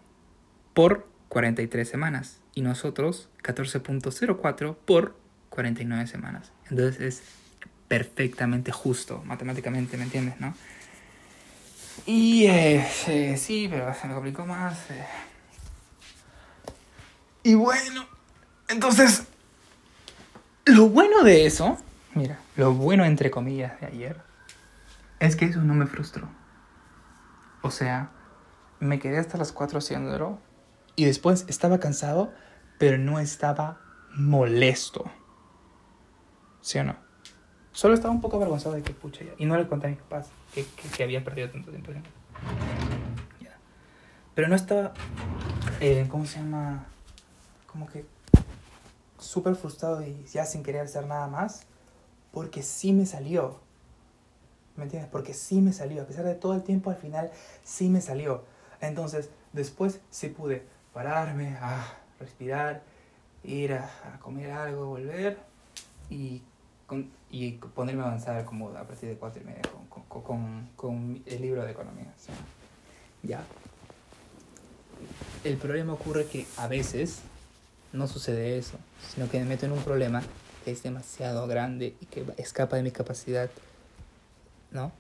por 0.74 1.08
43 1.30 1.88
semanas 1.88 2.42
y 2.54 2.62
nosotros 2.62 3.30
14.04 3.42 4.76
por 4.76 5.18
49 5.50 6.08
semanas. 6.08 6.52
Entonces 6.70 7.00
es 7.00 7.24
perfectamente 7.88 8.74
justo, 8.74 9.24
matemáticamente, 9.26 9.96
¿me 9.96 10.04
entiendes, 10.04 10.42
no? 10.42 10.54
Y 12.06 12.48
eh, 12.48 13.38
sí, 13.38 13.68
pero 13.70 13.94
se 13.94 14.08
me 14.08 14.14
complicó 14.14 14.46
más. 14.46 14.78
eh. 14.92 15.06
Y 17.44 17.54
bueno, 17.54 18.06
entonces, 18.68 19.24
lo 20.66 20.90
bueno 20.90 21.24
de 21.24 21.46
eso, 21.46 21.78
mira, 22.14 22.40
lo 22.58 22.74
bueno 22.74 23.06
entre 23.06 23.32
comillas 23.32 23.80
de 23.80 23.88
ayer, 23.88 24.22
es 25.20 25.38
que 25.38 25.46
eso 25.46 25.62
no 25.62 25.76
me 25.76 25.86
frustró. 25.86 26.28
O 27.62 27.72
sea, 27.72 28.10
me 28.86 29.00
quedé 29.00 29.18
hasta 29.18 29.38
las 29.38 29.52
4 29.52 29.80
haciéndolo 29.80 30.40
y 30.96 31.06
después 31.06 31.46
estaba 31.48 31.80
cansado, 31.80 32.32
pero 32.78 32.98
no 32.98 33.20
estaba 33.20 33.80
molesto. 34.16 35.06
¿Sí 36.62 36.80
o 36.80 36.84
no? 36.84 36.96
Solo 37.72 37.94
estaba 37.94 38.14
un 38.14 38.22
poco 38.22 38.38
avergonzado 38.38 38.76
de 38.76 38.82
que 38.82 38.94
pucha 38.94 39.26
ya. 39.26 39.34
Y 39.38 39.46
no 39.46 39.58
le 39.58 39.68
conté 39.68 39.88
a 39.88 39.90
mis 39.90 40.00
papás 40.00 40.30
que, 40.54 40.66
que, 40.66 40.88
que 40.88 41.04
había 41.04 41.24
perdido 41.24 41.50
tanto 41.50 41.72
tiempo. 41.72 41.92
Pero 44.34 44.50
no 44.50 44.56
estaba, 44.56 44.94
eh, 45.80 46.08
¿cómo 46.10 46.26
se 46.26 46.40
llama? 46.40 46.86
Como 47.68 47.88
que 47.88 48.06
súper 49.18 49.56
frustrado 49.56 50.06
y 50.06 50.26
ya 50.26 50.46
sin 50.46 50.62
querer 50.62 50.82
hacer 50.82 51.08
nada 51.08 51.28
más. 51.28 51.64
Porque 52.32 52.62
sí 52.62 52.92
me 52.92 53.06
salió. 53.06 53.60
¿Me 54.76 54.84
entiendes? 54.84 55.10
Porque 55.10 55.34
sí 55.34 55.62
me 55.62 55.72
salió. 55.72 56.02
A 56.02 56.06
pesar 56.06 56.26
de 56.26 56.36
todo 56.36 56.54
el 56.54 56.64
tiempo, 56.64 56.90
al 56.90 56.98
final 56.98 57.32
sí 57.64 57.88
me 57.88 58.02
salió. 58.02 58.44
Entonces, 58.82 59.30
después 59.54 60.00
sí 60.12 60.30
pude 60.30 60.64
pararme, 60.94 61.58
a 61.60 61.86
respirar, 62.20 62.82
ir 63.44 63.74
a, 63.74 63.90
a 64.14 64.20
comer 64.20 64.52
algo, 64.52 64.86
volver 64.88 65.38
y, 66.10 66.42
con- 66.88 67.10
y 67.30 67.52
ponerme 67.54 68.04
a 68.04 68.08
avanzar 68.08 68.46
como 68.46 68.70
a 68.70 68.84
partir 68.84 69.10
de 69.10 69.16
cuatro 69.16 69.42
y 69.42 69.46
media 69.46 69.62
con, 69.90 70.04
con, 70.04 70.22
con, 70.24 70.70
con 70.76 71.24
el 71.26 71.42
libro 71.42 71.64
de 71.64 71.72
economía. 71.72 72.14
ya. 73.24 73.44
El 75.44 75.58
problema 75.58 75.94
ocurre 75.94 76.26
que 76.26 76.46
a 76.58 76.68
veces 76.68 77.20
no 77.94 78.08
sucede 78.08 78.58
eso, 78.58 78.78
sino 79.14 79.30
que 79.30 79.40
me 79.40 79.46
meto 79.46 79.66
en 79.66 79.74
un 79.74 79.84
problema 79.84 80.24
que 80.64 80.72
es 80.72 80.82
demasiado 80.82 81.46
grande 81.48 81.96
y 82.02 82.06
que 82.08 82.26
escapa 82.38 82.78
de 82.78 82.84
mi 82.84 82.92
capacidad, 82.92 83.50
¿no? 84.72 84.92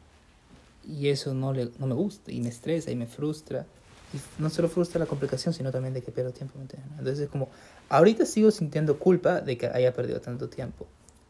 Y 0.87 1.09
eso 1.09 1.33
no, 1.33 1.53
le, 1.53 1.71
no 1.79 1.87
me 1.87 1.95
gusta 1.95 2.31
y 2.31 2.41
me 2.41 2.49
estresa 2.49 2.91
y 2.91 2.95
me 2.95 3.07
frustra. 3.07 3.65
Y 4.13 4.41
no 4.41 4.49
solo 4.49 4.69
frustra 4.69 4.99
la 4.99 5.05
complicación, 5.05 5.53
sino 5.53 5.71
también 5.71 5.93
de 5.93 6.01
que 6.01 6.11
pierdo 6.11 6.31
tiempo. 6.31 6.59
Entonces 6.59 7.19
es 7.19 7.29
como, 7.29 7.49
ahorita 7.89 8.25
sigo 8.25 8.51
sintiendo 8.51 8.99
culpa 8.99 9.41
de 9.41 9.57
que 9.57 9.67
haya 9.67 9.93
perdido 9.93 10.21
tanto 10.21 10.49
tiempo. 10.49 10.87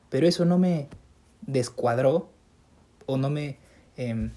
Pero 0.10 0.28
eso 0.28 0.46
no 0.46 0.58
me 0.58 0.88
descuadró 1.42 2.30
o 3.06 3.18
no 3.18 3.30
me 3.30 3.58
em, 3.98 4.32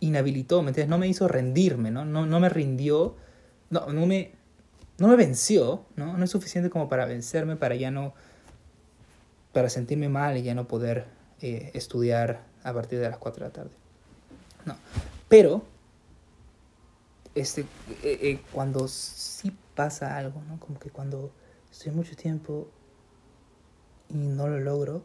inhabilitó, 0.00 0.62
¿me 0.62 0.68
entiendes? 0.68 0.90
No 0.90 0.98
me 0.98 1.08
hizo 1.08 1.28
rendirme, 1.28 1.90
¿no? 1.90 2.04
No, 2.04 2.26
no 2.26 2.40
me 2.40 2.48
rindió, 2.48 3.14
no, 3.70 3.92
no 3.92 4.06
me, 4.06 4.32
no 4.98 5.08
me 5.08 5.16
venció, 5.16 5.84
¿no? 5.96 6.16
No 6.16 6.24
es 6.24 6.30
suficiente 6.30 6.70
como 6.70 6.88
para 6.88 7.06
vencerme, 7.06 7.56
para 7.56 7.74
ya 7.74 7.90
no, 7.90 8.14
para 9.52 9.68
sentirme 9.68 10.08
mal 10.08 10.36
y 10.36 10.42
ya 10.42 10.54
no 10.54 10.66
poder 10.66 11.06
eh, 11.40 11.70
estudiar 11.74 12.42
a 12.64 12.72
partir 12.72 12.98
de 12.98 13.08
las 13.08 13.18
4 13.18 13.44
de 13.44 13.48
la 13.48 13.52
tarde. 13.52 13.81
No, 14.64 14.76
pero 15.28 15.62
este, 17.34 17.62
eh, 17.62 17.66
eh, 18.02 18.40
cuando 18.52 18.88
sí 18.88 19.56
pasa 19.74 20.16
algo, 20.16 20.42
¿no? 20.48 20.58
Como 20.60 20.78
que 20.78 20.90
cuando 20.90 21.30
estoy 21.70 21.92
mucho 21.92 22.14
tiempo 22.16 22.68
y 24.08 24.16
no 24.16 24.48
lo 24.48 24.60
logro, 24.60 25.02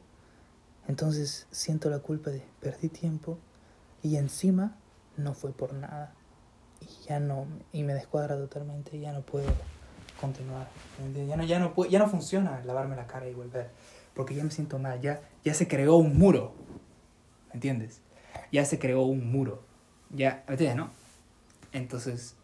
entonces 0.88 1.47
siento 1.51 1.89
la 1.89 1.99
culpa 1.99 2.30
de 2.30 2.43
perdí 2.60 2.89
tiempo 2.89 3.38
y 4.03 4.18
encima 4.18 4.76
no 5.16 5.34
fue 5.34 5.51
por 5.51 5.74
nada. 5.74 6.14
Y 6.82 7.08
ya 7.08 7.20
no, 7.20 7.47
y 7.72 7.84
me 7.84 7.93
descuadra 7.93 8.36
totalmente, 8.36 8.99
ya 8.99 9.12
no 9.14 9.22
puedo 9.22 9.47
continuar. 10.20 10.68
Ya 11.28 11.38
no, 11.38 11.43
ya 11.43 11.60
no, 11.60 11.86
ya 11.86 11.99
no 11.99 12.08
funciona 12.08 12.62
lavarme 12.66 12.95
la 12.95 13.08
cara 13.08 13.28
y 13.28 13.34
volver, 13.34 13.70
porque 14.14 14.36
ya 14.36 14.43
me 14.43 14.51
siento 14.51 14.80
mal, 14.80 15.01
ya, 15.01 15.22
ya 15.43 15.53
se 15.53 15.68
creó 15.68 15.95
un 15.95 16.18
muro, 16.18 16.53
¿me 17.47 17.55
entiendes? 17.55 18.01
Ya 18.51 18.65
se 18.65 18.79
creó 18.79 19.01
un 19.03 19.31
muro, 19.31 19.63
ya, 20.09 20.43
¿me 20.47 20.53
entiendes, 20.53 20.77
no? 20.77 20.91
Entonces, 21.73 22.35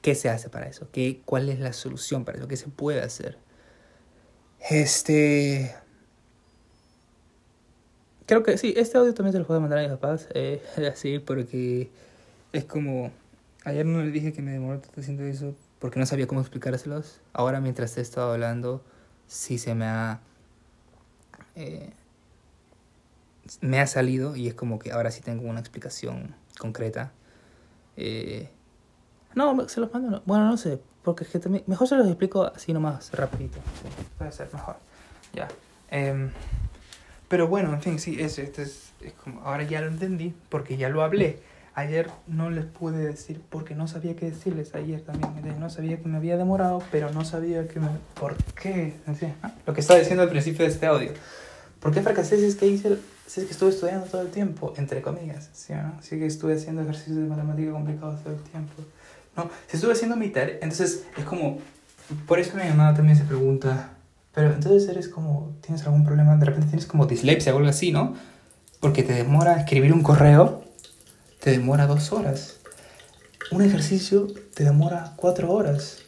¿qué 0.00 0.14
se 0.14 0.28
hace 0.28 0.48
para 0.48 0.66
eso? 0.66 0.88
¿Qué, 0.92 1.20
¿Cuál 1.24 1.48
es 1.48 1.60
la 1.60 1.72
solución 1.72 2.24
para 2.24 2.38
eso? 2.38 2.48
¿Qué 2.48 2.56
se 2.56 2.68
puede 2.68 3.00
hacer? 3.02 3.38
Este... 4.70 5.74
Creo 8.26 8.42
que 8.42 8.56
sí, 8.56 8.72
este 8.76 8.98
audio 8.98 9.12
también 9.14 9.32
se 9.32 9.38
lo 9.40 9.46
puedo 9.46 9.60
mandar 9.60 9.80
a 9.80 9.82
mis 9.82 9.90
papás, 9.90 10.28
eh, 10.34 10.62
así, 10.92 11.18
porque 11.18 11.90
es 12.52 12.64
como... 12.64 13.10
Ayer 13.64 13.86
no 13.86 14.02
les 14.02 14.12
dije 14.12 14.32
que 14.32 14.42
me 14.42 14.50
demoró 14.52 14.80
haciendo 14.96 15.22
eso 15.24 15.54
porque 15.78 15.98
no 16.00 16.06
sabía 16.06 16.26
cómo 16.26 16.40
explicárselos. 16.40 17.20
Ahora 17.32 17.60
mientras 17.60 17.96
he 17.96 18.00
estado 18.00 18.32
hablando, 18.32 18.82
sí 19.26 19.58
se 19.58 19.74
me 19.74 19.84
ha... 19.84 20.20
eh, 21.56 21.90
me 23.60 23.80
ha 23.80 23.86
salido 23.86 24.36
y 24.36 24.48
es 24.48 24.54
como 24.54 24.78
que 24.78 24.92
ahora 24.92 25.10
sí 25.10 25.20
tengo 25.20 25.48
una 25.48 25.60
explicación 25.60 26.34
concreta. 26.58 27.12
Eh, 27.96 28.48
no, 29.34 29.68
se 29.68 29.80
los 29.80 29.92
mando. 29.92 30.10
no. 30.10 30.22
Bueno, 30.26 30.46
no 30.46 30.56
sé, 30.56 30.80
porque 31.02 31.24
es 31.24 31.30
que 31.30 31.38
también, 31.38 31.64
mejor 31.66 31.88
se 31.88 31.96
los 31.96 32.06
explico 32.06 32.44
así 32.44 32.72
nomás, 32.72 33.12
rapidito. 33.12 33.58
Sí, 33.82 34.04
puede 34.18 34.32
ser 34.32 34.48
mejor. 34.52 34.76
Ya. 35.32 35.48
Em, 35.90 36.30
pero 37.28 37.48
bueno, 37.48 37.72
en 37.72 37.80
fin, 37.80 37.98
sí, 37.98 38.20
es, 38.20 38.38
este 38.38 38.62
es, 38.62 38.92
es 39.00 39.12
como, 39.14 39.40
ahora 39.42 39.62
ya 39.64 39.80
lo 39.80 39.88
entendí 39.88 40.34
porque 40.48 40.76
ya 40.76 40.88
lo 40.88 41.02
hablé. 41.02 41.40
Ayer 41.74 42.10
no 42.26 42.50
les 42.50 42.66
pude 42.66 42.98
decir 42.98 43.40
porque 43.48 43.74
no 43.74 43.88
sabía 43.88 44.14
qué 44.14 44.26
decirles 44.30 44.74
ayer 44.74 45.00
también. 45.00 45.58
No 45.58 45.70
sabía 45.70 45.98
que 45.98 46.06
me 46.06 46.18
había 46.18 46.36
demorado, 46.36 46.82
pero 46.90 47.10
no 47.10 47.24
sabía 47.24 47.66
que 47.66 47.80
me, 47.80 47.88
por 48.20 48.36
qué. 48.54 48.94
¿entiendes? 49.06 49.38
Ah, 49.42 49.54
Lo 49.66 49.72
que 49.72 49.80
estaba 49.80 49.98
diciendo 49.98 50.22
al 50.22 50.28
principio 50.28 50.66
de 50.66 50.70
este 50.70 50.84
audio. 50.84 51.12
¿Por 51.80 51.92
qué 51.92 52.02
fracasé 52.02 52.36
si 52.36 52.44
es 52.44 52.56
que 52.56 52.66
hice, 52.66 52.98
si 53.26 53.40
es 53.40 53.46
que 53.46 53.52
estuve 53.52 53.70
estudiando 53.70 54.06
todo 54.06 54.22
el 54.22 54.30
tiempo? 54.30 54.74
Entre 54.76 55.02
comillas, 55.02 55.48
¿sí 55.52 55.72
no? 55.72 56.00
Si 56.02 56.14
es 56.14 56.20
que 56.20 56.26
estuve 56.26 56.54
haciendo 56.54 56.82
ejercicios 56.82 57.16
de 57.16 57.22
matemática 57.22 57.72
complicados 57.72 58.22
todo 58.22 58.34
el 58.34 58.40
tiempo. 58.42 58.72
No, 59.36 59.50
si 59.68 59.76
estuve 59.76 59.92
haciendo 59.92 60.16
mi 60.16 60.28
tarea, 60.28 60.56
entonces 60.60 61.04
es 61.16 61.24
como, 61.24 61.58
por 62.26 62.38
eso 62.38 62.56
mi 62.56 62.64
mamá 62.64 62.94
también 62.94 63.16
se 63.16 63.24
pregunta, 63.24 63.90
pero 64.34 64.52
entonces 64.52 64.88
eres 64.88 65.08
como, 65.08 65.54
tienes 65.62 65.84
algún 65.84 66.04
problema, 66.04 66.36
de 66.36 66.44
repente 66.44 66.68
tienes 66.68 66.86
como 66.86 67.06
dislexia 67.06 67.54
o 67.54 67.58
algo 67.58 67.70
así, 67.70 67.92
¿no? 67.92 68.14
Porque 68.80 69.02
te 69.02 69.14
demora 69.14 69.58
escribir 69.58 69.92
un 69.92 70.02
correo, 70.02 70.64
te 71.40 71.50
demora 71.50 71.86
dos 71.86 72.12
horas. 72.12 72.58
Un 73.50 73.62
ejercicio 73.62 74.28
te 74.54 74.64
demora 74.64 75.14
cuatro 75.16 75.52
horas. 75.52 75.98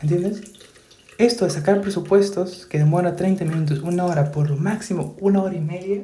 ¿Entiendes? 0.00 0.42
Esto 1.22 1.44
de 1.44 1.52
sacar 1.52 1.80
presupuestos 1.80 2.66
que 2.66 2.78
demora 2.78 3.14
30 3.14 3.44
minutos, 3.44 3.78
una 3.78 4.04
hora, 4.06 4.32
por 4.32 4.50
lo 4.50 4.56
máximo 4.56 5.14
una 5.20 5.40
hora 5.40 5.54
y 5.54 5.60
media, 5.60 6.02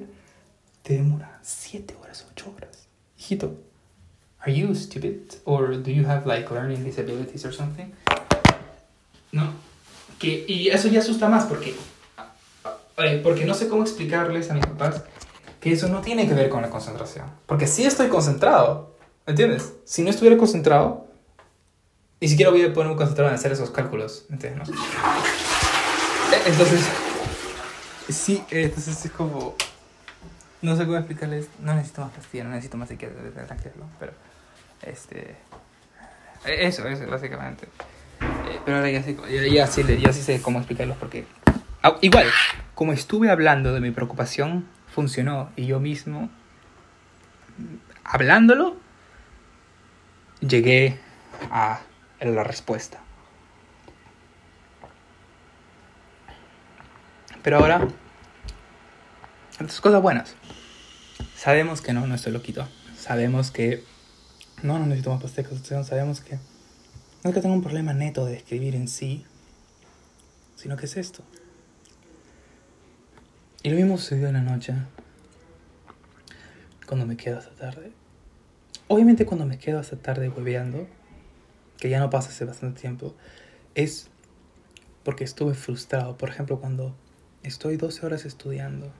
te 0.84 0.94
demora 0.94 1.40
7 1.42 1.96
horas, 2.00 2.24
8 2.30 2.52
horas. 2.54 2.86
Hijito, 3.18 3.56
are 4.38 4.54
you 4.54 4.72
stupid? 4.76 5.16
Or 5.44 5.76
do 5.76 5.90
you 5.90 6.06
have 6.06 6.24
like 6.24 6.48
learning 6.54 6.84
disabilities 6.84 7.44
or 7.44 7.52
something? 7.52 7.86
No. 9.32 9.54
Que, 10.20 10.44
y 10.46 10.68
eso 10.68 10.86
ya 10.86 11.00
asusta 11.00 11.28
más 11.28 11.46
porque, 11.46 11.74
eh, 12.98 13.20
porque 13.20 13.44
no 13.44 13.54
sé 13.54 13.66
cómo 13.66 13.82
explicarles 13.82 14.52
a 14.52 14.54
mis 14.54 14.66
papás 14.66 15.02
que 15.58 15.72
eso 15.72 15.88
no 15.88 16.00
tiene 16.00 16.28
que 16.28 16.34
ver 16.34 16.48
con 16.48 16.62
la 16.62 16.70
concentración. 16.70 17.26
Porque 17.46 17.66
sí 17.66 17.84
estoy 17.84 18.06
concentrado, 18.06 18.94
¿entiendes? 19.26 19.72
Si 19.84 20.04
no 20.04 20.10
estuviera 20.10 20.38
concentrado, 20.38 21.07
ni 22.20 22.28
siquiera 22.28 22.50
voy 22.50 22.62
a 22.62 22.72
ponerme 22.72 22.96
concentrado 22.96 23.30
en 23.30 23.34
hacer 23.36 23.52
esos 23.52 23.70
cálculos, 23.70 24.26
¿entiendes? 24.30 24.68
no? 24.68 24.74
Eh, 24.74 26.42
Entonces, 26.46 26.86
sí, 28.08 28.42
eh, 28.50 28.64
entonces 28.64 29.04
es 29.04 29.10
como... 29.12 29.54
No 30.60 30.76
sé 30.76 30.84
cómo 30.86 30.96
explicarles. 30.96 31.48
No 31.60 31.74
necesito 31.74 32.00
más 32.02 32.10
pastilla, 32.12 32.44
no 32.44 32.50
necesito 32.50 32.76
más 32.76 32.88
psiquiatra, 32.88 33.46
tranquilo, 33.46 33.86
pero... 34.00 34.12
Este... 34.82 35.36
eh, 36.44 36.66
Eso, 36.66 36.86
eso, 36.88 37.06
básicamente. 37.06 37.68
Pero 38.64 38.76
ahora 38.78 38.90
ya 38.90 39.02
sí, 39.02 39.16
ya, 39.30 39.46
ya 39.46 39.66
sí, 39.68 39.82
ya 40.00 40.12
sí 40.12 40.22
sé 40.22 40.42
cómo 40.42 40.58
explicarlos 40.58 40.96
porque... 40.96 41.24
Ah, 41.82 41.96
igual, 42.00 42.26
como 42.74 42.92
estuve 42.92 43.30
hablando 43.30 43.72
de 43.72 43.80
mi 43.80 43.92
preocupación, 43.92 44.66
funcionó. 44.92 45.50
Y 45.54 45.66
yo 45.66 45.78
mismo, 45.78 46.28
hablándolo, 48.02 48.76
llegué 50.40 50.98
a 51.52 51.80
la 52.20 52.44
respuesta. 52.44 53.00
Pero 57.42 57.58
ahora, 57.58 57.88
estas 59.60 59.80
cosas 59.80 60.02
buenas. 60.02 60.34
Sabemos 61.36 61.80
que 61.80 61.92
no, 61.92 62.06
no 62.06 62.14
estoy 62.14 62.32
loquito. 62.32 62.68
Sabemos 62.96 63.50
que 63.50 63.84
no, 64.62 64.78
no 64.78 64.86
necesito 64.86 65.10
más 65.10 65.20
concentración. 65.20 65.84
Sabemos 65.84 66.20
que 66.20 66.38
no 67.24 67.30
es 67.30 67.34
que 67.34 67.40
tenga 67.40 67.54
un 67.54 67.62
problema 67.62 67.92
neto 67.92 68.26
de 68.26 68.36
escribir 68.36 68.74
en 68.74 68.88
sí, 68.88 69.24
sino 70.56 70.76
que 70.76 70.86
es 70.86 70.96
esto. 70.96 71.22
Y 73.62 73.70
lo 73.70 73.76
mismo 73.76 73.98
sucedió 73.98 74.28
en 74.28 74.34
la 74.34 74.42
noche, 74.42 74.74
cuando 76.86 77.06
me 77.06 77.16
quedo 77.16 77.38
hasta 77.38 77.50
tarde. 77.52 77.92
Obviamente 78.86 79.26
cuando 79.26 79.46
me 79.46 79.58
quedo 79.58 79.80
hasta 79.80 79.96
tarde 79.96 80.28
hueveando, 80.28 80.86
que 81.78 81.88
ya 81.88 81.98
no 82.00 82.10
pasa 82.10 82.30
hace 82.30 82.44
bastante 82.44 82.80
tiempo, 82.80 83.14
es 83.74 84.10
porque 85.04 85.24
estuve 85.24 85.54
frustrado. 85.54 86.18
Por 86.18 86.28
ejemplo, 86.28 86.60
cuando 86.60 86.94
estoy 87.42 87.76
12 87.76 88.04
horas 88.04 88.24
estudiando, 88.24 88.92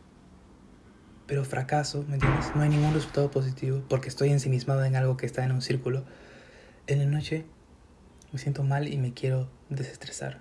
pero 1.26 1.45
fracaso, 1.45 2.05
¿me 2.09 2.14
entiendes? 2.14 2.47
No 2.55 2.62
hay 2.62 2.70
ningún 2.70 2.95
resultado 2.95 3.31
positivo 3.31 3.83
porque 3.89 4.09
estoy 4.09 4.31
ensimismado 4.31 4.85
en 4.85 4.97
algo 4.97 5.16
que 5.16 5.26
está 5.26 5.45
en 5.45 5.53
un 5.53 5.61
círculo. 5.61 6.05
En 6.87 7.01
la 7.01 7.05
noche 7.05 7.45
me 8.33 8.39
siento 8.39 8.62
mal 8.62 8.89
y 8.89 8.97
me 8.97 9.12
quiero 9.12 9.51
desestresar 9.68 10.41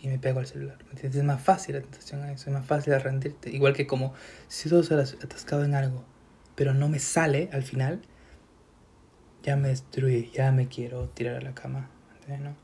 y 0.00 0.08
me 0.08 0.18
pego 0.18 0.38
al 0.38 0.46
celular. 0.46 0.78
Es 1.02 1.22
más 1.24 1.42
fácil 1.42 1.76
la 1.76 1.80
tentación 1.80 2.22
a 2.22 2.30
eso, 2.30 2.50
es 2.50 2.54
más 2.54 2.66
fácil 2.66 2.98
rendirte. 3.00 3.50
Igual 3.50 3.72
que 3.72 3.86
como 3.86 4.14
si 4.48 4.68
dos 4.68 4.90
horas 4.90 5.16
atascado 5.22 5.64
en 5.64 5.74
algo, 5.74 6.04
pero 6.54 6.74
no 6.74 6.88
me 6.88 6.98
sale 6.98 7.48
al 7.52 7.62
final, 7.62 8.02
ya 9.44 9.56
me 9.56 9.68
destruye, 9.68 10.30
ya 10.32 10.50
me 10.50 10.66
quiero 10.68 11.08
tirar 11.08 11.36
a 11.36 11.40
la 11.40 11.54
cama. 11.54 11.88
¿No? 12.26 12.54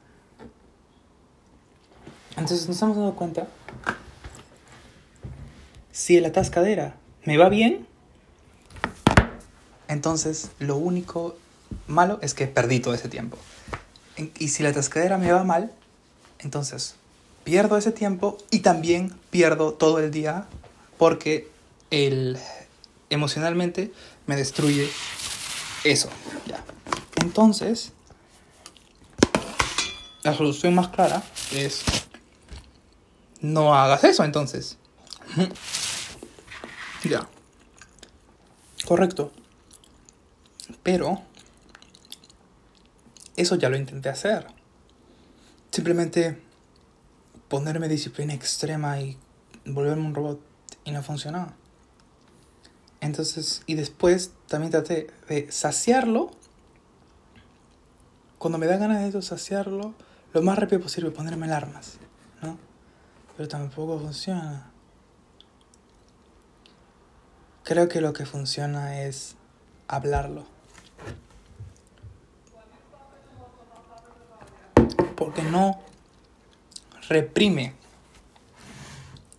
Entonces 2.37 2.67
nos 2.67 2.81
hemos 2.81 2.97
dado 2.97 3.15
cuenta, 3.15 3.47
si 5.93 6.19
la 6.21 6.29
atascadera 6.29 6.95
me 7.25 7.37
va 7.37 7.51
bien, 7.51 7.87
entonces 9.89 10.51
lo 10.59 10.77
único 10.77 11.37
malo 11.87 12.19
es 12.23 12.33
que 12.33 12.47
perdí 12.47 12.81
todo 12.81 12.95
ese 12.95 13.09
tiempo. 13.09 13.37
Y 14.39 14.49
si 14.49 14.63
la 14.63 14.71
atascadera 14.71 15.19
me 15.19 15.31
va 15.33 15.45
mal, 15.45 15.73
entonces 16.39 16.97
pierdo 17.45 17.77
ese 17.77 17.93
tiempo 17.93 18.39
y 18.51 18.61
también 18.61 19.15
pierdo 19.31 19.75
todo 19.75 19.99
el 19.99 20.11
día 20.11 20.47
porque 20.97 21.49
el, 21.91 22.39
emocionalmente 23.11 23.93
me 24.27 24.37
destruye 24.37 24.89
eso. 25.85 26.09
Entonces, 27.23 27.93
la 30.23 30.35
solución 30.35 30.75
más 30.75 30.89
clara 30.89 31.23
es 31.53 31.83
no 33.41 33.75
hagas 33.75 34.05
eso 34.05 34.25
entonces. 34.25 34.77
Ya. 37.05 37.27
Correcto. 38.85 39.33
Pero 40.83 41.23
eso 43.37 43.55
ya 43.57 43.71
lo 43.71 43.77
intenté 43.77 44.11
hacer. 44.11 44.47
Simplemente 45.71 46.43
ponerme 47.49 47.89
disciplina 47.89 48.35
extrema 48.35 49.01
y 49.01 49.17
volverme 49.65 50.07
un 50.07 50.15
robot 50.15 50.41
y 50.85 50.91
no 50.91 51.03
funcionó. 51.03 51.55
Entonces, 53.01 53.63
y 53.67 53.75
después 53.75 54.33
también 54.47 54.71
traté 54.71 55.09
de 55.29 55.51
saciarlo. 55.51 56.31
Cuando 58.41 58.57
me 58.57 58.67
da 58.67 58.79
ganas 58.79 59.13
de 59.13 59.21
saciarlo 59.21 59.93
lo 60.33 60.41
más 60.41 60.59
rápido 60.59 60.81
posible, 60.81 61.11
ponerme 61.11 61.45
alarmas, 61.45 61.99
¿no? 62.41 62.57
Pero 63.37 63.51
tampoco 63.51 63.99
funciona. 63.99 64.71
Creo 67.65 67.87
que 67.91 68.01
lo 68.01 68.15
que 68.15 68.25
funciona 68.25 69.03
es 69.03 69.37
hablarlo. 69.89 70.47
Porque 75.17 75.43
no 75.43 75.79
reprime 77.11 77.75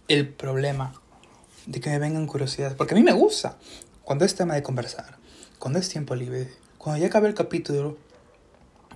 el 0.10 0.30
problema 0.30 0.93
de 1.66 1.80
que 1.80 1.89
me 1.89 1.97
vengan 1.97 2.28
curiosidades. 2.28 2.76
Porque 2.76 2.93
a 2.93 2.97
mí 2.97 3.04
me 3.04 3.14
gusta. 3.14 3.58
Cuando 4.04 4.26
es 4.26 4.36
tema 4.36 4.54
de 4.54 4.62
conversar, 4.62 5.18
cuando 5.58 5.80
es 5.80 5.89
tiempo 5.89 6.14
libre, 6.14 6.54
cuando 6.78 7.02
ya 7.02 7.08
acabé 7.08 7.30
el 7.30 7.34
capítulo 7.34 7.97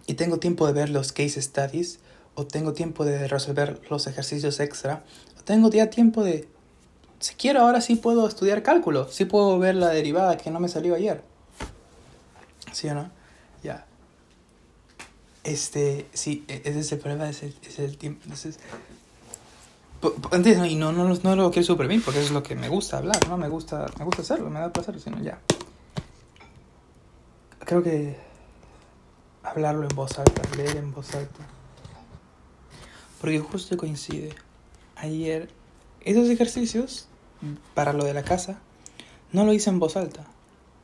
y 0.08 0.14
tengo 0.16 0.38
tiempo 0.38 0.68
de 0.68 0.74
ver 0.74 0.90
los 0.90 1.12
case 1.12 1.42
studies, 1.42 2.00
o 2.36 2.46
tengo 2.46 2.74
tiempo 2.74 3.06
de 3.06 3.28
resolver 3.28 3.82
los 3.90 4.08
ejercicios 4.08 4.60
extra, 4.60 5.04
o 5.40 5.44
tengo 5.44 5.70
ya 5.70 5.90
tiempo 5.90 6.24
de, 6.24 6.48
si 7.20 7.36
quiero 7.36 7.62
ahora 7.62 7.82
sí 7.82 7.96
puedo 7.96 8.28
estudiar 8.28 8.62
cálculo, 8.62 9.08
sí 9.10 9.26
puedo 9.26 9.58
ver 9.58 9.76
la 9.76 9.90
derivada 9.90 10.38
que 10.38 10.52
no 10.52 10.60
me 10.60 10.68
salió 10.68 10.96
ayer. 10.96 11.24
¿Sí 12.72 12.90
o 12.90 12.94
no? 12.94 13.10
Ya. 13.64 13.86
Este, 15.44 16.08
sí, 16.14 16.44
e- 16.48 16.62
ese 16.66 16.80
es 16.80 16.92
el 16.92 17.00
problema, 17.00 17.30
es 17.30 17.42
el, 17.80 17.98
tiempo. 17.98 18.22
Entonces, 18.24 18.60
¿entiendes? 20.32 20.72
Y 20.72 20.76
no, 20.76 20.92
no, 20.92 21.08
no, 21.08 21.36
lo 21.36 21.52
quiero 21.52 21.66
suprimir 21.66 22.04
porque 22.04 22.22
es 22.22 22.32
lo 22.32 22.44
que 22.44 22.56
me 22.56 22.68
gusta 22.68 22.98
hablar, 22.98 23.28
¿no? 23.30 23.38
Me 23.38 23.48
gusta, 23.48 23.86
me 23.98 24.06
gusta 24.06 24.24
hacerlo, 24.24 24.50
me 24.50 24.60
da 24.60 24.74
placer, 24.74 25.00
sino 25.00 25.22
ya. 25.22 25.40
Creo 27.60 27.82
que 27.82 28.18
hablarlo 29.46 29.88
en 29.88 29.96
voz 29.96 30.18
alta, 30.18 30.42
leer 30.58 30.78
en 30.78 30.92
voz 30.92 31.14
alta. 31.16 31.44
Porque 33.22 33.40
justo 33.40 33.78
coincide. 33.78 34.36
Ayer, 34.96 35.50
esos 36.02 36.30
ejercicios, 36.30 37.08
para 37.74 37.94
lo 37.94 38.04
de 38.04 38.14
la 38.14 38.24
casa, 38.24 38.60
no 39.32 39.46
lo 39.46 39.54
hice 39.54 39.70
en 39.70 39.80
voz 39.80 39.98
alta, 39.98 40.26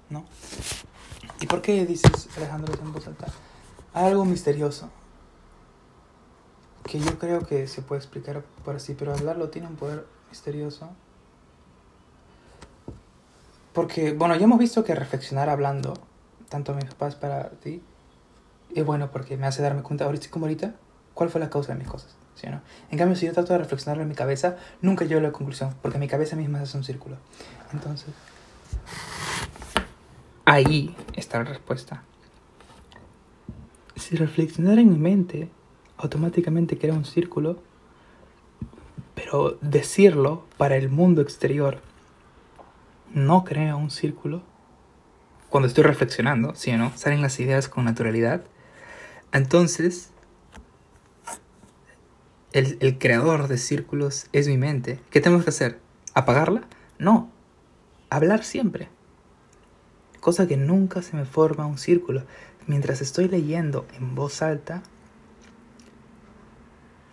¿no? 0.10 0.26
¿Y 1.40 1.48
por 1.48 1.62
qué 1.62 1.86
dices, 1.86 2.30
Alejandro, 2.38 2.74
en 2.82 2.94
voz 2.94 3.08
alta? 3.08 3.28
Algo 3.94 4.26
misterioso. 4.26 4.90
Que 6.84 7.00
yo 7.00 7.18
creo 7.18 7.46
que 7.46 7.68
se 7.68 7.82
puede 7.82 8.00
explicar 8.00 8.44
por 8.64 8.76
así, 8.76 8.94
pero 8.94 9.14
hablarlo 9.14 9.50
tiene 9.50 9.68
un 9.68 9.76
poder 9.76 10.06
misterioso. 10.30 10.90
Porque, 13.74 14.14
bueno, 14.14 14.36
ya 14.36 14.44
hemos 14.44 14.60
visto 14.60 14.84
que 14.84 14.94
reflexionar 14.94 15.50
hablando, 15.50 15.94
tanto 16.50 16.74
mis 16.74 16.86
papás 16.86 17.16
para 17.16 17.50
ti, 17.52 17.82
es 18.76 18.86
bueno 18.86 19.12
porque 19.12 19.38
me 19.38 19.48
hace 19.48 19.62
darme 19.62 19.82
cuenta, 19.82 20.06
ahorita 20.06 20.30
como 20.30 20.46
ahorita, 20.46 20.76
cuál 21.14 21.30
fue 21.30 21.42
la 21.42 21.50
causa 21.50 21.74
de 21.74 21.80
mis 21.80 21.88
cosas. 21.88 22.16
¿sí 22.36 22.48
no? 22.48 22.62
En 22.90 22.98
cambio, 22.98 23.16
si 23.16 23.26
yo 23.26 23.34
trato 23.34 23.54
de 23.54 23.60
reflexionarlo 23.60 24.04
en 24.04 24.10
mi 24.10 24.16
cabeza, 24.16 24.58
nunca 24.82 25.06
llego 25.06 25.20
a 25.20 25.24
la 25.24 25.32
conclusión, 25.32 25.76
porque 25.82 25.98
mi 25.98 26.08
cabeza 26.08 26.36
misma 26.36 26.62
es 26.62 26.74
un 26.74 26.84
círculo. 26.84 27.18
Entonces, 27.74 28.10
ahí 30.46 30.96
está 31.16 31.40
la 31.40 31.46
respuesta. 31.46 32.04
Si 33.96 34.16
reflexionara 34.16 34.82
en 34.82 34.90
mi 34.90 34.98
mente, 34.98 35.50
automáticamente 35.98 36.78
crea 36.78 36.94
un 36.94 37.06
círculo, 37.06 37.62
pero 39.14 39.58
decirlo 39.62 40.46
para 40.58 40.76
el 40.76 40.90
mundo 40.90 41.22
exterior 41.22 41.80
no 43.14 43.44
crea 43.44 43.76
un 43.76 43.92
círculo. 43.92 44.42
Cuando 45.50 45.68
estoy 45.68 45.84
reflexionando, 45.84 46.56
¿sí 46.56 46.72
o 46.72 46.78
no? 46.78 46.92
Salen 46.96 47.22
las 47.22 47.40
ideas 47.40 47.68
con 47.68 47.86
naturalidad. 47.86 48.42
Entonces, 49.32 50.10
el, 52.54 52.78
el 52.82 52.98
creador 52.98 53.48
de 53.48 53.58
círculos 53.58 54.28
es 54.34 54.48
mi 54.48 54.58
mente. 54.58 55.00
¿Qué 55.10 55.22
tenemos 55.22 55.44
que 55.44 55.50
hacer? 55.52 55.80
¿Apagarla? 56.14 56.64
No. 57.00 57.32
Hablar 58.10 58.44
siempre. 58.44 58.90
Cosa 60.20 60.48
que 60.48 60.58
nunca 60.58 61.02
se 61.02 61.16
me 61.16 61.26
forma 61.26 61.66
un 61.66 61.78
círculo. 61.78 62.24
Mientras 62.68 63.02
estoy 63.02 63.28
leyendo 63.28 63.88
en 63.98 64.14
voz 64.16 64.42
alta, 64.42 64.84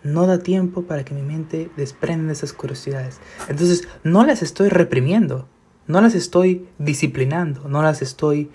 no 0.03 0.27
da 0.27 0.39
tiempo 0.39 0.83
para 0.83 1.03
que 1.03 1.13
mi 1.13 1.21
mente 1.21 1.69
desprenda 1.75 2.33
esas 2.33 2.53
curiosidades. 2.53 3.19
Entonces, 3.47 3.87
no 4.03 4.25
las 4.25 4.41
estoy 4.41 4.69
reprimiendo, 4.69 5.47
no 5.87 6.01
las 6.01 6.15
estoy 6.15 6.67
disciplinando, 6.77 7.67
no 7.67 7.81
las 7.81 8.01
estoy 8.01 8.51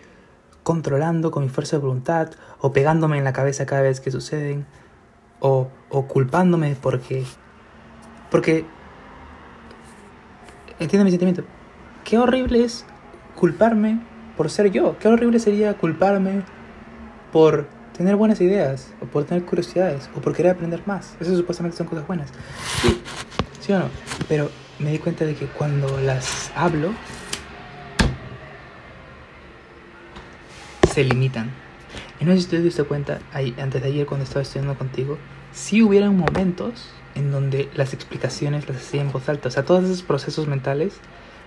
controlando 0.65 1.31
con 1.31 1.45
mi 1.45 1.49
fuerza 1.49 1.77
de 1.77 1.83
voluntad 1.83 2.31
o 2.61 2.73
pegándome 2.73 3.19
en 3.19 3.25
la 3.25 3.33
cabeza 3.33 3.67
cada 3.67 3.83
vez 3.83 4.01
que 4.01 4.11
suceden 4.11 4.67
o, 5.39 5.69
o 5.91 6.09
culpándome 6.09 6.77
porque... 6.81 7.25
Porque... 8.31 8.67
Entiende 10.81 11.05
mi 11.05 11.11
sentimiento. 11.11 11.45
Qué 12.03 12.19
horrible 12.19 12.65
es 12.65 12.85
culparme 13.37 14.01
por 14.37 14.51
ser 14.51 14.73
yo. 14.73 14.99
Qué 14.99 15.07
horrible 15.07 15.39
sería 15.39 15.75
culparme 15.75 16.43
por 17.31 17.69
tener 17.97 18.17
buenas 18.17 18.41
ideas, 18.41 18.93
o 19.01 19.07
por 19.07 19.25
tener 19.25 19.45
curiosidades, 19.45 20.11
o 20.17 20.21
por 20.21 20.35
querer 20.35 20.53
aprender 20.53 20.83
más. 20.87 21.15
Eso 21.21 21.37
supuestamente 21.37 21.77
son 21.77 21.87
cosas 21.87 22.07
buenas. 22.07 22.31
Sí, 22.83 23.03
sí 23.61 23.73
o 23.73 23.79
no. 23.79 23.87
Pero 24.29 24.51
me 24.79 24.91
di 24.91 24.99
cuenta 24.99 25.25
de 25.25 25.35
que 25.35 25.47
cuando 25.47 26.01
las 26.01 26.51
hablo, 26.57 26.93
se 30.95 31.03
limitan. 31.03 31.51
Y 32.21 32.25
no 32.25 32.33
sé 32.35 32.43
si 32.43 32.47
te 32.49 32.63
dado 32.63 32.87
cuenta, 32.87 33.19
antes 33.33 33.83
de 33.83 33.89
ayer 33.89 34.07
cuando 34.07 34.25
estaba 34.25 34.43
estudiando 34.43 34.79
contigo, 34.79 35.19
sí 35.53 35.83
hubieran 35.83 36.17
momentos 36.17 36.91
en 37.17 37.33
donde 37.33 37.69
las 37.75 37.93
explicaciones 37.95 38.69
las 38.69 38.79
hacía 38.79 39.01
en 39.01 39.11
voz 39.11 39.29
alta. 39.29 39.49
O 39.49 39.51
sea, 39.51 39.65
todos 39.65 39.85
esos 39.85 40.03
procesos 40.03 40.47
mentales 40.47 41.01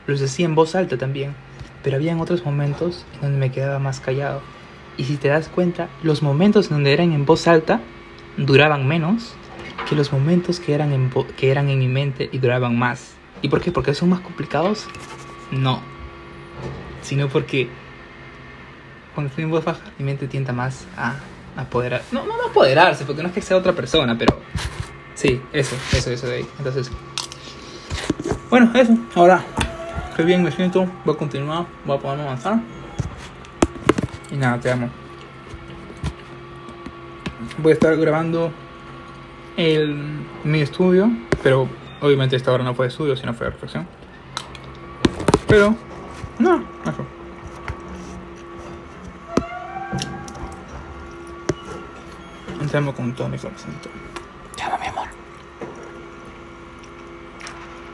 los 0.06 0.20
decía 0.20 0.46
en 0.46 0.56
voz 0.56 0.76
alta 0.76 0.98
también. 0.98 1.34
Pero 1.82 1.96
habían 1.96 2.20
otros 2.20 2.46
momentos 2.46 3.06
en 3.16 3.22
donde 3.22 3.38
me 3.38 3.52
quedaba 3.52 3.80
más 3.80 4.02
callado. 4.02 4.42
Y 4.98 5.06
si 5.06 5.16
te 5.16 5.30
das 5.30 5.48
cuenta, 5.48 5.88
los 6.04 6.22
momentos 6.22 6.66
en 6.66 6.74
donde 6.74 6.92
eran 6.92 7.14
en 7.14 7.26
voz 7.26 7.48
alta 7.48 7.80
duraban 8.36 8.86
menos 8.86 9.34
que 9.88 9.96
los 9.96 10.12
momentos 10.12 10.60
que 10.60 10.74
eran 10.74 10.92
en, 10.92 11.10
que 11.38 11.52
eran 11.52 11.70
en 11.70 11.80
mi 11.80 11.88
mente 11.88 12.30
y 12.32 12.40
duraban 12.40 12.78
más. 12.78 13.14
¿Y 13.42 13.48
por 13.48 13.62
qué? 13.62 13.72
¿Porque 13.72 13.94
son 13.94 14.10
más 14.10 14.20
complicados? 14.20 14.88
No. 15.52 15.82
Sino 17.02 17.30
porque 17.30 17.70
cuando 19.18 19.30
estoy 19.30 19.46
en 19.46 19.50
voz 19.50 19.66
baja, 19.66 19.80
mi 19.98 20.06
mente 20.06 20.28
tienta 20.28 20.54
más 20.54 20.86
a 20.96 21.16
apoderar. 21.60 22.04
No, 22.12 22.24
no, 22.24 22.38
no 22.38 22.50
apoderarse, 22.50 23.04
porque 23.04 23.24
no 23.24 23.30
es 23.30 23.34
que 23.34 23.42
sea 23.42 23.58
otra 23.58 23.74
persona, 23.74 24.16
pero 24.16 24.38
sí, 25.16 25.42
eso, 25.52 25.76
eso, 25.92 26.12
eso 26.12 26.28
de 26.28 26.36
ahí. 26.36 26.48
Entonces, 26.60 26.92
bueno, 28.52 28.70
eso. 28.76 28.96
Ahora, 29.16 29.44
qué 30.16 30.22
bien 30.22 30.44
me 30.44 30.52
siento. 30.52 30.86
Voy 31.04 31.16
a 31.16 31.18
continuar, 31.18 31.66
voy 31.84 31.98
a 31.98 32.00
poderme 32.00 32.26
avanzar. 32.26 32.60
Y 34.30 34.36
nada, 34.36 34.60
te 34.60 34.70
amo. 34.70 34.88
Voy 37.58 37.72
a 37.72 37.74
estar 37.74 37.98
grabando 37.98 38.52
el, 39.58 40.00
mi 40.44 40.62
estudio, 40.62 41.10
pero 41.42 41.68
obviamente 42.02 42.36
esta 42.36 42.52
hora 42.52 42.64
no 42.64 42.76
fue 42.76 42.86
estudio, 42.86 43.16
sino 43.16 43.34
fue 43.34 43.50
reflexión. 43.50 43.88
Pero, 45.48 45.76
no, 46.38 46.64
eso. 46.84 47.17
Amo 52.76 52.94
con 52.94 53.14
todo 53.14 53.30
mi 53.30 53.38
corazón. 53.38 53.72
Te 54.56 54.64
amo, 54.64 54.78
mi 54.80 54.88
amor. 54.88 55.08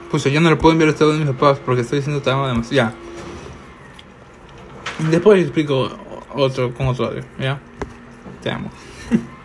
Pues 0.09 0.23
yo 0.23 0.41
no 0.41 0.49
le 0.49 0.55
puedo 0.55 0.71
enviar 0.71 0.89
este 0.89 1.03
audio 1.03 1.17
a 1.17 1.19
mis 1.19 1.35
papás 1.35 1.59
porque 1.59 1.81
estoy 1.81 1.99
diciendo 1.99 2.21
te 2.21 2.31
amo 2.31 2.47
demasiado. 2.47 2.91
Ya. 2.91 2.95
Después 5.09 5.37
les 5.37 5.47
explico 5.47 5.91
otro 6.33 6.73
con 6.73 6.87
otro 6.87 7.07
audio, 7.07 7.23
¿ya? 7.37 7.59
Te 8.41 8.49
amo. 8.49 8.71